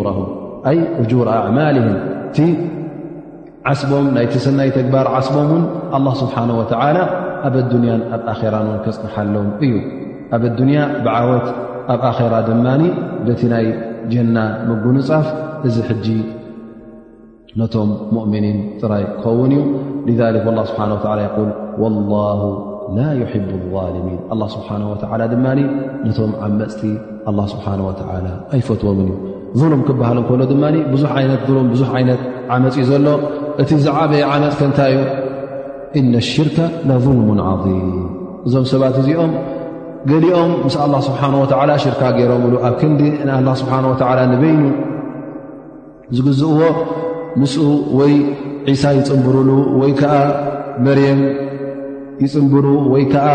ርም 0.08 0.20
ይ 0.74 0.80
ር 1.26 1.30
ኣማልም 1.38 1.88
እቲ 2.00 2.38
ስቦም 3.82 4.08
ናይቲ 4.18 4.34
ሰናይ 4.48 4.70
ተግባር 4.80 5.06
ዓስቦም 5.22 5.50
ውን 5.56 6.08
ስብሓ 6.24 6.36
ላ 6.98 7.08
ኣብ 7.48 7.54
ኣዱንያን 7.64 8.02
ኣብ 8.16 8.26
ኣራን 8.36 8.68
ን 8.74 8.78
ክፅምሓሎም 8.88 9.48
እዩ 9.66 9.74
ኣ 10.34 10.44
ብወት 10.44 11.46
ኣብ 11.94 12.02
ኣራ 12.16 12.34
ድማ 12.48 12.66
ደቲ 13.26 13.42
ናይ 13.52 13.64
ጀና 14.12 14.36
መጉንፃፍ 14.68 15.26
እዚ 15.68 15.76
ሕጂ 15.88 16.06
ነቶም 17.60 17.90
ሙእምኒን 18.14 18.58
ጥራይ 18.80 19.04
ክኸውን 19.22 19.52
እዩ 20.10 20.18
ላ 20.58 20.62
ስብሓ 20.70 20.82
ወ 20.92 21.14
ይል 21.22 21.50
ወላሁ 21.82 22.42
ላ 22.98 23.06
ይሕቡ 23.22 23.50
ኣልظልሚን 23.80 24.18
ኣላ 24.34 24.42
ስብሓና 24.54 24.82
ወተላ 24.92 25.22
ድማ 25.34 25.46
ነቶም 26.06 26.32
ዓመፅቲ 26.48 26.82
ኣላ 27.30 27.38
ስብሓና 27.54 27.80
ወተዓላ 27.90 28.26
ኣይፈትዎምን 28.56 29.08
እዩ 29.12 29.16
ظሉም 29.60 29.80
ክበሃልም 29.88 30.24
ከሎ 30.30 30.40
ድማ 30.52 30.64
ብዙ 30.94 31.04
ዓይነት 31.18 31.42
ልም 31.54 31.68
ብዙ 31.74 31.82
ዓይነት 31.98 32.22
ዓመፅ 32.56 32.76
ዩ 32.82 32.84
ዘሎ 32.90 33.06
እቲ 33.62 33.70
ዝዓበየ 33.86 34.24
ዓመፅ 34.34 34.54
ከንታይ 34.60 34.94
እዩ 34.98 35.06
ኢነ 36.00 36.14
ሽርከ 36.32 36.58
ለظልሙ 36.90 37.28
ዓظም 37.52 37.78
እዞም 38.46 38.64
ሰባት 38.72 38.94
እዚኦም 39.02 39.32
ገሊኦም 40.08 40.50
ምስ 40.66 40.74
ኣላ 40.82 40.94
ስብሓ 41.06 41.20
ወተላ 41.42 41.70
ሽርካ 41.82 42.02
ገይሮምሉ 42.16 42.54
ኣብ 42.66 42.74
ክንዲ 42.80 43.00
ንኣላ 43.26 43.48
ስብሓ 43.60 43.72
ወተላ 43.92 44.18
ንበይኑ 44.32 44.62
ዝግዝእዎ 46.16 46.60
ንስኡ 47.40 47.64
ወይ 47.98 48.12
ዒሳ 48.70 48.82
ይፅንብርሉ 48.98 49.50
ወይ 49.80 49.92
ከዓ 50.00 50.12
መርየም 50.86 51.20
ይፅንብሩ 52.24 52.66
ወይ 52.92 53.04
ከዓ 53.12 53.26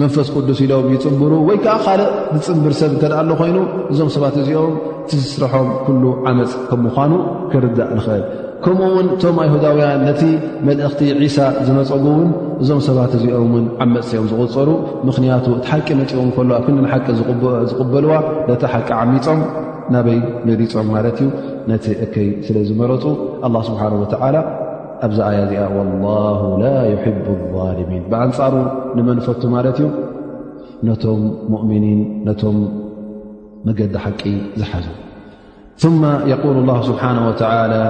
መንፈስ 0.00 0.28
ቅዱስ 0.36 0.58
ኢሎም 0.64 0.86
ይፅምብሩ 0.94 1.32
ወይ 1.48 1.58
ከዓ 1.64 1.74
ካልእ 1.84 2.10
ዝፅምብር 2.36 2.72
ሰብ 2.80 2.90
ንተዳኣ 2.94 3.18
ኣሎ 3.24 3.30
ኮይኑ 3.42 3.58
እዞም 3.92 4.08
ሰባት 4.16 4.34
እዚኦም 4.42 4.74
እቲዝስርሖም 5.04 5.68
ኩሉ 5.86 6.02
ዓመፅ 6.32 6.52
ከም 6.70 6.80
ምኳኑ 6.86 7.12
ክርዳእ 7.52 7.90
ንኽእል 7.98 8.22
ከምኡ 8.66 8.84
ውን 8.94 9.08
እቶም 9.14 9.36
ኣይሁዳውያን 9.42 9.98
ነቲ 10.06 10.22
መልእኽቲ 10.68 11.00
ዒሳ 11.18 11.36
ዝነፀቡ 11.66 12.00
እውን 12.12 12.30
እዞም 12.62 12.80
ሰባት 12.86 13.12
እዚኦም 13.18 13.50
ውን 13.56 13.66
ዓመፅሲኦም 13.84 14.24
ዝቁፀሩ 14.30 14.70
ምኽንያቱ 15.08 15.44
እቲ 15.58 15.66
ሓቂ 15.74 15.86
ነፅዎም 16.00 16.30
ከልዋ 16.38 16.54
ኣብ 16.58 16.64
ክዲን 16.68 16.86
ሓቂ 16.92 17.06
ዝቕበልዋ 17.18 18.14
ነቲ 18.50 18.62
ሓቂ 18.74 18.88
ዓሚፆም 19.02 19.42
ናበይ 19.94 20.18
ንሪፆም 20.48 20.88
ማለት 20.96 21.18
እዩ 21.26 21.28
ነቲ 21.72 21.86
እከይ 22.06 22.28
ስለ 22.48 22.56
ዝመረፁ 22.70 23.04
ኣላ 23.48 23.54
ስብሓን 23.68 23.94
ወተዓላ 24.02 24.36
ኣብዚ 25.06 25.18
ኣያ 25.28 25.38
እዚኣ 25.46 25.62
ወላሁ 25.76 26.42
ላ 26.64 26.74
ይሕቡ 26.92 27.26
ኣልልሚን 27.68 28.04
ብኣንፃሩ 28.10 28.54
ንመንፈቱ 28.98 29.42
ማለት 29.56 29.78
እዩ 29.82 29.88
ነቶም 30.90 31.22
ሙእምኒን 31.54 32.00
ነቶም 32.28 32.58
መገዲ 33.68 33.94
ሓቂ 34.04 34.22
ዝሓዙ 34.60 34.86
ثመ 35.82 36.02
የقል 36.32 36.56
الله 36.62 36.78
ስብሓናه 36.88 37.22
ወተላى 37.30 37.82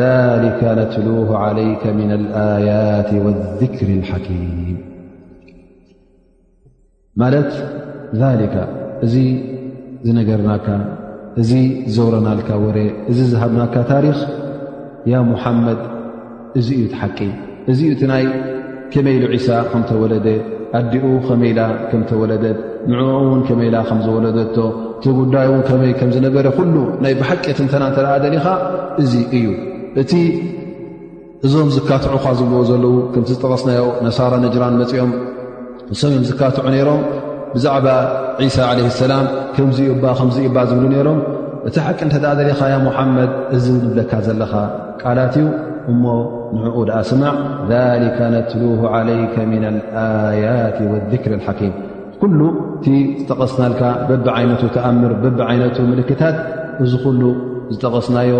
ذሊካ 0.00 0.60
ነትልه 0.80 1.28
ዓለይከ 1.44 1.82
ምና 1.98 2.12
ኣያት 2.50 3.08
ولذክሪ 3.24 3.88
ሓኪም 4.10 4.44
ማለት 7.20 7.50
ذሊከ 8.22 8.54
እዚ 9.06 9.14
ዝነገርናካ 10.06 10.66
እዚ 11.40 11.50
ዘውረናልካ 11.94 12.48
ወሬ 12.64 12.78
እዚ 13.10 13.18
ዝሃብናካ 13.32 13.74
ታሪክ 13.92 14.18
ያ 15.12 15.14
ሙሓመድ 15.32 15.80
እዚዩ 16.60 16.80
ትሓቂ 16.92 17.18
እዚኡ 17.72 17.90
እቲ 17.96 18.02
ናይ 18.12 18.24
ከመኢሉ 18.92 19.22
ዒሳ 19.34 19.48
ከምተወለደ 19.72 20.26
ኣዲኡ 20.78 21.04
ኸመኢላ 21.26 21.60
ከም 21.90 22.02
ተወለደ 22.10 22.44
ንዕኡ 22.90 23.10
ውን 23.30 23.42
ከመይኢላ 23.48 23.76
ከም 23.88 23.98
ዝወለደቶ 24.04 24.56
እቲ 24.94 25.04
ጉዳይውን 25.18 25.60
ከመይ 25.68 25.92
ከምዝነበረ 26.00 26.46
ኩሉ 26.58 26.74
ናይ 27.04 27.14
ብሓቄት 27.20 27.58
እንተና 27.64 27.82
እተደኣ 27.90 28.10
ደለኻ 28.24 28.46
እዚ 29.02 29.12
እዩ 29.38 29.46
እቲ 30.02 30.12
እዞም 31.46 31.68
ዝካትዑኻ 31.76 32.24
ዝዎዎ 32.38 32.60
ዘለዉ 32.70 32.94
ከምቲ 33.12 33.28
ዝጠቐስናዮ 33.34 33.82
ነሳራ 34.06 34.32
ነጅራን 34.44 34.74
መፂኦም 34.80 35.12
ንሶም 35.92 36.10
እዮም 36.14 36.24
ዝካትዑ 36.30 36.62
ነይሮም 36.74 37.02
ብዛዕባ 37.54 37.86
ዒሳ 38.44 38.58
ዓለ 38.70 38.78
ሰላም 39.02 39.24
ከምዚዩ 39.56 39.88
ባ 40.04 40.14
ከምዚይባ 40.18 40.56
ዝብሉ 40.70 40.84
ነይሮም 40.94 41.20
እቲ 41.68 41.74
ሓቂ 41.86 41.98
እንተደኣ 42.06 42.32
ደለኻ 42.40 42.60
ያ 42.72 42.76
ሙሓመድ 42.86 43.30
እዚ 43.56 43.64
ልብለካ 43.82 44.12
ዘለኻ 44.26 44.52
ቃላት 45.02 45.34
እዩ 45.42 45.46
እሞ 45.92 46.04
ንዕኡ 46.64 46.78
ድኣ 46.88 46.98
ስማዕ 47.12 47.36
ሊከ 48.02 48.18
ነትሉ 48.34 48.62
ዓለይከ 48.96 49.34
ምና 49.52 49.64
ልኣያት 49.76 50.76
ወذክሪ 50.92 51.32
ሓኪም 51.46 51.74
ኩሉ 52.22 52.40
እቲ 52.74 52.86
ዝጠቐስናልካ 53.20 53.84
በብዓይነቱ 54.08 54.62
ተኣምር 54.74 55.12
በብ 55.22 55.38
ዓይነቱ 55.50 55.76
ምልክታት 55.92 56.36
እዚ 56.84 56.92
ኹሉ 57.04 57.22
ዝጠቐስናዮ 57.74 58.32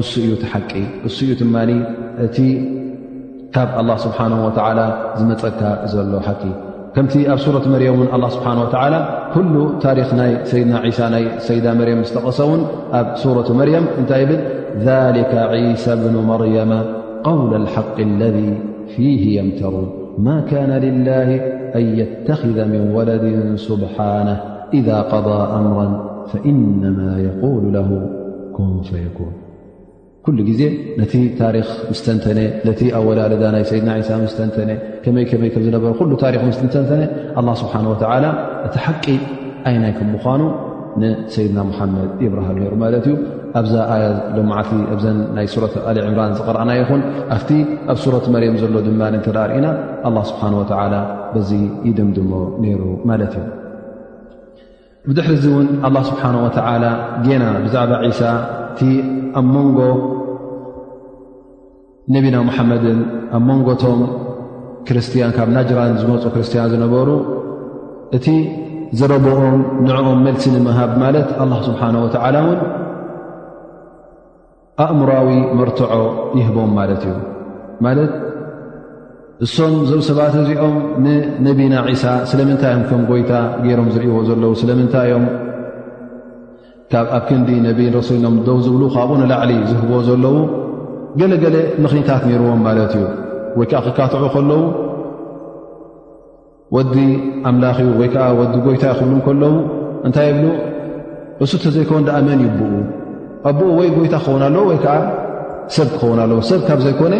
እሱ 0.00 0.10
እዩ 0.24 0.32
ቲ 0.42 0.48
ሓቂ 0.52 0.72
እሱ 1.08 1.16
እዩ 1.26 1.32
ትማ 1.40 1.54
እቲ 2.26 2.36
ካብ 3.56 3.70
ኣላ 3.80 3.90
ስብሓነ 4.04 4.34
ወዓላ 4.44 4.80
ዝመፀካ 5.18 5.60
ዘሎ 5.94 6.12
ሓቂ 6.28 6.42
ከምቲ 6.94 7.14
ኣብ 7.32 7.38
ሱረት 7.46 7.66
መርያም 7.74 7.96
እውን 7.98 8.10
ኣላ 8.16 8.24
ስብሓነ 8.36 8.56
ወተዓላ 8.64 8.94
ኩሉ 9.34 9.54
ታሪክ 9.84 10.10
ናይ 10.20 10.32
ሰይድና 10.52 10.74
ሳ 11.00 11.10
ናይ 11.16 11.24
ሰይድ 11.48 11.66
መርያም 11.80 12.02
ዝተቐሰውን 12.08 12.62
ኣብ 13.00 13.08
ሱረት 13.24 13.50
መርያም 13.62 13.86
እንታይ 14.02 14.24
ብል 14.30 14.42
ሊከ 15.18 15.32
ዒሳ 15.54 15.84
ብኑ 16.04 16.16
መርያመ 16.30 16.72
ቀውል 17.26 17.52
ልሓቅ 17.66 17.96
ለذ 18.22 18.38
ፊህ 18.94 19.22
የምተሩን 19.40 19.88
ما 20.18 20.40
كان 20.40 20.70
لله 20.70 21.36
أن 21.74 21.98
يتخذ 21.98 22.64
من 22.68 22.90
ولد 22.94 23.52
سبحانه 23.56 24.40
إذا 24.74 25.00
قضى 25.02 25.56
أمرا 25.58 26.10
فإنما 26.32 27.18
يقول 27.20 27.72
له 27.72 28.10
كنف 28.52 28.92
يكون 28.92 29.32
كل 30.24 30.38
ዜ 30.60 30.62
نቲ 31.00 31.12
تارخ 31.40 31.68
مسተተ 31.90 32.80
أول 32.98 33.16
ድና 33.42 33.54
سى 33.70 33.78
سተተ 34.34 34.58
كመይ 35.04 35.24
كመይ 35.30 35.48
ዝበረ 35.66 35.92
ل 36.50 36.54
سተተ 36.58 36.76
الله 37.40 37.54
سبحانه 37.62 37.88
وتعلى 37.94 38.28
ቲحቂ 38.74 39.04
ي 39.72 39.76
ናይ 39.82 39.92
كمخኑ 39.98 40.40
نسيድና 41.02 41.58
محمድ 41.70 42.08
إبرሃم 42.26 42.56
ሩ 42.60 42.62
ኣብዛ 43.58 43.74
ኣ 43.94 43.98
ልማዓቲ 44.36 44.68
ኣዘ 44.94 45.04
ናይ 45.36 45.46
ሱረት 45.54 45.74
ኣልዕምራን 45.90 46.32
ዝቕረአና 46.38 46.70
ይኹን 46.80 47.02
ኣፍቲ 47.34 47.50
ኣብ 47.92 47.98
ሱረት 48.04 48.24
መርም 48.34 48.54
ዘሎ 48.62 48.76
ድማ 48.86 49.02
እተርኢና 49.18 49.66
ኣ 50.08 50.10
ስብሓን 50.30 50.54
ወላ 50.60 50.94
በዚ 51.34 51.50
ይድምድሞ 51.88 52.32
ነይሩ 52.64 52.82
ማለት 53.10 53.34
እዩ 53.40 53.46
ብድሕሪ 55.08 55.32
ዚ 55.44 55.46
እውን 55.52 55.68
ኣላ 55.88 55.96
ስብሓን 56.10 56.36
ወ 56.42 56.48
ገና 57.26 57.44
ብዛዕባ 57.66 57.92
ሳ 58.20 58.28
እቲ 58.72 58.80
ኣብ 59.40 59.46
ሞንጎ 59.54 59.78
ነብና 62.14 62.36
መሓመድን 62.48 62.98
ኣብ 63.36 63.42
መንጎቶም 63.50 64.00
ክርስትያን 64.88 65.32
ካብ 65.36 65.48
ናጅራን 65.56 65.92
ዝመፁኦ 66.02 66.30
ክርስትያን 66.36 66.70
ዝነበሩ 66.72 67.10
እቲ 68.16 68.26
ዝረብኦም 68.98 69.56
ንዕኦም 69.86 70.18
መልሲ 70.28 70.44
ንምሃብ 70.56 70.90
ማለት 71.04 71.28
ስብሓ 71.68 71.80
ወ 72.04 72.08
ኣእምራዊ 74.82 75.26
መርትዖ 75.58 75.92
ይህቦም 76.38 76.70
ማለት 76.78 77.02
እዩ 77.08 77.14
ማለት 77.86 78.12
እሶም 79.44 79.74
ዞብ 79.90 80.00
ሰባት 80.08 80.34
እዚኦም 80.40 80.74
ንነቢና 81.04 81.74
ዒሳ 81.88 82.04
ስለምንታይዮም 82.30 82.82
ከም 82.88 83.02
ጎይታ 83.10 83.32
ገይሮም 83.64 83.88
ዝርእይዎ 83.94 84.16
ዘለዉ 84.28 84.52
ስለምንታይዮም 84.62 85.24
ካብ 86.94 87.06
ኣብ 87.18 87.22
ክንዲ 87.28 87.50
ነቢይን 87.68 87.92
ረሱሊኖም 87.98 88.34
ደው 88.48 88.58
ዝብሉ 88.64 88.82
ካብኡ 88.94 89.12
ንላዕሊ 89.22 89.52
ዝህቦ 89.70 89.92
ዘለዉ 90.08 90.34
ገለገለ 91.20 91.56
ምኽኒታት 91.84 92.22
ነይርዎም 92.28 92.60
ማለት 92.68 92.92
እዩ 92.98 93.04
ወይ 93.58 93.66
ከዓ 93.70 93.80
ክካትዑ 93.86 94.24
ከለዉ 94.34 94.60
ወዲ 96.76 96.96
ኣምላኽ 97.50 97.78
ወይከዓ 98.02 98.26
ወዲ 98.40 98.54
ጎይታ 98.66 98.84
ኽብሉ 98.98 99.12
ከለዉ 99.28 99.54
እንታይ 100.08 100.28
ይብሉ 100.32 100.44
እሱ 101.44 101.50
እተ 101.60 101.64
ዘይኮውን 101.76 102.04
ድኣመን 102.08 102.40
ይብኡ 102.46 102.70
ኣብኡ 103.48 103.62
ወይ 103.78 103.88
ጎይታ 103.96 104.14
ክኸውን 104.24 104.42
ኣለ 104.48 104.56
ወይ 104.68 104.78
ከዓ 104.84 104.94
ሰብ 105.76 105.88
ክኸውን 105.96 106.18
ኣለ 106.24 106.32
ሰብ 106.50 106.60
ካብ 106.68 106.78
ዘይኮነ 106.86 107.14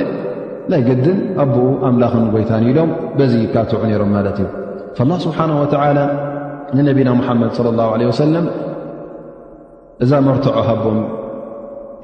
ናይ 0.73 0.83
ግድን 0.89 1.19
ኣብኡ 1.43 1.65
ኣምላኽን 1.89 2.25
ጎይታን 2.35 2.63
ኢሎም 2.71 2.91
በዚ 3.19 3.35
ካትዑ 3.55 3.79
ነይሮም 3.89 4.11
ማለት 4.17 4.39
እዩ 4.45 4.49
ላه 5.11 5.17
ስብሓነه 5.27 5.55
ወላ 5.63 5.99
ንነቢና 6.77 7.09
ሙሓመድ 7.21 7.51
صለ 7.59 7.67
ላه 7.81 7.87
ወሰለም 8.13 8.47
እዛ 10.05 10.11
መርተዖ 10.29 10.57
ሃቦም 10.69 10.99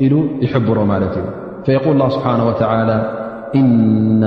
ኢሉ 0.05 0.15
ይሕብሮ 0.45 0.79
ማለት 0.93 1.15
እዩ 1.21 1.27
የقል 1.77 2.01
ስብሓ 2.17 2.27
ወ 2.51 2.53
እነ 3.61 4.23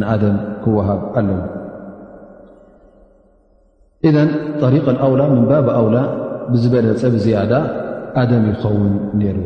ንኣደም 0.00 0.36
ክወሃብ 0.62 1.00
ኣለዩ 1.18 1.38
ኢደን 4.08 4.30
ጠሪቀን 4.62 4.96
ኣውላ 5.06 5.20
ምንባብ 5.34 5.68
ኣውላ 5.78 5.96
ብዝበለፀ 6.52 7.00
ብዝያዳ 7.14 7.52
ኣደም 8.22 8.44
ይኸውን 8.50 8.92
ነይሩ 9.20 9.38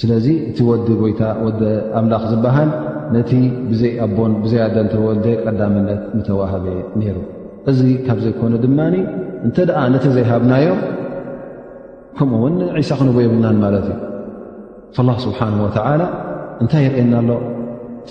ስለዚ 0.00 0.26
እቲ 0.50 0.58
ወዲ 0.70 0.88
ጎይታ 1.02 1.22
ወዲ 1.44 1.60
ኣምላኽ 2.00 2.22
ዝበሃል 2.32 2.70
ነቲ 3.16 3.30
ብዘይኣቦን 3.70 4.34
ብዘኣደ 4.44 4.76
እንተወልደ 4.86 5.26
ቀዳምነት 5.46 6.02
ንተዋህበ 6.18 6.66
ነይሩ 7.00 7.16
እዚ 7.70 7.80
ካብ 8.06 8.18
ዘይኮኑ 8.24 8.52
ድማ 8.64 8.78
እንተ 9.46 9.56
ደኣ 9.68 9.80
ነተ 9.92 10.04
ዘይሃብናዮም 10.16 10.78
ከምኡ 12.16 12.42
እውሳ 12.78 12.90
ክንቦየብልናን 13.00 13.58
ማለት 13.64 13.86
እዩ 13.92 15.04
ላ 15.08 15.12
ስብሓን 15.26 15.54
ወተላ 15.66 16.02
እንታይ 16.62 16.82
የርእየና 16.86 17.14
ኣሎ 17.22 17.30
እቲ 18.02 18.10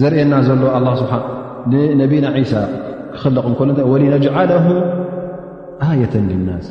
ዘርእና 0.00 0.32
ዘሎ 0.48 0.64
ነቢና 2.02 2.26
ሳ 2.52 2.62
ክኽልቕ 3.14 3.44
እንሎ 3.50 3.78
እ 3.86 3.88
ወልነጅዓለ 3.92 4.50
ኣየተ 5.88 6.14
ልናስ 6.30 6.66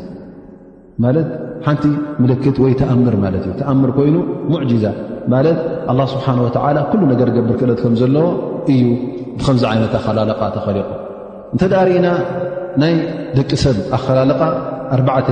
ማለት 1.04 1.30
ሓንቲ 1.66 1.84
ምልክት 2.24 2.58
ወይ 2.64 2.74
ተኣምር 2.82 3.16
ማለት 3.26 3.44
እዩ 3.48 3.54
ተኣምር 3.62 3.90
ኮይኑ 3.98 4.16
ሙዕጂዛ 4.54 4.86
ማለት 5.34 5.60
ኣ 5.92 5.96
ስብሓ 6.14 6.26
ወላ 6.56 6.78
ኩሉ 6.94 7.02
ነገር 7.14 7.30
ገብር 7.38 7.54
ክእለት 7.62 7.80
ከም 7.86 7.96
ዘለዎ 8.02 8.28
እዩ 8.76 8.84
ብከምዚ 9.40 9.64
ዓይነት 9.72 9.94
ኸላለቃ 10.06 10.40
ተኸሊቁ 10.58 10.90
እንተ 11.54 11.64
ዳሪእና 11.74 12.08
ናይ 12.82 12.94
ደቂ 13.38 13.52
ሰብ 13.64 13.78
ኣኸላልቓ 13.98 14.42
ኣርባዕተ 14.96 15.28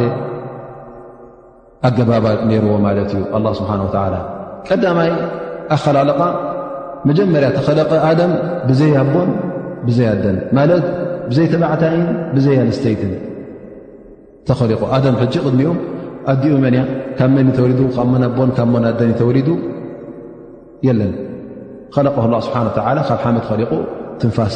ኣገባባት 1.88 2.40
ነይርዎ 2.50 2.74
ማለት 2.86 3.10
እዩ 3.18 3.22
ላ 3.46 3.50
ስብሓን 3.60 3.82
ወላ 3.88 4.16
ቀዳማይ 4.68 5.10
ኣኸላልቓ 5.76 6.22
መጀመርያ 7.10 7.50
ተኸለቐ 7.58 7.92
ኣዳም 8.10 8.32
ብዘይኣቦን 8.70 9.30
ብዘይኣደን 9.88 10.38
ማለት 10.58 10.86
ብዘይተባዕታይን 11.30 12.08
ብዘይ 12.36 12.58
ኣንስተይትን 12.64 13.14
ተኸሊቑ 14.50 14.82
ኣዳም 14.98 15.16
ሕጂ 15.22 15.34
ቅድሚኡ 15.46 15.72
ኣዲኡ 16.34 16.54
መንያ 16.66 16.82
ካብ 17.20 17.32
መኒ 17.38 17.48
ተወ 17.58 17.68
ካ 17.98 18.08
ሞናኣቦን 18.12 18.50
ካብ 18.58 18.68
ሞና 18.74 18.86
ኣደኒ 18.94 19.12
ተወሊዱ 19.22 19.50
የለን 20.88 21.14
ኸለቀ 21.96 22.16
ላ 22.34 22.42
ስብሓን 22.48 22.68
ላ 23.00 23.04
ካብ 23.12 23.20
ሓመድ 23.26 23.46
ኸሊቑ 23.52 23.72
ትንፋስ 24.22 24.56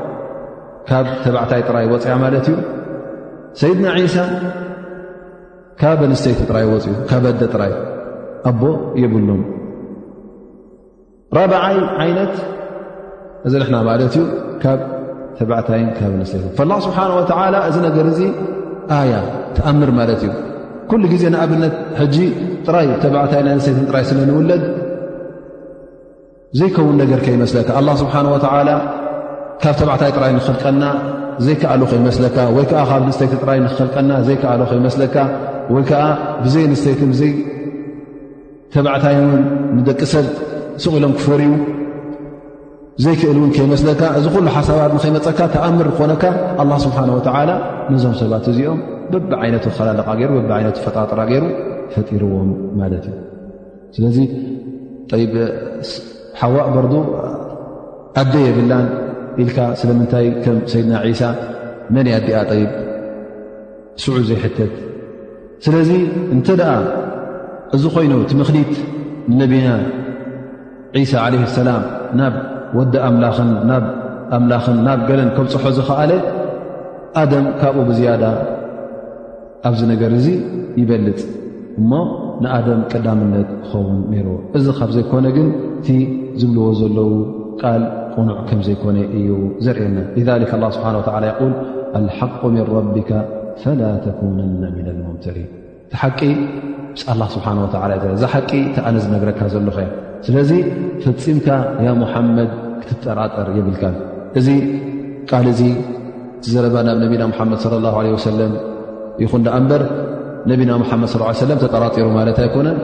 ካብ 0.91 1.07
ተባዕታይ 1.25 1.61
ጥራይ 1.67 1.85
ወፅያ 1.91 2.13
ማለት 2.21 2.45
እዩ 2.51 2.55
ሰይድና 3.59 3.87
ዒሳ 4.05 4.15
ካበንስተይቲ 5.81 6.39
ጥራይ 6.49 6.65
ወፅኡ 6.71 6.93
ካበደ 7.09 7.41
ጥራይ 7.53 7.71
ኣቦ 8.49 8.61
የብሉም 9.01 9.41
ራበዓይ 11.37 11.77
ዓይነት 12.03 12.33
እዘልሕና 13.47 13.77
ማለት 13.89 14.11
እዩ 14.17 14.23
ካብ 14.63 14.81
ተባዕታይን 15.39 15.87
ካበኣንስተይት 15.99 16.59
ላ 16.71 16.79
ስብሓን 16.87 17.11
ወላ 17.17 17.55
እዚ 17.69 17.77
ነገር 17.87 18.05
እዚ 18.13 18.19
ኣያ 18.99 19.13
ተኣምር 19.57 19.91
ማለት 19.99 20.21
እዩ 20.27 20.31
ኩሉ 20.91 21.03
ጊዜ 21.13 21.23
ንኣብነት 21.35 21.75
ሕጂ 22.01 22.17
ጥራይ 22.67 22.89
ተባዕታይን 23.05 23.47
ኣኣንስተይትን 23.53 23.85
ጥራይ 23.91 24.05
ስለንውለድ 24.11 24.63
ዘይከውን 26.59 26.97
ነገር 27.03 27.21
ከይመስለ 27.27 27.57
ስብሓ 28.03 28.15
ላ 28.69 28.73
ካብ 29.63 29.75
ተባዕታይ 29.79 30.11
ጥራይ 30.17 30.31
ንክኽልቀና 30.35 30.83
ዘይከኣሉ 31.45 31.81
ከይመስለካ 31.89 32.37
ወይከዓ 32.55 32.79
ካብ 32.89 33.01
ንስተይቲ 33.07 33.33
ጥራይ 33.43 33.59
ንክኽልቀና 33.65 34.11
ዘይከኣሉ 34.27 34.61
ከይመስለካ 34.71 35.15
ወይ 35.73 35.83
ከዓ 35.89 36.03
ብዘይ 36.43 36.63
ኣንስተይቲ 36.67 37.01
ብዘይ 37.11 37.31
ተባዕታይ 38.73 39.15
ን 39.27 39.41
ንደቂ 39.77 39.99
ሰብ 40.13 40.25
ስቕ 40.83 40.93
ኢሎም 40.99 41.13
ክፈርዩ 41.17 41.51
ዘይክእል 43.03 43.37
እውን 43.41 43.51
ከይመስለካ 43.57 44.01
እዚ 44.19 44.25
ኩሉ 44.35 44.47
ሓሳባት 44.55 44.91
ንኸይመፀካ 44.97 45.39
ተኣምር 45.55 45.87
ዝኾነካ 45.97 46.23
ኣላ 46.63 46.71
ስብሓን 46.85 47.11
ወተዓላ 47.17 47.51
ነዞም 47.93 48.15
ሰባት 48.21 48.47
እዚኦም 48.53 48.79
በብዓይነቱ 49.13 49.65
ከላልቃ 49.77 50.07
ገይሩ 50.21 50.33
ዓይነቱ 50.57 50.77
ፈጣጥራ 50.85 51.19
ገይሩ 51.31 51.43
ፈጢርዎም 51.93 52.49
ማለት 52.81 53.05
እዩ 53.11 53.17
ስለዚ 53.95 54.17
ሓዋቅ 56.41 56.67
በርዱ 56.75 56.93
ኣደ 58.21 58.33
የብላን 58.47 58.85
ኢልካ 59.43 59.57
ስለምንታይ 59.79 60.25
ከም 60.43 60.57
ሰይድና 60.71 60.93
ዒሳ 61.09 61.21
መን 61.95 62.07
እያ 62.09 62.15
እዲኣ 62.21 62.39
ጠይብ 62.51 62.71
ስዑ 64.03 64.15
ዘይሕተት 64.29 64.73
ስለዚ 65.65 65.89
እንተ 66.35 66.47
ደኣ 66.61 66.71
እዚ 67.75 67.83
ኮይኑ 67.95 68.13
ቲ 68.29 68.37
ምኽሊት 68.39 68.73
ንነቢና 69.31 69.69
ዒሳ 70.97 71.11
ዓለይህ 71.25 71.43
ሰላም 71.59 71.83
ናብ 72.19 72.35
ወዲ 72.77 72.93
ኣምላኽን 73.09 73.51
ኣምላኽን 74.37 74.77
ናብ 74.87 74.99
ገለን 75.09 75.29
ከብፅሖ 75.35 75.63
ዝኸኣለ 75.77 76.11
ኣደም 77.21 77.47
ካብኡ 77.61 77.81
ብዝያዳ 77.89 78.23
ኣብዚ 79.69 79.81
ነገር 79.93 80.11
እዙ 80.19 80.27
ይበልፅ 80.81 81.21
እሞ 81.79 81.91
ንኣደም 82.43 82.79
ቅዳምነት 82.91 83.49
ክኸውን 83.65 83.97
ነይርዎ 84.13 84.35
እዚ 84.59 84.65
ካብ 84.77 84.89
ዘይኮነ 84.97 85.25
ግን 85.37 85.47
እቲ 85.79 85.87
ዝብልዎ 86.41 86.67
ዘለዉ 86.79 87.11
ቃል 87.61 87.81
ቁኑዕ 88.17 88.39
ከም 88.49 88.59
ዘይኮነ 88.67 88.97
እዩ 89.17 89.29
ዘርእኒ 89.65 89.95
ስብሓ 90.77 91.17
የል 91.25 91.53
አልሓق 91.99 92.41
ምን 92.53 92.61
ረቢካ 92.75 93.09
ፈላ 93.61 93.81
ተኮነና 94.03 94.63
ምና 94.75 94.87
ልመምተሪ 94.97 95.37
ቲሓቂ 95.91 96.19
ስ 96.99 97.03
ኣላ 97.13 97.21
ስብሓ 97.33 97.47
ላ 97.91 97.95
እ 98.09 98.13
ዚሓቂ 98.21 98.51
ተኣነዝ 98.75 99.05
ነግረካ 99.13 99.39
ዘለኹ 99.53 99.77
እዮ 99.83 99.89
ስለዚ 100.27 100.51
ፈፂምካ 101.03 101.47
ያ 101.87 101.93
ሙሓመድ 102.03 102.51
ክትጠራጠር 102.85 103.49
የብልካ 103.57 103.83
እዚ 104.41 104.47
ቃል 105.31 105.47
እዚ 105.53 105.61
ዝዘረባ 106.45 106.75
ናብ 106.89 106.99
ነቢና 107.03 107.25
ሙሓመድ 107.33 107.59
ለ 107.73 107.77
ላ 107.85 107.91
ወሰለም 108.17 108.53
ይኹን 109.23 109.43
ዳኣ 109.47 109.55
እምበር 109.63 109.83
ነቢና 110.51 110.71
ሓመ 110.91 111.03
ሰለም 111.41 111.57
ተጠራጢሩ 111.65 112.07
ማለት 112.19 112.37
ኣይኮነን 112.45 112.77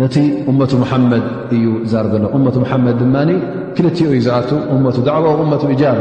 ነቲ 0.00 0.16
እመቱ 0.50 0.70
መሓመድ 0.82 1.24
እዩ 1.54 1.64
ዛርዘሎ 1.92 2.22
እመ 2.36 2.44
መሓመድ 2.62 2.94
ድማ 3.00 3.16
ክልትኡ 3.76 4.08
ዩ 4.16 4.20
ዝዓቱ 4.26 4.50
እመቱ 4.74 4.96
ዳዕዋ 5.08 5.26
እመቱ 5.44 5.62
እጃባ 5.74 6.00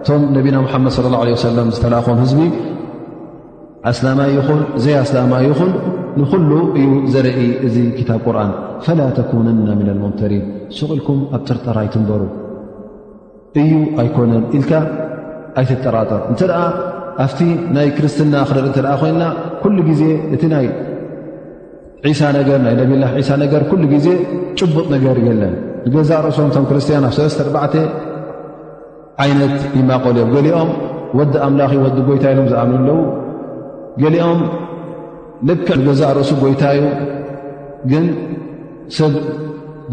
እቶም 0.00 0.22
ነቢና 0.36 0.56
ሙሓመድ 0.66 0.92
صለ 0.96 1.06
ላه 1.14 1.26
ሰለ 1.44 1.56
ዝተላኣኾም 1.76 2.16
ህዝቢ 2.22 2.40
ኣስላማ 3.90 4.20
ይን 4.34 4.60
ዘይ 4.84 4.94
ኣስላማ 5.02 5.32
እይኹን 5.44 5.70
ንኩሉ 6.20 6.50
እዩ 6.80 6.88
ዘርኢ 7.14 7.38
እዚ 7.66 7.76
ክታብ 7.98 8.20
ቁርን 8.26 8.50
ፈላ 8.86 9.00
ተኩነና 9.18 9.68
ምና 9.80 9.88
ልመምተሪን 9.96 10.44
ስቕ 10.76 10.90
ኢልኩም 10.96 11.20
ኣብ 11.36 11.42
ጥርጠራይትንበሩ 11.48 12.22
እዩ 13.62 13.72
ኣይኮነን 14.02 14.44
ኢልካ 14.56 14.72
ኣይትጠራጠር 15.60 16.22
እንተ 16.32 16.40
ደ 16.52 16.54
ኣብቲ 17.26 17.38
ናይ 17.76 17.88
ክርስትና 17.98 18.34
ክንርኢ 18.48 18.66
እተኣ 18.72 18.86
ኮይልና 19.02 19.24
ኩሉ 19.62 19.76
ግዜ 19.90 20.02
እ 20.34 20.38
ይ 20.66 20.68
ሳ 22.18 22.30
ነገር 22.38 22.58
ናይ 22.64 22.74
ብላ 22.90 23.04
ሳ 23.28 23.36
ነገር 23.42 23.62
ኩሉ 23.70 23.82
ግዜ 23.94 24.06
ጭቡጥ 24.58 24.86
ነገር 24.94 25.16
የለን 25.26 25.54
ንገዛ 25.86 26.10
ርእሶም 26.26 26.48
ቶም 26.56 26.64
ክርስቲያን 26.70 27.04
ኣብ 27.08 27.12
ሰለስተ 27.18 27.40
4 27.62 27.78
ዓይነት 29.24 29.54
ይማቀል 29.78 30.16
ዮም 30.20 30.30
ገሊኦም 30.36 30.70
ወዲ 31.18 31.34
ኣምላኽ 31.46 31.72
ወዲ 31.84 31.98
ጎይታ 32.08 32.24
ኢሎም 32.34 32.48
ዝኣምን 32.52 32.82
ኣለዉ 32.86 32.98
ገሊኦም 34.02 34.40
ልክዕ 35.48 35.78
ገዛ 35.86 36.02
ርእሱ 36.18 36.30
ጎይታ 36.42 36.62
እዩ 36.78 36.86
ግን 37.90 38.04
ሰብ 38.98 39.14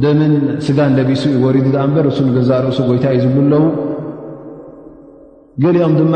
ደምን 0.04 0.34
ስጋን 0.66 0.94
ለቢሱ 0.98 1.24
እዩ 1.32 1.40
ወሪዱ 1.48 1.66
ኣ 1.84 1.86
እበር 1.88 2.06
እሱ 2.12 2.20
ንገዛእ 2.30 2.62
ርእሱ 2.68 2.78
ጎይታ 2.90 3.06
እዩ 3.18 3.22
ዝብኣለዉ 3.26 3.64
ገሊኦም 5.64 5.94
ድማ 6.02 6.16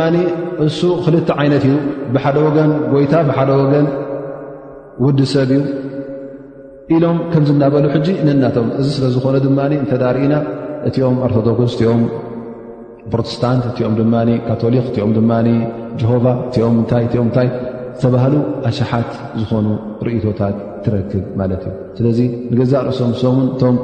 እሱ 0.68 0.80
ክልተ 1.06 1.30
ዓይነት 1.42 1.64
እዩ 1.70 1.76
ብሓደ 2.14 2.38
ወገን 2.48 2.72
ጎይታ 2.94 3.14
ብሓደ 3.30 3.50
ወገን 3.64 3.88
ውዲ 5.06 5.20
ሰብ 5.34 5.50
እዩ 5.56 5.60
ኢሎም 6.96 7.18
ከም 7.32 7.44
ዝናበሉ 7.48 7.86
ሕጂ 7.94 8.08
ንናቶም 8.26 8.68
እዚ 8.82 8.88
ስለ 8.98 9.06
ዝኾኑ 9.16 9.36
ድማ 9.46 9.60
እንተዳርኢና 9.82 10.36
እቲኦም 10.90 11.16
ኦርቶዶክስ 11.26 11.74
እኦም 11.84 12.02
ፕሮተስታንት 13.14 13.64
እቲኦም 13.72 13.94
ድማ 14.00 14.14
ካቶሊክ 14.48 14.86
እኦም 15.00 15.12
ድማ 15.18 15.32
ጀሆቫ 16.02 16.24
እምታይእምንታይ 16.74 17.48
ዝተባሃሉ 18.02 18.36
ኣሽሓት 18.70 19.12
ዝኾኑ 19.42 19.68
ርእቶታት 20.08 20.56
ትረክብ 20.86 21.26
ማለት 21.42 21.64
እዩ 21.72 21.76
ስለዚ 22.00 22.20
ንገዛእ 22.54 22.82
ርእሶም 22.88 23.10
ምሶምን 23.16 23.48
እቶም 23.54 23.76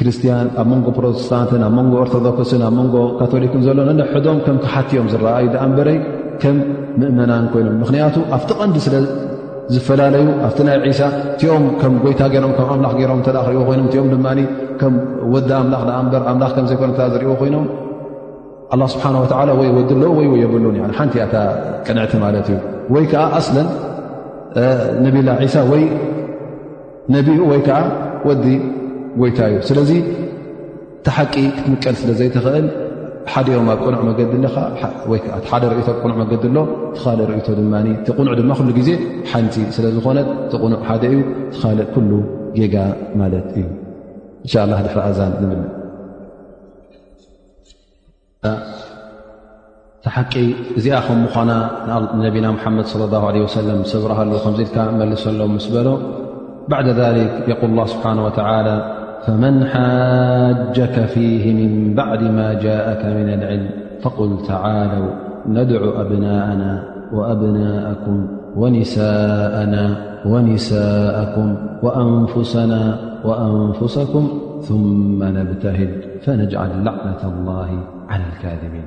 ክርስትያን 0.00 0.46
ኣብ 0.60 0.66
መንጎ 0.72 0.86
ፕሮተስታንትን 0.98 1.62
ኣብ 1.70 1.74
መንጎ 1.78 1.94
ኦርቶዶክስን 2.04 2.62
ኣብ 2.68 2.74
መንጎ 2.80 2.96
ካቶሊክን 3.20 3.62
ዘሎና 3.68 3.90
ንሕዶም 4.02 4.38
ከም 4.46 4.56
ክሓትዮም 4.64 5.08
ዝረኣዩ 5.14 5.46
ድኣ 5.54 5.64
ንበረይ 5.72 5.98
ከም 6.42 6.56
ምእመናን 7.00 7.44
ኮይኖም 7.54 7.74
ምክንያቱ 7.84 8.16
ኣብቲ 8.36 8.50
ቐንዲ 8.60 8.76
ስ 8.86 8.88
ዝፈላለዩ 9.74 10.24
ኣብቲ 10.46 10.58
ናይ 10.66 10.76
ዒሳ 10.90 11.00
እቲኦም 11.30 11.64
ከም 11.80 11.92
ጎይታ 12.04 12.20
ም 12.52 12.52
ኣምላኽ 12.74 12.92
ሮም 13.10 13.20
ክሪእዎ 13.26 13.60
ኮይኖም 13.68 13.88
እኦም 13.94 14.08
ድማ 14.12 14.26
ከም 14.80 14.92
ወዲ 15.34 15.50
ኣምላኽ 15.60 15.82
ንኣንበር 15.88 16.22
ኣምላ 16.30 16.44
ከም 16.56 16.64
ዘይኮነ 16.70 16.90
ዝርእዎ 17.14 17.32
ኮይኖም 17.42 17.66
ኣላ 18.74 18.82
ስብሓን 18.94 19.14
ወላ 19.22 19.50
ወይ 19.60 19.68
ወዲ 19.78 19.90
ኣለው 19.98 20.12
ወይ 20.18 20.26
ወይ 20.32 20.40
የብሉን 20.44 20.76
ሓንቲ 20.98 21.14
እያታ 21.20 21.34
ቅንዕቲ 21.86 22.12
ማለት 22.24 22.48
እዩ 22.54 22.58
ወይ 22.94 23.04
ከዓ 23.12 23.22
ኣስለን 23.38 23.68
ነብላ 25.04 25.28
ሳ 25.54 25.64
ወይ 25.72 25.82
ነቢኡ 27.16 27.38
ወይ 27.52 27.60
ከዓ 27.68 27.78
ወዲ 28.28 28.44
ጎይታ 29.22 29.38
እዩ 29.50 29.58
ስለዚ 29.70 29.92
ተሓቂ 31.06 31.34
ክትምቀል 31.56 31.94
ስለ 32.02 32.10
ዘይትኽእል 32.20 32.66
ሓደኦም 33.32 33.68
ኣብ 33.72 33.80
ኑዕ 33.90 34.00
መዲሓደ 34.10 35.62
ዕ 35.80 36.38
ዲሎ 36.44 36.58
ትእ 36.94 37.40
ቶ 37.46 37.54
ድ 37.58 38.14
ቕዕ 38.28 38.34
ድማ 38.40 38.52
ዜ 38.88 38.92
ሓንቲ 39.32 39.54
ስለዝኮነ 39.76 40.18
ቕዕ 41.02 41.10
እዩ 41.12 41.20
ትእ 41.62 42.68
ጌ 42.74 42.86
ማት 43.20 43.34
እዩ 43.60 43.66
እ 44.46 44.66
ድዛን 44.86 45.56
ሓቂ 50.14 50.32
እዚኣ 50.78 50.98
ከ 51.06 51.16
ምኳና 51.24 51.50
ነና 51.88 52.20
መድ 52.76 52.86
ብረሃ 53.12 53.54
መሰሎ 53.84 53.84
ስ 55.62 55.66
በሎ 55.74 55.88
ል 57.76 57.90
ስሓ 57.94 58.96
فمن 59.26 59.64
حاجك 59.66 61.04
فيه 61.06 61.52
من 61.54 61.94
بعد 61.94 62.22
ما 62.22 62.54
جاءك 62.54 63.04
من 63.06 63.28
العلم 63.32 63.70
فقل 64.02 64.38
تعالوا 64.48 65.08
ندع 65.46 66.00
أبناءنا 66.00 66.90
وأبناءكم 67.12 68.26
ونساءنا 68.56 69.96
ونساءكم 70.26 71.56
وأنفسنا 71.82 72.98
وأنفسكم 73.24 74.28
ثم 74.62 75.24
نبتهل 75.24 76.02
فنجعل 76.22 76.84
لعنة 76.84 77.22
الله 77.24 77.70
على 78.10 78.22
الكاذبين 78.32 78.84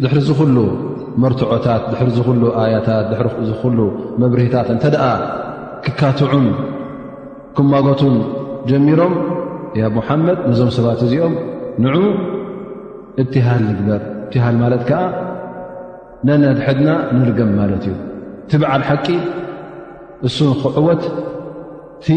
دحر 0.00 0.18
ز 0.18 0.30
خل 0.32 0.56
مرتعتات 1.16 1.82
ر 2.28 2.30
ل 2.32 2.44
آيتات 2.64 3.04
ل 3.78 3.80
مبرهتات 4.22 4.70
نتدأ 4.70 5.02
ككتعم 5.84 6.46
كماتم 7.56 8.12
ጀሚሮም 8.70 9.12
ያብ 9.80 9.92
ሙሓመድ 9.98 10.38
ነዞም 10.50 10.70
ሰባት 10.76 11.00
እዚኦም 11.06 11.34
ንዑ 11.84 11.96
እትሃል 13.22 13.62
ዝግበር 13.68 14.02
እትሃል 14.26 14.56
ማለት 14.62 14.82
ከዓ 14.88 15.00
ነነድሐድና 16.28 16.90
ንርገም 17.16 17.50
ማለት 17.60 17.82
እዩ 17.88 17.94
ቲ 18.50 18.60
በዓል 18.62 18.82
ሓቂ 18.88 19.06
እሱ 20.28 20.38
ክዕወት 20.60 21.02
እቲ 22.00 22.08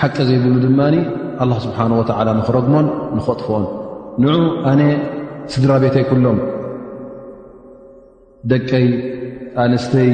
ሓቂ 0.00 0.16
ዘይብሉ 0.28 0.54
ድማኒ 0.64 0.96
ኣላ 1.44 1.52
ስብሓን 1.66 1.92
ወትዓላ 2.00 2.28
ንኽረግሞን 2.38 2.86
ንኸጥፍኦን 3.16 3.64
ንዑ 4.24 4.36
ኣነ 4.70 4.80
ስድራ 5.52 5.72
ቤተይ 5.84 6.04
ኩሎም 6.10 6.38
ደቀይ 8.50 8.86
ኣንስተይ 9.62 10.10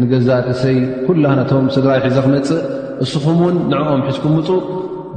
ንገዛርእሰይ 0.00 0.78
ኩላናቶም 1.06 1.66
ስድራ 1.74 1.90
ይሒዘ 1.98 2.16
ክመፅእ 2.26 2.60
እስኹም 3.04 3.38
ውን 3.46 3.56
ንዕኦም 3.70 4.00
ሒዝኩም 4.08 4.32
ምፁእ 4.36 4.60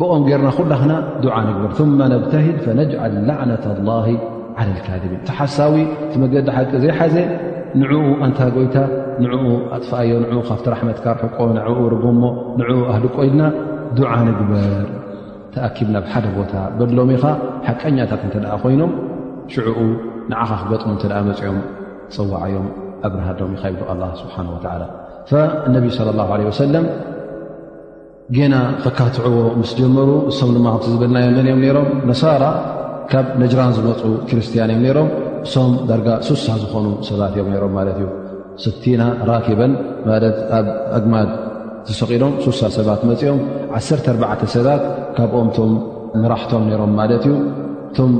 ብኦም 0.02 0.24
ጌርና 0.28 0.48
ኩላኽና 0.58 0.92
ዱዓ 1.24 1.36
ንግበር 1.48 1.72
መ 2.00 2.04
ነብተሂድ 2.14 2.56
ፈነጅዓል 2.66 3.14
ላዕነة 3.28 3.66
ላ 3.88 3.92
ዓል 4.60 4.70
ልካذቢን 4.78 5.20
ቲ 5.28 5.36
ሓሳዊ 5.40 5.74
ቲ 6.12 6.22
መገዲ 6.22 6.48
ሓቂ 6.56 6.72
ዘይሓዘ 6.84 7.16
ንዕኡ 7.82 8.02
ኣንታ 8.26 8.40
ጎይታ 8.56 8.76
ንዕኡ 9.24 9.44
ኣጥፋኣዮ 9.76 10.14
ንኡ 10.24 10.34
ካብቲ 10.48 10.66
ራሕመትካርሕቆ 10.76 11.38
ንዕኡ 11.58 11.78
ርጉሞ 11.94 12.24
ንዕኡ 12.62 12.80
ኣህልቆኢልና 12.92 13.44
ዱዓ 14.00 14.12
ንግበር 14.30 14.70
ተኣኪብናብ 15.54 16.06
ሓደ 16.14 16.26
ቦታ 16.40 16.54
በሎሚ 16.80 17.10
ኢኻ 17.18 17.26
ሓቀኛታት 17.68 18.22
እንተ 18.28 18.36
ደኣ 18.44 18.54
ኮይኖም 18.64 18.92
ሽዑኡ 19.54 19.80
ንዓኻ 20.32 20.50
ክገጥሙ 20.62 20.90
እንተደኣ 20.96 21.22
መፅኦም 21.30 21.58
ፅዋዓዮም 22.16 22.68
ኣብርሃሎሚ 23.08 23.54
ኢኻ 23.58 23.64
ይብሉ 23.72 23.84
ኣላ 23.94 24.04
ስብሓን 24.22 24.50
ወዓላ 24.58 24.84
ነብይ 25.78 25.92
ለ 26.08 26.12
ላ 26.20 26.24
ለ 26.40 26.44
ወሰለም 26.52 26.86
ጌና 28.36 28.56
ከካትዕዎ 28.84 29.38
ምስ 29.62 29.72
ጀመሩ 29.80 30.10
እሶም 30.32 30.50
ድማ 30.56 30.66
ካምቲ 30.74 30.86
ዝበልናዮን 30.92 31.38
እዮም 31.42 31.58
ነሮም 31.64 31.88
ነሳራ 32.10 32.44
ካብ 33.12 33.26
ነጅራን 33.42 33.72
ዝመፁ 33.78 34.02
ክርስቲያን 34.28 34.70
እዮም 34.74 34.84
ነይሮም 34.86 35.08
እሶም 35.46 35.72
ዳርጋ 35.90 36.10
ሱሳ 36.28 36.46
ዝኾኑ 36.62 36.86
ሰባት 37.08 37.34
እዮም 37.38 37.48
ሮም 37.64 37.74
ማለት 37.80 37.98
እዩ 38.02 38.08
ስቲና 38.66 39.02
ራኪበን 39.30 39.74
ማለት 40.10 40.38
ኣብ 40.60 40.68
ኣግማድ 41.00 41.30
ዝሰቂኖም 41.90 42.34
ሱሳ 42.46 42.60
ሰባት 42.78 43.02
መፂኦም 43.10 43.42
ዓተ4ርተ 43.80 44.42
ሰባት 44.56 44.84
ካብኦምቶም 45.18 45.74
ምራሕቶም 46.24 46.64
ነይሮም 46.72 46.94
ማለት 47.02 47.26
እዩ 47.30 47.36
እቶም 47.92 48.14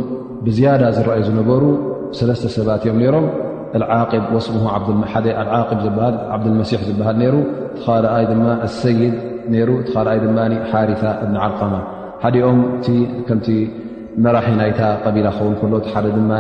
ብዝያዳ 0.48 0.84
ዝረኣዩ 1.00 1.24
ዝነበሩ 1.30 1.64
ሰለስተ 2.20 2.46
ሰባት 2.60 2.84
እዮም 2.88 3.00
ነይሮም 3.04 3.28
ዓ 4.02 4.04
ወስምሁ 4.36 4.64
ሓደ 5.14 5.28
ልዓ 5.48 5.56
ዝል 5.86 6.00
ዓብድልመሲሕ 6.36 6.80
ዝበሃል 6.92 7.18
ነይሩ 7.24 7.36
ተኻልኣይ 7.78 8.24
ድማ 8.32 8.46
ኣሰይድ 8.68 9.16
ይሩ 9.60 9.70
ቲኻልኣይ 9.88 10.20
ድማ 10.24 10.38
ሓሪታ 10.72 11.04
እብን 11.24 11.38
ዓልቀማ 11.46 11.74
ሓደኦም 12.24 12.60
እቲ 12.78 12.88
ከምቲ 13.28 13.48
መራሒ 14.24 14.48
ናይታ 14.60 14.82
ቀቢላ 15.04 15.28
ኸውን 15.38 15.54
ከሎ 15.60 15.74
ሓደ 15.94 16.06
ድማ 16.18 16.32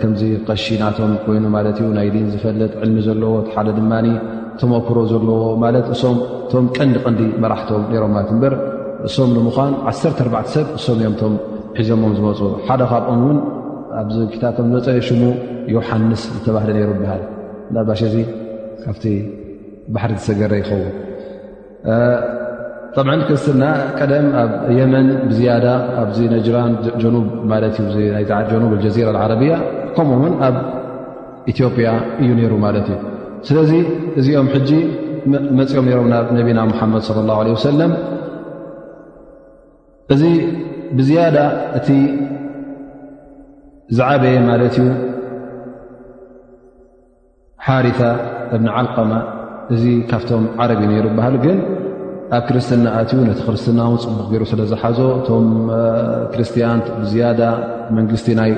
ከምዚ 0.00 0.22
ቀሺ 0.48 0.64
ናቶም 0.82 1.10
ኮይኑ 1.24 1.44
ማለት 1.56 1.76
እዩ 1.82 1.88
ናይ 1.98 2.08
ዲን 2.14 2.28
ዝፈለጥ 2.34 2.70
ዕልሚ 2.84 2.96
ዘለዎ 3.06 3.34
ሓደ 3.54 3.68
ድማ 3.78 3.92
ተመክሮ 4.60 4.96
ዘለዎ 5.12 5.42
ማ 5.62 5.68
እምእቶም 5.80 6.66
ቀንዲቐንዲ 6.76 7.20
መራሕቶም 7.42 7.84
ሮም 8.02 8.14
ለት 8.18 8.30
በር 8.44 8.54
እሶም 9.08 9.30
ንምኳን 9.36 9.72
14 9.90 10.54
ሰብ 10.54 10.66
እሶም 10.78 10.98
እዮምቶም 11.02 11.34
ሒዞሞም 11.78 12.14
ዝመፁ 12.18 12.40
ሓደ 12.68 12.82
ካብኦምውን 12.90 13.38
ኣብታ 14.00 14.42
ከም 14.56 14.66
ዝመፀየ 14.72 15.00
ሽሙ 15.10 15.22
ዮሓንስ 15.76 16.24
ዝተባህለ 16.34 16.76
ሩ 16.88 16.90
በሃል 17.02 17.22
ካ 18.84 19.00
ባሪ 19.96 20.12
ሰገረ 20.26 20.52
ይኸውን 20.60 23.20
ክስና 23.28 23.62
ቀም 23.98 24.26
ኣብ 24.42 24.50
የመን 24.78 25.06
ጀብ 25.36 25.64
لራ 29.08 29.16
ዓረብያ 29.26 29.52
ከምኡ 29.96 30.18
ውን 30.24 30.34
ኣብ 30.48 30.56
ኢጵያ 31.50 31.88
እዩ 32.22 32.30
ሩ 32.52 32.54
ማት 32.64 32.76
እዩ 32.82 32.88
ስለዚ 33.48 33.70
እዚኦም 34.20 34.48
መፅኦም 35.58 35.86
ነና 36.12 36.36
መድ 36.48 37.02
ص 37.06 37.08
اله 37.22 37.36
عله 37.42 37.52
ሰለ 37.68 37.80
እዚ 40.14 40.22
ብዝያዳ 40.96 41.36
እቲ 41.78 41.88
ዝዓበየ 43.96 44.36
ማት 44.48 44.62
እዩ 44.68 44.70
እብ 48.56 48.64
ዓልመ 48.80 49.10
እዚ 49.74 49.84
ካብቶም 50.10 50.44
ዓረብ 50.64 50.80
ነይሩ 50.90 51.04
ይበሃል 51.12 51.36
ግን 51.44 51.58
ኣብ 52.36 52.42
ክርስትና 52.48 52.86
እትዩ 53.00 53.18
ነቲ 53.28 53.38
ክርስትናውን 53.48 53.98
ፅቡቅ 54.04 54.26
ገሩ 54.32 54.42
ስለዝሓዞ 54.52 54.98
እቶም 55.18 55.48
ክርስትያን 56.32 56.80
ብዝያዳ 57.00 57.40
መንግስቲ 57.96 58.28
ናይ 58.38 58.50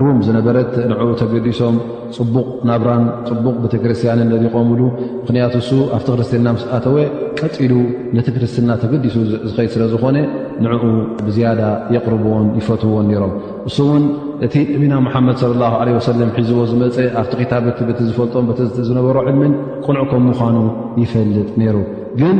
ሩም 0.00 0.18
ዝነበረት 0.26 0.70
ንኡ 0.90 1.00
ተገዲሶም 1.20 1.76
ፅቡቕ 2.16 2.46
ናብራን 2.68 3.04
ፅቡቕ 3.28 3.54
ቤተክርስትያንን 3.64 4.28
ነርቆምሉ 4.32 4.80
ምኽንያቱ 5.22 5.54
እሱ 5.62 5.70
ኣብቲ 5.96 6.06
ክርስትና 6.16 6.46
ምስ 6.56 6.62
ኣተወ 6.76 6.96
ቀፂሉ 7.40 7.72
ነቲ 8.16 8.26
ክርስትና 8.36 8.70
ተገዲሱ 8.82 9.16
ዝኸይድ 9.50 9.70
ስለ 9.74 9.84
ዝኾነ 9.92 10.16
ንዕኡ 10.64 10.84
ብዝያዳ 11.26 11.60
የቕርብዎን 11.96 12.46
ይፈትውዎን 12.60 13.06
ነይሮም 13.12 13.34
እሱ 13.70 13.76
እውን 13.88 14.04
እቲ 14.46 14.54
ነብና 14.72 14.94
ምሓመድ 15.08 15.36
ለ 15.48 15.52
ላሁ 15.64 15.74
ለ 15.88 15.96
ወሰለም 15.98 16.30
ሒዝቦ 16.38 16.58
ዝመፀ 16.70 16.96
ኣብቲ 17.22 17.32
ኪታበት 17.42 17.80
በቲ 17.90 17.98
ዝፈልጦም 18.08 18.48
ተ 18.60 18.82
ዝነበሮ 18.88 19.16
ዕልምን 19.26 19.54
ቁንዕ 19.86 20.02
ከም 20.12 20.24
ምዃኑ 20.30 20.56
ይፈልጥ 21.04 21.50
ነይሩ 21.62 21.76
ግን 22.22 22.38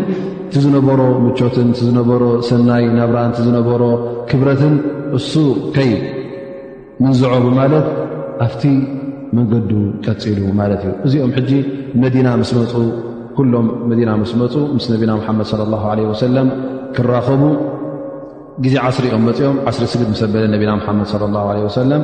እቲ 0.48 0.57
ዝነበሮ 0.66 1.00
ምቾትን 1.26 1.68
እቲ 1.74 1.80
ዝነበሮ 1.90 2.24
ሰናይ 2.50 2.86
ናብራን 2.98 3.30
እቲ 3.34 3.38
ዝነበሮ 3.50 3.82
ክብረትን 4.32 4.74
እሱ 5.20 5.32
ከይ 5.76 5.92
ምዝዕቡ 7.05 7.44
ማለት 7.61 7.86
ኣብቲ 8.46 8.64
መንገዲ 9.36 9.70
ቀፂሉ 10.07 10.40
ማለት 10.61 10.80
እዩ 10.88 10.92
እዚኦም 11.07 11.30
ሕጂ 11.36 11.50
መዲና 12.03 12.28
ምስመፁ 12.40 12.72
ኩሎም 13.36 13.66
መዲና 13.90 14.11
ምስ 14.22 14.32
መፁ 14.40 14.55
ምስ 14.76 14.86
ነቢና 14.92 15.12
ሓመድ 15.26 15.48
ለ 15.61 15.66
ላ 15.72 15.78
ለ 15.98 16.03
ወሰለም 16.11 16.48
ክራኸቡ 16.96 17.42
ግዜ 18.64 18.74
ዓስሪ 18.88 19.05
እኦም 19.12 19.22
መፅኦም 19.28 19.57
ዓስሪ 19.70 19.84
ስግድ 19.92 20.09
ምሰበለ 20.14 20.42
ነቢና 20.55 20.70
ምሓመድ 20.80 21.11
ለ 21.22 21.26
ላ 21.36 21.44
ለ 21.57 21.61
ወሰለም 21.68 22.03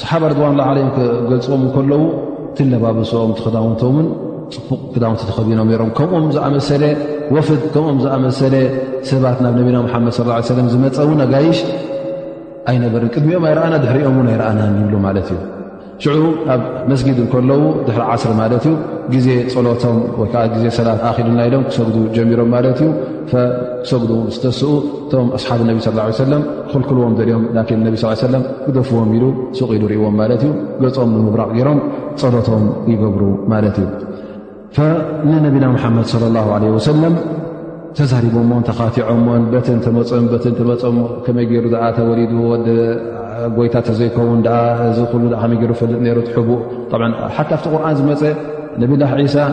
ሰሓባ 0.00 0.22
ርድዋኑላ 0.32 0.62
ዓለይም 0.70 0.88
ክገልፅዎም 0.96 1.64
ከለዉ 1.74 2.02
ትለባበሶኦም 2.56 3.30
ቲክዳውንቶውን 3.40 4.06
ፅፉቕ 4.54 4.80
ክዳውንቲ 4.94 5.22
ተኸቢኖም 5.28 5.68
ይሮም 5.74 5.90
ከምኦም 5.98 6.26
ዝኣመሰለ 6.36 6.84
ወፍድ 7.36 7.62
ከምኦም 7.74 7.98
ዝኣመሰለ 8.04 8.54
ሰባት 9.10 9.38
ናብ 9.44 9.54
ነቢና 9.60 9.78
ሓመድ 9.94 10.14
ለ 10.30 10.40
ሰለ 10.50 10.58
ዝመፀ 10.74 10.96
ውን 11.10 11.20
ኣጋይሽ 11.26 11.58
ኣይነበርን 12.70 13.10
ቅድሚኦም 13.14 13.44
ኣይረአና 13.50 13.74
ድሕሪኦምን 13.84 14.26
ኣይረኣናን 14.32 14.74
ይብሉ 14.82 14.94
ማለት 15.06 15.28
እዩ 15.34 15.38
ሽዑ 16.04 16.24
ኣብ 16.54 16.60
መስጊድ 16.90 17.18
ከለዉ 17.32 17.62
ድሕሪ 17.86 18.02
ዓስር 18.14 18.32
ማለት 18.40 18.64
እዩ 18.68 18.74
ግዜ 19.14 19.28
ፀሎቶም 19.54 19.96
ወይዓ 20.20 20.34
ዜ 20.62 20.66
ሰላት 20.78 21.00
ኣኪልና 21.10 21.38
ኢሎም 21.48 21.62
ክሰግዱ 21.68 21.96
ጀሚሮም 22.16 22.50
ማለት 22.56 22.80
እዩ 22.84 22.88
ሰጉዱ 23.90 24.12
ስተስኡ 24.36 24.72
እቶም 24.82 25.26
ኣስሓብ 25.38 25.60
ነቢ 25.70 25.76
ه 25.86 25.98
عለ 26.04 26.12
ሰለም 26.26 26.42
ክልክልዎም 26.72 27.14
ዘልኦም 27.20 27.42
ነቢ 27.86 27.94
ሰለም 28.26 28.44
ክደፍዎም 28.66 29.10
ኢሉ 29.16 29.24
ሱቕኢሉ 29.60 29.82
ርእዎም 29.92 30.14
ማለት 30.22 30.44
እዩ 30.48 30.52
ገፆም 30.84 31.10
ንምብራቅ 31.16 31.50
ገሮም 31.58 31.80
ፀሎቶም 32.22 32.64
ይገብሩ 32.92 33.22
ማለት 33.54 33.78
እዩ 33.84 33.88
ንነቢና 35.32 35.66
ሓመድ 35.84 36.08
ለ 36.36 36.68
ወሰለም 36.76 37.14
ተዛሪቦሞ 37.96 38.50
ተካቲዖሞ 38.68 39.26
በትን 39.52 39.78
ተመፀም 39.84 40.26
ተመም 40.82 40.96
ከመይገሩ 41.26 41.64
ተወሊጎይታ 41.96 43.76
ዘከውጥ 44.00 44.46
ትሓካ 45.32 46.32
ኣብቲ 47.48 47.62
ቁርን 47.74 47.94
ዝመፀ 48.00 48.22
ንቢላክ 48.80 49.12
ሳ 49.36 49.48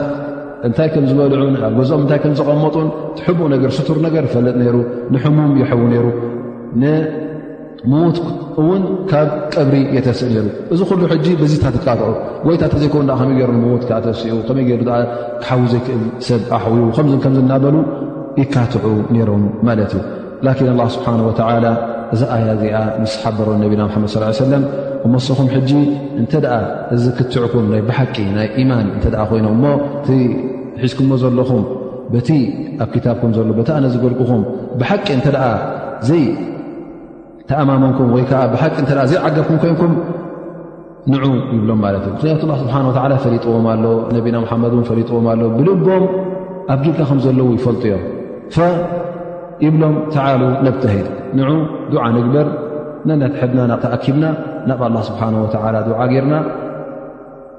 እንታይ 0.68 0.88
ከም 0.94 1.06
ዝበልዑን 1.10 1.56
ኣ 1.66 1.68
ገኦም 1.78 2.02
እታይ 2.06 2.20
ከዝቐመጡን 2.24 2.88
ትሕቡኡ 3.18 3.48
ገር 3.64 3.72
ስቱር 3.78 3.98
ገር 4.16 4.26
ፈልጥ 4.34 4.56
ንሕሙም 5.14 5.52
ይው 5.62 5.72
ይሩ 5.96 6.06
ንምዉት 6.82 8.18
እውን 8.62 8.84
ካብ 9.12 9.30
ቀብሪ 9.54 9.76
የተስእ 9.96 10.32
ሩ 10.46 10.48
እዚ 10.74 10.80
ሉ 11.02 11.10
ሕ 11.12 11.16
ብዝታ 11.42 11.66
ትቃጥዑ 11.76 12.10
ጎይታ 12.46 12.64
ዘከን 12.84 13.10
ከሩ 13.40 13.72
ት 13.84 14.00
ተሲኡ 14.06 14.36
ከይሩ 14.54 14.82
ክሓ 15.44 15.58
ዘይክል 15.74 16.02
ሰብ 16.28 16.42
ኣሕዩ 16.58 16.84
ከከምዝናበሉ 16.98 17.76
ይካትዑ 18.42 18.86
ነይሮም 19.16 19.44
ማለት 19.68 19.92
እዩ 19.98 20.02
ላኪን 20.46 20.68
ስብሓን 20.96 21.20
ወላ 21.28 21.66
እዚ 22.16 22.22
ኣያ 22.36 22.44
እዚኣ 22.56 22.76
ምስ 23.04 23.14
ሓበሮ 23.22 23.48
ነቢና 23.62 23.84
መድ 24.04 24.12
ስ 24.14 24.16
ሰለም 24.42 24.64
መስኹም 25.14 25.48
ሕጂ 25.56 25.72
እንተ 26.22 26.32
ኣ 26.58 26.60
እዚ 26.96 27.04
ክትዕኩም 27.18 27.66
ናይ 27.74 27.82
ብሓቂ 27.90 28.16
ናይ 28.38 28.48
ኢማን 28.64 28.88
እተ 28.98 29.06
ኮይኖምእሞ 29.30 29.64
እቲ 30.00 30.08
ሒዝኩዎ 30.82 31.12
ዘለኹም 31.24 31.64
በቲ 32.14 32.30
ኣብ 32.84 32.90
ክታብኩም 32.96 33.32
ዘሎ 33.38 33.48
ቲ 33.68 33.70
ኣነ 33.78 33.86
ዝገልግኹም 33.94 34.42
ብሓቂ 34.82 35.08
እንተ 35.18 35.28
ዘይተኣማመንኩም 36.10 38.08
ወይዓ 38.16 38.32
ብሓቂ 38.54 38.76
ተ 38.90 38.92
ዘይዓገብኩም 39.12 39.58
ኮይንኩም 39.64 39.94
ንዑ 41.14 41.24
ይብሎም 41.56 41.80
ማለት 41.86 42.04
እዩ 42.10 42.14
ክንያቱ 42.22 42.44
ስብሓ 42.62 42.76
ፈጥዎም 43.26 43.66
ኣለ 43.74 43.86
ነብና 44.16 44.36
ሓመድ 44.52 44.74
ፈጥዎም 44.92 45.26
ኣሎ 45.34 45.42
ብልቦም 45.58 46.04
ኣብ 46.74 46.80
ግልካ 46.86 47.00
ከም 47.10 47.18
ዘለዉ 47.26 47.48
ይፈልጡ 47.58 47.84
እዮም 47.90 48.04
ኢብሎም 49.68 49.94
ተዓሉ 50.14 50.42
ለብቲ 50.66 50.84
ሀ 50.92 50.96
ንዑ 51.38 51.50
ዱዓ 51.92 52.04
ንግበር 52.16 52.48
ነነትሕብና 53.10 53.60
ናብተኣኪብና 53.72 54.26
ናብ 54.70 54.80
ኣላ 54.88 54.96
ስብሓን 55.10 55.34
ወላ 55.44 55.76
ድዓ 55.88 56.00
ርና 56.24 56.36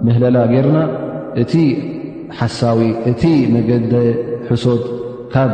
ምህለላ 0.06 0.36
ጌርና 0.52 0.78
እቲ 1.42 1.52
ሓሳዊ 2.38 2.78
እቲ 3.12 3.22
መገዲ 3.54 3.92
ሕሶት 4.48 4.82
ካብ 5.34 5.50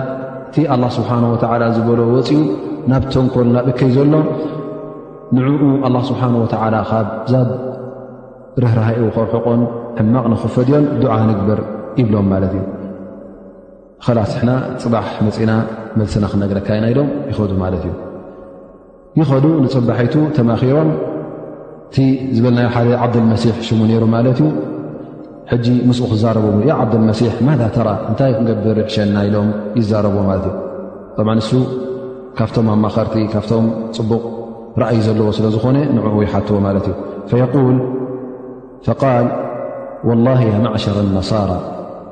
እቲ 0.48 0.56
ኣላ 0.76 0.84
ስብሓ 0.98 1.10
ወዓላ 1.34 1.62
ዝበሎ 1.76 2.00
ወፅኡ 2.16 2.40
ናብቶም 2.92 3.26
ኮልናእከይ 3.36 3.90
ዘሎ 3.96 4.14
ንዕኡ 5.36 5.62
ኣላ 5.88 5.96
ስብሓን 6.10 6.34
ወዓላ 6.42 6.74
ካብ 6.90 7.08
ዛ 7.34 7.44
ርህርህኡ 8.64 9.02
ኮርሑቆን 9.16 9.60
ሕማቕ 9.98 10.24
ንኽፈድዮን 10.34 10.86
ዱዓ 11.02 11.14
ንግበር 11.30 11.60
ይብሎም 12.00 12.26
ማለት 12.32 12.52
እዩ 12.60 12.64
ከላስሕና 14.04 14.50
ፅባሕ 14.82 15.08
መፅና 15.26 15.50
መልሲና 15.98 16.24
ክነገረካ 16.30 16.68
ኢና 16.78 16.86
ኢሎም 16.92 17.08
ይኸዱ 17.30 17.50
ማለት 17.64 17.82
እዩ 17.88 17.92
ይኸዱ 19.20 19.44
ንፅባሐቱ 19.64 20.14
ተማኪሮም 20.38 20.88
እቲ 21.88 21.96
ዝበልናይ 22.36 22.66
ሓደ 22.74 22.86
ዓብዲልመሲሕ 23.04 23.54
ሽሙ 23.66 23.80
ነይሩ 23.90 24.04
ማለት 24.14 24.38
እዩ 24.44 24.48
ሕጂ 25.50 25.66
ምስኡ 25.88 26.04
ክዛረብዎ 26.12 26.54
ያ 26.70 26.78
ዓብዲልመሲሕ 26.84 27.32
ማ 27.48 27.54
ተራ 27.76 27.88
እንታይ 28.12 28.32
ክገብር 28.38 28.76
ይሕሸና 28.82 29.16
ኢሎም 29.28 29.48
ይዛረብዎ 29.80 30.20
ማለት 30.30 30.48
እዩ 31.16 31.26
ዓ 31.34 31.36
ንሱ 31.40 31.50
ካብቶም 32.38 32.68
ኣማኸርቲ 32.74 33.14
ካብቶም 33.34 33.66
ፅቡቕ 33.98 34.24
ረኣይ 34.84 34.98
ዘለዎ 35.06 35.28
ስለ 35.38 35.46
ዝኾነ 35.54 35.76
ንዕኡ 35.98 36.16
ይሓትዎ 36.26 36.58
ማለት 36.66 36.88
እዩ 37.26 37.34
የል 37.42 37.78
ፈቃል 38.88 39.26
ወላ 40.10 40.26
ያ 40.50 40.54
ማዕሸረ 40.66 40.96
ነሳራ 41.18 41.50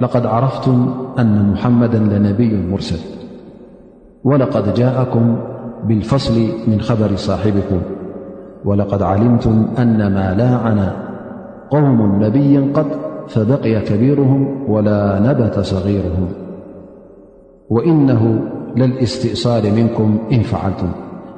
لقد 0.00 0.26
عرفتم 0.26 0.94
أن 1.18 1.50
محمدا 1.52 1.98
لنبي 1.98 2.66
مرسل 2.72 2.98
ولقد 4.24 4.74
جاءكم 4.74 5.36
بالفصل 5.84 6.34
من 6.68 6.80
خبر 6.80 7.16
صاحبكم 7.16 7.80
ولقد 8.64 9.02
علمتم 9.02 9.66
أن 9.78 9.98
ما 10.14 10.34
لاعن 10.34 10.90
قوم 11.70 12.24
نبي 12.24 12.58
قط 12.72 12.86
فبقي 13.28 13.80
كبيرهم 13.80 14.70
ولا 14.70 15.20
نبت 15.24 15.58
صغيرهم 15.58 16.28
وإنه 17.70 18.40
للاستئصال 18.76 19.74
منكم 19.74 20.18
إن 20.32 20.40
فعلتم 20.42 20.88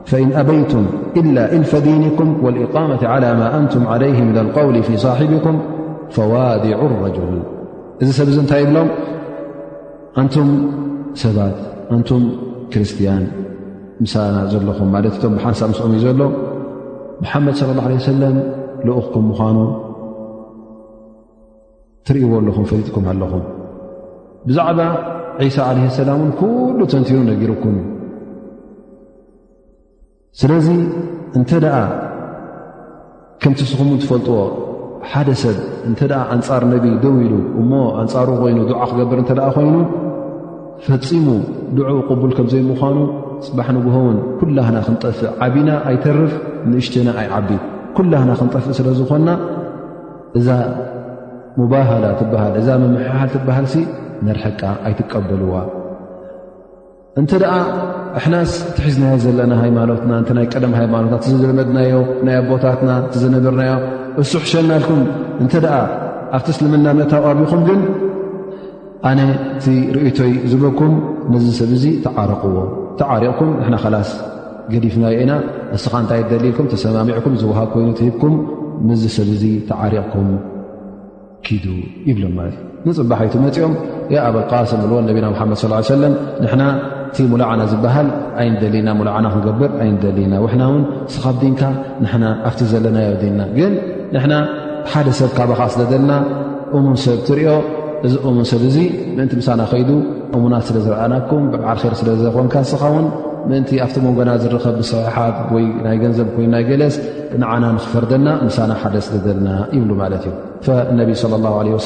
فإن 0.05 0.33
أبيتم 0.33 0.87
إلا 1.17 1.53
إلف 1.57 1.77
دينكم 1.77 2.45
والإقامة 2.45 3.07
على 3.07 3.35
ما 3.35 3.59
أنتم 3.59 3.87
عليه 3.87 4.21
من 4.25 4.39
القول 4.39 4.83
في 4.83 4.97
صاحبكم 4.97 5.61
فوادعا 6.11 6.87
الرجل 6.87 7.43
እዚ 8.03 8.11
ሰብ 8.19 8.29
እዚ 8.31 8.39
እንታይ 8.43 8.61
ይብሎም 8.65 8.89
ኣንቱም 10.21 10.49
ሰባት 11.21 11.59
ኣንቱም 11.95 12.23
ክርስትያን 12.73 13.25
ምሳና 14.03 14.37
ዘለኹም 14.53 14.89
ማለት 14.95 15.15
ቶም 15.23 15.33
ብሓንሳብ 15.39 15.69
ምስኦም 15.73 15.93
እዩ 15.97 16.01
ዘሎ 16.07 16.21
መሓመድ 17.25 17.55
ስ 17.61 17.67
ላ 17.69 17.75
ለ 17.83 17.95
ሰላም 18.07 18.35
ልኡኽኩም 18.89 19.27
ምዃኑ 19.33 19.59
ትርእዎ 22.09 22.33
ኣለኹም 22.41 22.65
ፈሊጥኩም 22.71 23.07
ኣለኹም 23.13 23.45
ብዛዕባ 24.49 24.81
ዒሳ 25.47 25.59
ዓለ 25.71 25.79
ሰላም 26.01 26.21
እን 26.27 26.33
ኩሉ 26.43 26.79
ተንቲሩ 26.95 27.19
ነጊርኩም 27.31 27.77
ስለዚ 30.43 30.67
እንተ 31.39 31.51
ደኣ 31.67 31.77
ከምትስኹምውን 33.43 34.03
ትፈልጥዎ 34.05 34.41
ሓደ 35.11 35.29
ሰብ 35.43 35.57
እንተ 35.89 36.01
ኣ 36.19 36.25
ኣንፃር 36.35 36.63
ነቢ 36.73 36.85
ደው 37.03 37.15
ኢሉ 37.25 37.33
እሞ 37.61 37.71
ኣንፃሩ 38.03 38.29
ኮይኑ 38.43 38.59
ዱዓ 38.71 38.83
ክገበር 38.91 39.19
እንተደኣ 39.23 39.47
ኮይኑ 39.57 39.77
ፈፂሙ 40.85 41.27
ድዑኡ 41.77 41.97
ቕቡል 42.09 42.33
ከም 42.37 42.47
ዘይምዃኑ 42.53 42.99
ፅባሕ 43.47 43.69
ንግሆውን 43.77 44.17
ኩላህና 44.41 44.77
ክንጠፍእ 44.87 45.31
ዓብና 45.47 45.69
ኣይተርፍ 45.91 46.33
ንእሽተና 46.71 47.09
ኣይዓቢት 47.23 47.63
ኲላህና 47.97 48.31
ክንጠፍእ 48.41 48.75
ስለ 48.79 48.89
ዝኾንና 48.99 49.31
እዛ 50.41 50.49
ሙባህላ 51.61 52.05
ትሃል 52.21 52.53
እዛ 52.61 52.69
መምሕሃል 52.85 53.31
ትበሃል 53.35 53.67
ነርሐቃ 54.27 54.61
ኣይትቀበልዋ 54.89 55.55
እንተ 57.21 57.31
ደኣ 57.43 57.55
ኣሕናስ 58.21 58.53
እትሒዝናዮ 58.71 59.17
ዘለና 59.25 59.53
ሃይማኖትና 59.65 60.13
እተናይ 60.23 60.47
ቀደም 60.55 60.73
ሃይማኖትና 60.81 61.37
ዘለመድናዮ 61.43 61.97
ናይ 62.29 62.37
ኣቦታትና 62.43 62.91
ትዘነበርናዮ 63.13 63.75
እሱሕ 64.21 64.43
ሸናልኩም 64.53 65.01
እንተ 65.43 65.53
ደኣ 65.65 65.75
ኣብቲ 66.37 66.49
እስልምና 66.55 66.87
ምእታዊ 66.99 67.25
ኣቢኹም 67.33 67.61
ግን 67.69 67.81
ኣነ 69.09 69.21
እቲ 69.59 69.67
ርእቶይ 69.97 70.33
ዝበኩም 70.51 70.93
መዝ 71.33 71.45
ሰብ 71.61 71.71
እዙ 71.77 71.85
ተዓረቕዎ 72.05 72.57
ተዓሪቕኩም 73.01 73.51
ንሕና 73.61 73.77
ከላስ 73.85 74.11
ገዲፍናዮ 74.73 75.15
ኢና 75.23 75.33
ንስኻ 75.75 75.93
እንታይ 76.03 76.21
ደሊኢልኩም 76.31 76.67
ተሰማሚዕኩም 76.73 77.35
ዝውሃብ 77.43 77.69
ኮይኑ 77.75 77.89
ትሂብኩም 78.01 78.35
መዝ 78.89 79.03
ሰብ 79.17 79.31
እዙ 79.37 79.45
ተዓሪቕኩም 79.71 80.29
ኪዱ 81.47 81.65
ይብሎም 82.11 82.35
ማለት 82.41 82.59
እዩ 82.67 82.87
ንፅባሓይቲ 82.91 83.35
መፂኦም 83.47 83.75
ኣብ 84.29 84.37
ኣቃስ 84.43 84.71
ንብልዎን 84.79 85.05
ነቢና 85.11 85.27
ምሓመድ 85.33 85.59
ሰለም 85.95 86.15
ንሕና 86.45 86.63
እቲ 87.09 87.19
ሙላዓና 87.33 87.63
ዝበሃል 87.73 88.09
ኣይንደሊና 88.43 88.89
ሙላዓና 89.01 89.27
ክንገብር 89.35 89.71
ኣይንደሊና 89.83 90.35
ውሕና 90.45 90.63
እውን 90.71 90.83
ንስኻብ 91.09 91.35
ዲንካ 91.43 91.63
ንና 92.05 92.25
ኣብቲ 92.51 92.61
ዘለናዮ 92.73 93.09
ኣዲልናግን 93.17 93.73
ንሕና 94.15 94.35
ሓደ 94.93 95.09
ሰብ 95.19 95.31
ካባኻ 95.39 95.61
ስተደለና 95.73 96.13
እሙን 96.77 96.97
ሰብ 97.05 97.19
ትርኦ 97.29 97.51
እዚ 98.07 98.15
እሙን 98.29 98.45
ሰብ 98.51 98.63
እዙ 98.71 98.77
ምእንቲ 99.17 99.33
ምሳና 99.41 99.61
ኸይዱ 99.71 99.91
እሙናት 100.37 100.65
ስለ 100.69 100.77
ዝረአናኩም 100.87 101.45
ብዓል 101.53 101.79
ር 101.93 101.95
ስለ 102.01 102.09
ዘኮንካ 102.25 102.55
ስኻውን 102.71 103.07
ምእንቲ 103.51 103.71
ኣብቶም 103.85 104.05
ወገና 104.11 104.31
ዝረኸብ 104.43 104.75
ብስሓሓት 104.81 105.37
ወይ 105.55 105.65
ናይ 105.85 105.97
ገንዘብ 106.03 106.29
ኮይኑ 106.35 106.51
ናይ 106.57 106.65
ገለስ 106.69 106.97
ንዓና 107.43 107.65
ምስፈርደና 107.77 108.29
ምሳና 108.49 108.73
ሓደ 108.83 108.97
ስተደልና 109.07 109.49
ይብሉ 109.77 109.91
ማለት 110.03 110.25
እዩ 110.31 110.77
ነብ 110.99 111.11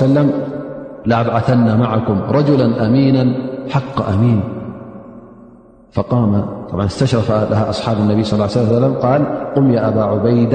ሰለም 0.02 0.28
ኣብዓተና 1.20 1.68
ማዓኩም 1.82 2.18
ረላ 2.36 2.62
ኣሚና 2.86 3.18
ሓق 3.74 3.98
ኣሚን 4.12 4.40
ስተሽረፈ 6.96 7.28
ኣሓብ 7.72 7.98
ነቢ 8.10 8.20
ል 8.84 8.90
ም 9.66 9.72
ኣ 9.86 10.10
በይዳ 10.26 10.54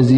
እዚ 0.00 0.10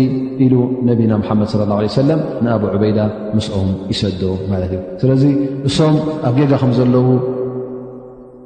ኢሉ 0.45 0.55
ነቢና 0.89 1.13
ሙሓመድ 1.23 1.49
ስለ 1.53 1.63
ላ 1.71 1.75
ሰለም 2.01 2.21
ንኣብ 2.45 2.63
ዑበይዳ 2.73 2.99
ምስኦም 3.37 3.69
ይሰዶ 3.93 4.23
ማለት 4.53 4.73
እዩ 4.77 4.81
ስለዚ 5.03 5.25
እሶም 5.69 5.97
ኣብ 6.29 6.35
ጌጋ 6.41 6.53
ከም 6.63 6.73
ዘለዉ 6.79 7.07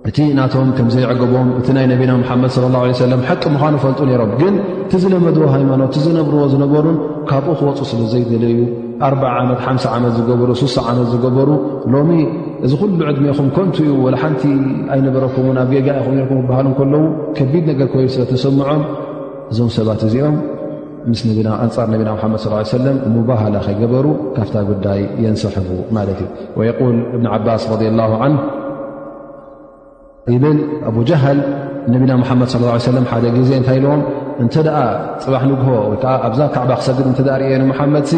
እቲ 0.08 0.18
ናቶም 0.38 0.68
ከምዘይዕገቦም 0.78 1.48
እቲ 1.60 1.68
ናይ 1.76 1.86
ነቢና 1.92 2.12
ሓመድ 2.30 2.52
ለ 2.64 2.66
ላ 2.74 2.80
ሰለም 3.04 3.20
ሓቂ 3.28 3.42
ምዃኑ 3.54 3.72
ይፈልጡ 3.80 4.00
ነይሮም 4.10 4.32
ግን 4.40 4.54
እቲ 4.84 4.92
ዝለመድዎ 5.04 5.46
ሃይማኖት 5.54 5.88
እቲ 5.90 5.96
ዝነብርዎ 6.06 6.42
ዝነበሩን 6.52 6.98
ካብኡ 7.30 7.54
ክወፁ 7.60 7.78
ስለ 7.92 8.02
ዘይደለዩ 8.12 8.58
ኣ 9.06 9.10
ዓመት 9.40 9.60
ሓ 9.66 9.70
ዓመት 9.96 10.12
ዝገበሩ 10.18 10.50
6ሳ 10.62 10.76
ዓመት 10.92 11.08
ዝገበሩ 11.14 11.48
ሎሚ 11.94 12.10
እዚ 12.66 12.72
ኩሉ 12.82 13.00
ዕድሜኹም 13.10 13.48
ኮንቱ 13.56 13.76
እዩ 13.86 13.94
ወላ 14.06 14.16
ሓንቲ 14.22 14.42
ኣይነበረኩምን 14.94 15.58
ኣብ 15.64 15.72
ጌጋ 15.76 15.88
ኢኹም 16.00 16.14
ርኩም 16.22 16.38
ክበሃሉ 16.44 16.68
ከለዉ 16.80 17.02
ከቢድ 17.38 17.64
ነገር 17.72 17.88
ኮይኑ 17.94 18.08
ስለ 18.16 18.22
ተሰምዖም 18.32 18.82
እዞም 19.52 19.68
ሰባት 19.78 20.00
እዚኦም 20.08 20.36
ምስ 21.10 21.20
ነቢና 21.28 21.48
እንፃር 21.64 21.88
ነቢና 21.92 22.10
ሓመድ 22.20 22.40
ሰለም 22.76 22.96
ሙባህላ 23.16 23.56
ኸይገበሩ 23.66 24.06
ካፍታ 24.36 24.56
ጉዳይ 24.70 25.00
የንሰሕቡ 25.24 25.68
ማለት 25.96 26.18
እዩ 26.24 26.28
ወየቁል 26.58 26.96
እብኒ 27.16 27.26
ዓባስ 27.36 27.64
ረ 27.80 27.90
ላ 27.98 28.02
ን 30.30 30.38
ብል 30.42 30.58
ኣብ 30.90 30.96
ጃሃል 31.10 31.40
ነቢና 31.94 32.12
ምሓመድ 32.22 32.50
ለ 32.62 32.66
ለም 32.96 33.04
ሓደ 33.10 33.24
ጊዜ 33.36 33.50
እንታይኢልዎም 33.60 34.02
እንተ 34.44 34.54
ደኣ 34.66 34.78
ፅባሕ 35.24 35.42
ንግሆ 35.52 35.68
ወይ 35.90 35.98
ከዓ 36.04 36.14
ኣብዛ 36.28 36.40
ከዕባ 36.54 36.70
ክሰግድ 36.80 37.06
እንተኣ 37.10 37.28
ርእየንመሓመድ 37.42 38.08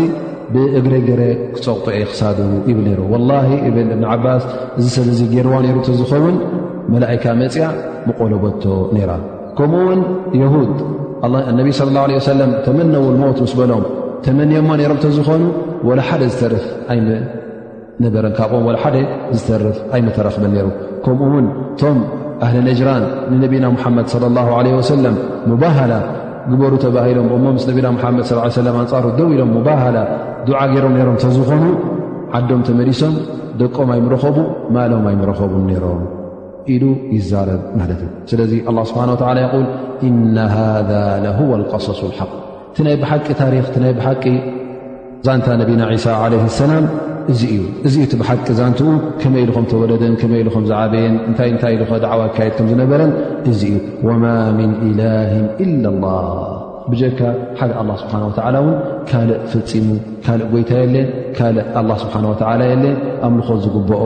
ብእግረገረ 0.55 1.23
ክፀቕጦኤ 1.57 1.99
ክሳዱ 2.13 2.39
ይብል 2.71 2.83
ነይሩ 2.89 3.01
ወላሂ 3.13 3.49
እብል 3.71 3.89
እብንዓባስ 3.97 4.45
እዚ 4.79 4.87
ሰደ 4.97 5.09
እዚ 5.17 5.21
ገይርዎ 5.35 5.55
ነይሩ 5.67 5.77
እተ 5.83 5.91
ዝኸውን 6.01 6.39
መላእካ 6.95 7.25
መፅያ 7.43 7.67
መቆለበቶ 8.09 8.63
ነይራ 8.97 9.13
ከምኡውን 9.59 10.01
የሁድ 10.43 10.75
እነቢ 11.51 11.69
ለ 11.87 11.91
ላه 11.97 12.05
ወሰለም 12.19 12.51
ተመነውል 12.67 13.17
ሞት 13.23 13.39
ምስ 13.45 13.53
በሎም 13.59 13.85
ተመንዮማ 14.25 14.69
ነይሮም 14.79 14.99
እተዝኾኑ 15.01 15.43
ወላ 15.89 16.01
ሓደ 16.09 16.23
ዝተርፍ 16.33 16.65
ኣይነበረን 16.93 18.33
ካብኦም 18.39 18.65
ወላሓደ 18.69 18.97
ዝተርፍ 19.39 19.77
ኣይመተረክበን 19.95 20.53
ነይሩ 20.57 20.67
ከምኡውን 21.05 21.47
እቶም 21.65 21.99
ኣህሊ 22.47 22.57
ነጅራን 22.71 23.05
ንነቢና 23.33 23.65
ሙሓመድ 23.77 24.07
صለ 24.15 24.25
ላ 24.37 24.45
ዓለ 24.59 24.67
ወሰለም 24.79 25.17
ሙባህላ 25.53 25.93
ግበሩ 26.51 26.73
ተባሂሎም 26.85 27.27
እሞ 27.37 27.45
ምስ 27.57 27.65
ነቢና 27.71 27.87
ሓመድ 28.03 28.25
ሰለም 28.59 28.77
ኣንፃሩ 28.83 29.05
ደው 29.19 29.29
ኢሎም 29.37 29.51
ሙባህላ 29.59 29.97
ዱዓ 30.49 30.61
ገይሮም 30.75 30.95
ነይሮም 30.99 31.19
ተዝኾኑ 31.25 31.65
ዓዶም 32.39 32.63
ተመሊሶም 32.71 33.17
ደቆም 33.63 33.91
ኣይምረኸቡ 33.97 34.37
ማሎም 34.77 35.05
ኣይምረኸቡን 35.13 35.65
ነይሮም 35.73 36.01
ኢሉ 36.75 36.85
ይዛረብ 37.17 37.61
ማለት 37.81 38.01
እዩ 38.07 38.11
ስለዚ 38.31 38.53
ላ 38.77 38.81
ስብሓን 38.91 39.11
ወዓላ 39.15 39.39
ይቁል 39.47 39.67
እነ 40.09 40.37
ሃذ 40.55 40.91
ለሁወ 41.25 41.51
ልቀሰሱ 41.61 42.01
ልሓቅ 42.13 42.31
እቲ 42.71 42.77
ናይ 42.87 42.97
ብሓቂ 43.03 43.27
ታሪኽ 43.43 43.63
እቲ 43.71 43.77
ናይ 43.85 43.93
ብሓቂ 44.01 44.25
ዛንታ 45.27 45.47
ነቢና 45.63 45.83
ሳ 46.05 46.09
ዓለይ 46.25 46.41
ሰላም 46.63 46.85
እዚ 47.33 47.41
እዩ 47.55 47.63
እዚኢ 47.87 48.03
እቲ 48.07 48.13
ብሓቂ 48.21 48.47
ዛንትኡ 48.61 48.91
ከመይ 49.23 49.43
ኢልኹም 49.45 49.65
ተወለደን 49.73 50.15
ከመይ 50.21 50.41
ኢልኹም 50.43 50.65
ዝዓበየን 50.71 51.17
እንታይ 51.29 51.49
እንታይ 51.55 51.73
ኢልኸ 51.77 51.91
ድዕዋ 52.05 52.21
ካየድ 52.37 52.53
ከም 52.59 52.67
ዝነበረን 52.73 53.13
እዙ 53.51 53.61
እዩ 53.73 53.77
ወማ 54.09 54.25
ምን 54.61 54.71
ኢላህ 54.89 55.33
ኢላ 55.67 55.85
ላ 56.05 56.15
ብጀካ 56.93 57.21
ሓደ 57.59 57.71
ኣላ 57.81 57.91
ስብሓን 58.03 58.23
ወተዓላ 58.31 58.55
እውን 58.63 58.73
ካልእ 59.11 59.39
ፍፂሙ 59.53 59.89
ካልእ 60.27 60.47
ጎይታ 60.55 60.71
የለ 60.83 60.97
ካልእ 61.39 61.67
ላ 61.91 62.01
ስብሓን 62.05 62.25
ወተዓላ 62.33 62.61
የለ 62.73 62.85
ኣብ 63.27 63.33
ንኾ 63.41 63.49
ዝግብኦ 63.65 64.01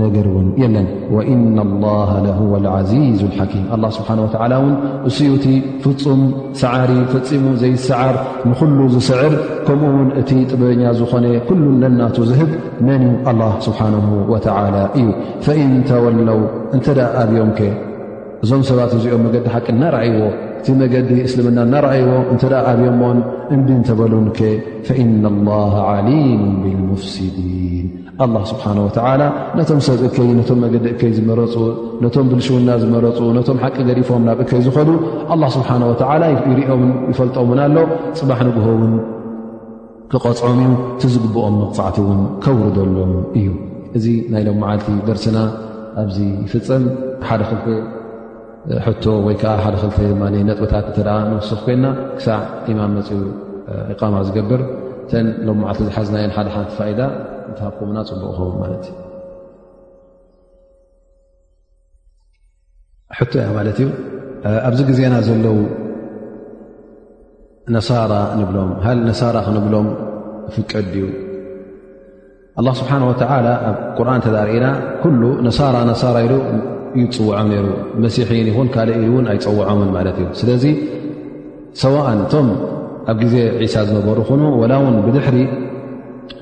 ነገር 0.00 0.26
ውን 0.34 0.46
የለን 0.62 0.86
ወኢና 1.16 1.56
ላ 1.84 1.88
ለወ 2.26 2.50
ልዚዙ 2.64 3.20
ሓኪም 3.36 3.64
ኣላ 3.74 3.84
ስብሓን 3.96 4.18
ወተዓላ 4.24 4.52
እውን 4.62 4.74
እስዩእቲ 5.08 5.46
ፍፁም 5.84 6.20
ሰዓሪ 6.62 6.90
ፈፂሙ 7.12 7.44
ዘይሰዓር 7.62 8.16
ንኹሉ 8.50 8.78
ዝስዕር 8.94 9.34
ከምኡ 9.66 9.92
ውን 9.96 10.10
እቲ 10.20 10.30
ጥበበኛ 10.50 10.82
ዝኾነ 11.00 11.26
ኩሉ 11.48 11.64
ነናቱ 11.82 12.16
ዝህብ 12.30 12.50
መን 12.88 13.02
ዩ 13.08 13.12
ኣላ 13.32 13.42
ስብሓነ 13.66 13.94
ወተላ 14.34 14.76
እዩ 15.00 15.08
ፈኢንተወለው 15.48 16.42
እንተ 16.76 16.86
ደ 16.98 17.08
ኣብዮም 17.22 17.50
ከ 17.58 17.70
እዞም 18.44 18.62
ሰባት 18.68 18.92
እዚኦም 18.98 19.22
መገዲ 19.26 19.46
ሓቂ 19.54 19.66
እናረእይዎ 19.74 20.20
እቲ 20.60 20.66
መገዲ 20.82 21.10
እስልምና 21.26 21.58
እናረእይዎ 21.68 22.10
እንተደ 22.34 22.54
ኣብዮምሞን 22.70 23.18
እንብ 23.56 23.68
እንተበሉንኬ 23.78 24.38
ፈኢና 24.86 25.24
ላ 25.48 25.58
ዓሊሙ 25.96 26.40
ብልሙፍስዲን 26.62 27.88
ኣላ 28.24 28.36
ስብሓና 28.50 28.78
ወተላ 28.86 29.22
ነቶም 29.58 29.78
ሰብ 29.86 30.00
እከይ 30.08 30.28
ነቶም 30.38 30.58
መገዲ 30.64 30.86
እከይ 30.94 31.12
ዝመረፁ 31.18 31.54
ነቶም 32.04 32.26
ብልሹውና 32.30 32.70
ዝመረፁ 32.82 33.18
ነቶም 33.36 33.58
ሓቂ 33.62 33.76
ገዲፎም 33.88 34.22
ናብ 34.28 34.38
እከይ 34.44 34.60
ዝኸዱ 34.66 34.88
ኣላ 35.34 35.42
ስብሓ 35.56 35.68
ወላ 35.90 36.22
ይርኦምን 36.32 36.90
ይፈልጦምን 37.12 37.60
ኣሎ 37.66 37.76
ፅባሕ 38.18 38.40
ንግሆውን 38.48 38.92
ክቐፅዖም 40.12 40.60
እዩ 40.66 40.68
ቲዝግብኦም 41.00 41.56
መቕፃዕቲ 41.62 41.96
እውን 42.04 42.20
ከውርደሎም 42.44 43.12
እዩ 43.40 43.48
እዚ 43.98 44.06
ናይ 44.34 44.42
ሎም 44.48 44.58
መዓልቲ 44.64 44.86
ደርሲና 45.08 45.38
ኣብዚ 46.02 46.18
ይፍፀም 46.44 46.84
ሓደ 47.28 47.40
ክል 47.64 47.78
ሕቶ 48.86 49.04
ወይከዓ 49.26 49.52
ሓደ 49.64 49.76
ክ 49.94 49.96
ነጥበታት 50.50 50.86
ተኣ 50.96 51.08
ንወስ 51.30 51.50
ኮይና 51.66 51.84
ክሳዕ 52.18 52.38
ኢማን 52.72 52.90
መፅኡ 52.98 53.14
ኢቓማ 53.94 54.14
ዝገብር 54.28 54.62
ተን 55.10 55.26
ሎም 55.48 55.60
ዓልቲ 55.70 55.80
ዝሓዝናየን 55.90 56.32
ሓደ 56.38 56.48
ሓንቲ 56.56 56.70
ፋኢዳ 56.80 57.00
ق 57.58 57.82
ኣዚ 64.66 64.78
ዜና 64.98 65.14
ለ 65.24 65.32
ሎም 68.54 68.68
ቀዩ 70.72 71.02
እና 72.60 72.70
ፅ 72.78 72.86
ፀ 78.28 78.54
ሰ 81.82 82.14
ቶ 82.32 83.12
ኣብ 83.12 83.24
ሩ 84.14 84.46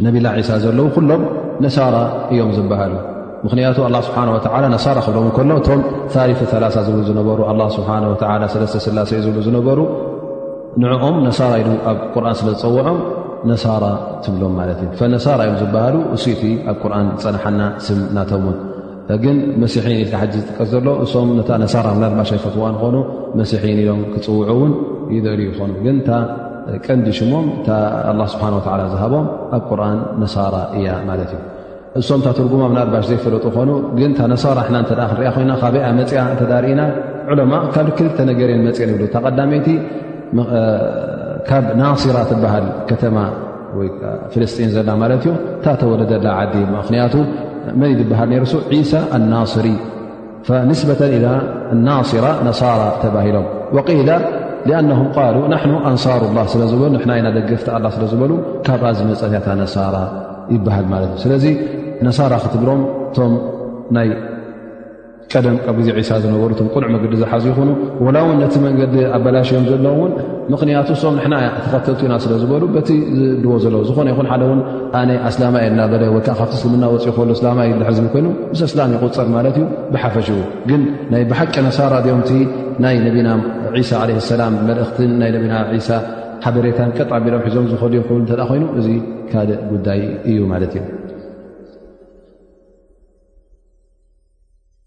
ነቢላ 0.06 0.26
ሳ 0.48 0.58
ዘለዉ 0.64 0.86
ኩሎም 0.96 1.22
ነሳራ 1.64 1.96
እዮም 2.32 2.50
ዝበሃልዩ 2.56 2.98
ምኽንያቱ 3.44 3.78
ኣላ 3.88 3.96
ስብሓ 4.06 4.18
ላ 4.64 4.68
ነሳራ 4.76 4.98
ክብሎው 5.06 5.24
ከሎ 5.38 5.50
እቶም 5.60 5.80
ታፍ3ላ 6.14 6.64
ዝብ 6.88 6.96
ዝነበሩ 7.08 7.38
ስሓ 7.76 7.88
ሰለተስላሳ 8.54 9.10
እዩ 9.16 9.20
ዝብ 9.26 9.36
ዝነበሩ 9.46 9.78
ንኦም 10.82 11.16
ነሳራ 11.28 11.52
ኢ 11.60 11.64
ኣብ 11.90 11.98
ቁርን 12.14 12.34
ስለ 12.40 12.48
ዝፀውዖም 12.62 12.98
ነሳራ 13.50 13.84
ትብሎም 14.24 14.52
ማለት 14.60 14.78
ዩ 14.84 14.88
ነሳራ 15.16 15.38
እዮም 15.46 15.56
ዝበሃሉ 15.62 15.96
እቲ 16.16 16.42
ኣብ 16.70 16.76
ቁርን 16.82 17.08
ፀናሓና 17.22 17.60
ስም 17.86 18.00
ናቶምውን 18.16 18.58
ግን 19.24 19.36
መሲሒን 19.62 20.00
ሓ 20.20 20.24
ዝጥቀስ 20.34 20.68
ዘሎ 20.74 20.86
እም 21.24 21.30
ነሳራ 21.64 21.86
ልባሻ 22.02 22.30
ይፈትዋ 22.38 22.64
ንኾኑ 22.74 22.96
መሲሒን 23.40 23.78
ኢሎም 23.84 24.02
ክፅውዑውን 24.14 24.72
ይደል 25.16 25.40
ይኮኑግ 25.48 25.84
ቀንዲ 26.86 27.06
ሽሞም 27.18 27.46
ስብሓ 28.32 28.48
ዝሃቦም 28.92 29.26
ኣብ 29.58 29.62
ቁርን 29.68 29.98
ነሳራ 30.22 30.56
እያ 30.78 30.88
ማለት 31.10 31.30
እዩ 31.36 31.42
እሶም 32.00 32.20
ታትርጉማ 32.24 32.62
ብናልባሽ 32.70 33.04
ዘይፈለጡ 33.10 33.44
ኾኑ 33.56 33.70
ግን 33.98 34.12
ነሳራ 34.32 34.58
ተ 34.70 34.90
ክንሪኣ 35.02 35.30
ኮና 35.36 35.50
ካበያ 35.62 35.86
መፅያ 35.98 36.22
ተዳርእና 36.40 36.82
ዑለማ 37.32 37.52
ካብ 37.74 37.86
ልክልተ 37.90 38.18
ነገሬን 38.30 38.60
መፅአ 38.68 38.86
ይብ 38.92 39.02
ታ 39.14 39.24
ቀዳመይቲ 39.26 39.68
ካብ 41.48 41.66
ናሲራ 41.80 42.16
ትበሃል 42.30 42.66
ከተማ 42.90 43.16
ወፍልስጢን 43.78 44.70
ዘለና 44.76 44.90
ማለት 45.02 45.22
ዩ 45.28 45.32
ታ 45.66 45.76
ተወለደላ 45.82 46.26
ዓ 46.40 46.44
ምክንያቱ 46.78 47.16
መን 47.80 47.92
ዝበሃል 48.00 48.28
ነርሱ 48.34 48.54
ሳ 48.90 48.94
ኣናصሪ 49.18 49.68
ንስበ 50.68 50.90
ናራ 51.86 52.26
ነሳራ 52.48 52.82
ተባሂሎም 53.02 53.46
ኣነም 54.78 55.02
ቃሉ 55.16 55.36
ናሕኑ 55.52 55.74
ኣንሳሩላ 55.90 56.38
ስለ 56.52 56.62
ዝበሉ 56.70 56.88
ንና 57.00 57.10
ዓይና 57.16 57.28
ደገፍቲ 57.36 57.68
ኣላ 57.76 57.86
ስለ 57.96 58.04
ዝበሉ 58.12 58.32
ካብ 58.66 58.82
ኣዚ 58.90 58.98
መፀለያታ 59.10 59.48
ነሳራ 59.62 59.96
ይበሃል 60.54 60.86
ማለት 60.94 61.10
እዩ 61.12 61.20
ስለዚ 61.26 61.44
ነሳራ 62.08 62.32
ክትብሮም 62.44 62.80
እቶም 63.08 63.32
ይ 64.08 64.10
ቀደም 65.32 65.56
ብ 65.76 65.78
ግዜ 65.84 65.88
ሳ 66.08 66.18
ዝነበሩ 66.24 66.48
እቶም 66.54 66.68
ቁኑዕ 66.74 66.88
መንገዲ 66.92 67.14
ዝሓዙ 67.22 67.44
ይኹኑ 67.50 67.70
ወላው 68.04 68.28
ነቲ 68.42 68.54
መንገዲ 68.66 68.94
ኣበላሽ 69.16 69.48
ዮም 69.54 69.64
ዘለዎ 69.70 69.90
እውን 69.98 70.12
ምክንያቱ 70.52 70.88
ስም 71.00 71.12
ንሕና 71.18 71.34
ተኸተልቲ 71.64 72.00
ኢና 72.06 72.14
ስለዝበሉ 72.24 72.62
በቲ 72.76 72.88
ዝድዎ 73.18 73.52
ዘለዎ 73.64 73.80
ዝኾነ 73.88 74.06
ይኹን 74.12 74.26
ሓደ 74.30 74.42
ውን 74.50 74.60
ኣነ 75.00 75.10
ኣስላማየ 75.30 75.64
ልናበለ 75.72 76.02
ወይከዓ 76.16 76.34
ካብቲ 76.40 76.54
ስልምናወፅ 76.62 77.04
ከሉ 77.16 77.28
እስላማይ 77.38 77.68
ዝሕዝቢ 77.82 78.06
ኮይኑ 78.14 78.26
ምስ 78.52 78.62
እስላም 78.68 78.92
ይቁፀር 78.96 79.28
ማለት 79.36 79.58
እዩ 79.60 79.66
ብሓፈሽዎ 79.94 80.40
ግን 80.70 80.82
ናይ 81.14 81.24
ብሓቂ 81.32 81.54
ነሳራ 81.68 81.94
ድኦምቲ 82.06 82.30
ናይ 82.86 82.96
ነና 83.06 83.30
ሳ 83.90 84.00
ለ 84.10 84.20
ሰላም 84.32 84.54
መልእክትን 84.70 85.12
ናይ 85.22 85.32
ነና 85.36 85.54
ሳ 85.88 85.98
ሓበሬታን 86.44 86.90
ቀጣቢሮም 86.98 87.42
ሒዞም 87.48 87.66
ዝክሉዮም 87.74 88.06
ክ 88.10 88.12
ተ 88.30 88.42
ኮይኑ 88.52 88.64
እዚ 88.80 88.88
ካደ 89.32 89.50
ጉዳይ 89.74 90.00
እዩ 90.30 90.40
ማለት 90.54 90.72
እዩ 90.80 90.86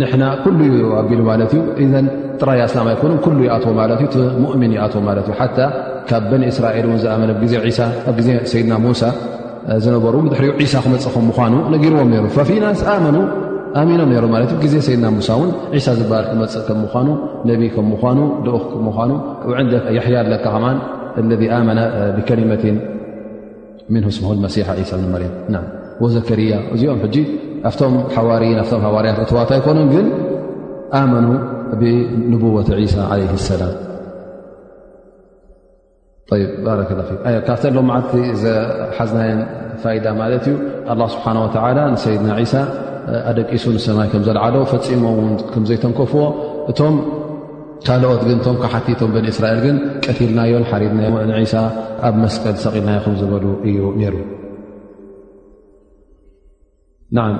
ንና 0.00 0.22
ኩሉ 0.44 0.58
ኣቢሉ 1.00 1.20
ማትዩ 1.28 1.58
ጥራ 2.40 2.50
ላ 2.60 2.66
ኣኮይኑ 2.94 3.40
ኣዎ 3.56 4.06
እምን 4.56 4.72
ዎማ 4.86 5.10
ካብ 6.08 6.24
በኒ 6.30 6.42
እስራኤል 6.52 6.86
ዜ 7.04 7.06
ድና 8.64 8.74
ሙሳ 8.86 9.02
ዝነበሩ 9.84 10.14
ድሪ 10.32 10.64
ሳ 10.72 10.76
ክመፅእ 10.84 11.16
ምኑ 11.28 11.54
ነጊርዎም 11.74 12.12
ሩ 12.24 12.28
ፊስ 12.38 12.82
ኣኑ 12.94 13.16
ኣሚኖም 13.80 14.12
ዜ 14.72 14.78
ድና 15.00 15.06
ሙሳ 15.16 15.28
ሳ 15.86 15.96
ዝበሃል 15.98 16.24
ክመፅእ 16.30 16.70
ምኑ 16.82 17.08
ነ 17.48 17.58
ምኑ 17.88 17.92
ኡ 18.70 18.80
ምኑ 18.86 19.12
ሕያ 20.06 20.20
ካ 20.46 20.56
ለ 21.30 21.34
ኣመነ 21.58 21.78
ብከሊመት 22.16 22.64
ምንስም 23.94 24.46
ሲሓ 24.56 24.68
ሳ 24.90 25.02
መር 25.14 25.24
ዘርያ 26.30 26.52
እዚኦም 26.74 26.98
ኣብቶም 27.68 27.94
ሓዋሪ 28.14 28.44
ም 28.82 28.84
ዋርያት 28.94 29.18
እትዋት 29.24 29.50
ኣይኮኑን 29.56 29.88
ግን 29.94 30.06
ኣመኑ 31.00 31.26
ብንብወት 31.80 32.68
ሳ 32.94 33.06
ለይ 33.20 33.26
ሰላም 33.50 33.74
ባረ 36.66 36.80
ካብተ 37.48 37.62
ሎ 37.76 37.80
መዓቲ 37.90 38.10
ሓዝናየን 38.96 39.40
ፋይዳ 39.82 40.06
ማለት 40.20 40.44
እዩ 40.50 40.56
ኣ 40.92 41.08
ስብሓን 41.14 41.38
ወ 41.44 41.46
ንሰይድና 41.94 42.28
ሳ 42.52 42.62
ኣደቂሱ 43.30 43.64
ንሰማይ 43.76 44.08
ከም 44.12 44.22
ዘለዓለ 44.28 44.54
ፈፂሞን 44.72 45.34
ከም 45.52 45.62
ዘይተንከፍዎ 45.70 46.22
እቶም 46.72 46.96
ካልኦት 47.86 48.22
ግንቶም 48.28 48.56
ካሓቲቶም 48.62 49.12
ብንእስራኤል 49.14 49.60
ግን 49.66 49.76
ቀቲልናዮ 50.06 50.54
ሪድሳ 51.32 51.54
ኣብ 52.08 52.14
መስቀል 52.24 52.56
ሰቂልናዮ 52.66 52.98
ከዝበሉ 53.06 53.44
እዩ 53.70 53.78
ሩ 54.12 54.14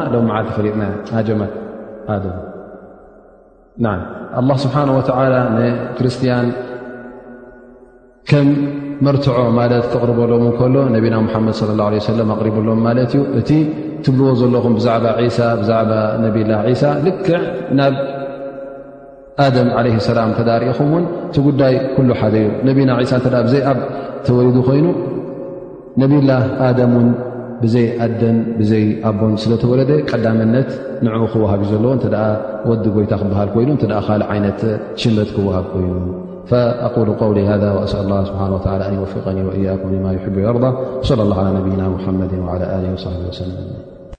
ስሓ 4.65 4.77
ክርስትያን 5.97 6.47
ከም 8.31 8.47
መርትዖ 9.07 9.37
ማ 9.57 9.59
ተقርበሎም 9.95 10.45
ሎ 10.75 10.77
ነና 10.95 11.15
መድ 11.47 11.55
صى 11.61 11.65
ه 11.89 11.91
ኣሪሎም 12.37 12.79
ማ 12.87 12.89
እቲ 13.41 13.51
ትብልዎ 14.05 14.29
ዘለኹ 14.43 14.65
ዛ 14.85 14.87
ዛ 15.71 15.73
ሳ 16.83 16.85
ልክ 17.07 17.27
ናብ 17.81 17.95
ላ 20.19 20.21
ተዳሪእኹም 20.39 20.91
ጉዳይ 21.49 21.75
ደ 22.35 22.37
እዩ 22.75 22.79
ነና 22.83 22.91
ሳ 23.15 23.17
ዘይ 23.55 23.63
ኣ 23.73 23.75
ተወ 24.27 24.39
ይኑ 24.79 24.87
ነቢይالላه 26.03 26.39
ን 27.05 27.09
ብዘይ 27.63 27.87
ኣደን 28.05 28.39
ዘይ 28.71 28.85
ኣቦን 29.09 29.35
ስለተወለ 29.43 29.81
ቀዳምነት 30.11 30.69
ን 31.05 31.07
ክوሃብ 31.33 31.63
ዘለዎ 31.71 31.93
እ 32.07 32.11
ወዲ 32.71 32.85
ጎይታ 32.97 33.13
ክሃል 33.21 33.49
ኮይኑ 33.55 33.71
ካእ 34.07 34.23
ዓይነት 34.33 34.61
ሽመት 35.03 35.29
ክወሃብ 35.37 35.67
ኮይኑ 35.75 35.95
فأقل 36.51 37.09
قول 37.23 37.37
ذ 37.63 37.65
وأأ 37.77 37.93
اله 38.03 38.21
ስه 38.27 38.55
وى 38.55 38.89
ن 38.91 38.93
يوفق 38.99 39.27
وእያك 39.47 39.83
يب 40.27 40.37
يርض 40.47 40.65
صل 41.09 41.19
الله 41.27 41.37
على 41.43 41.51
ነና 41.63 41.81
محمድ 41.97 42.33
على 42.51 42.65
ه 42.73 42.75
وص 42.95 43.05
وሰل 43.29 43.84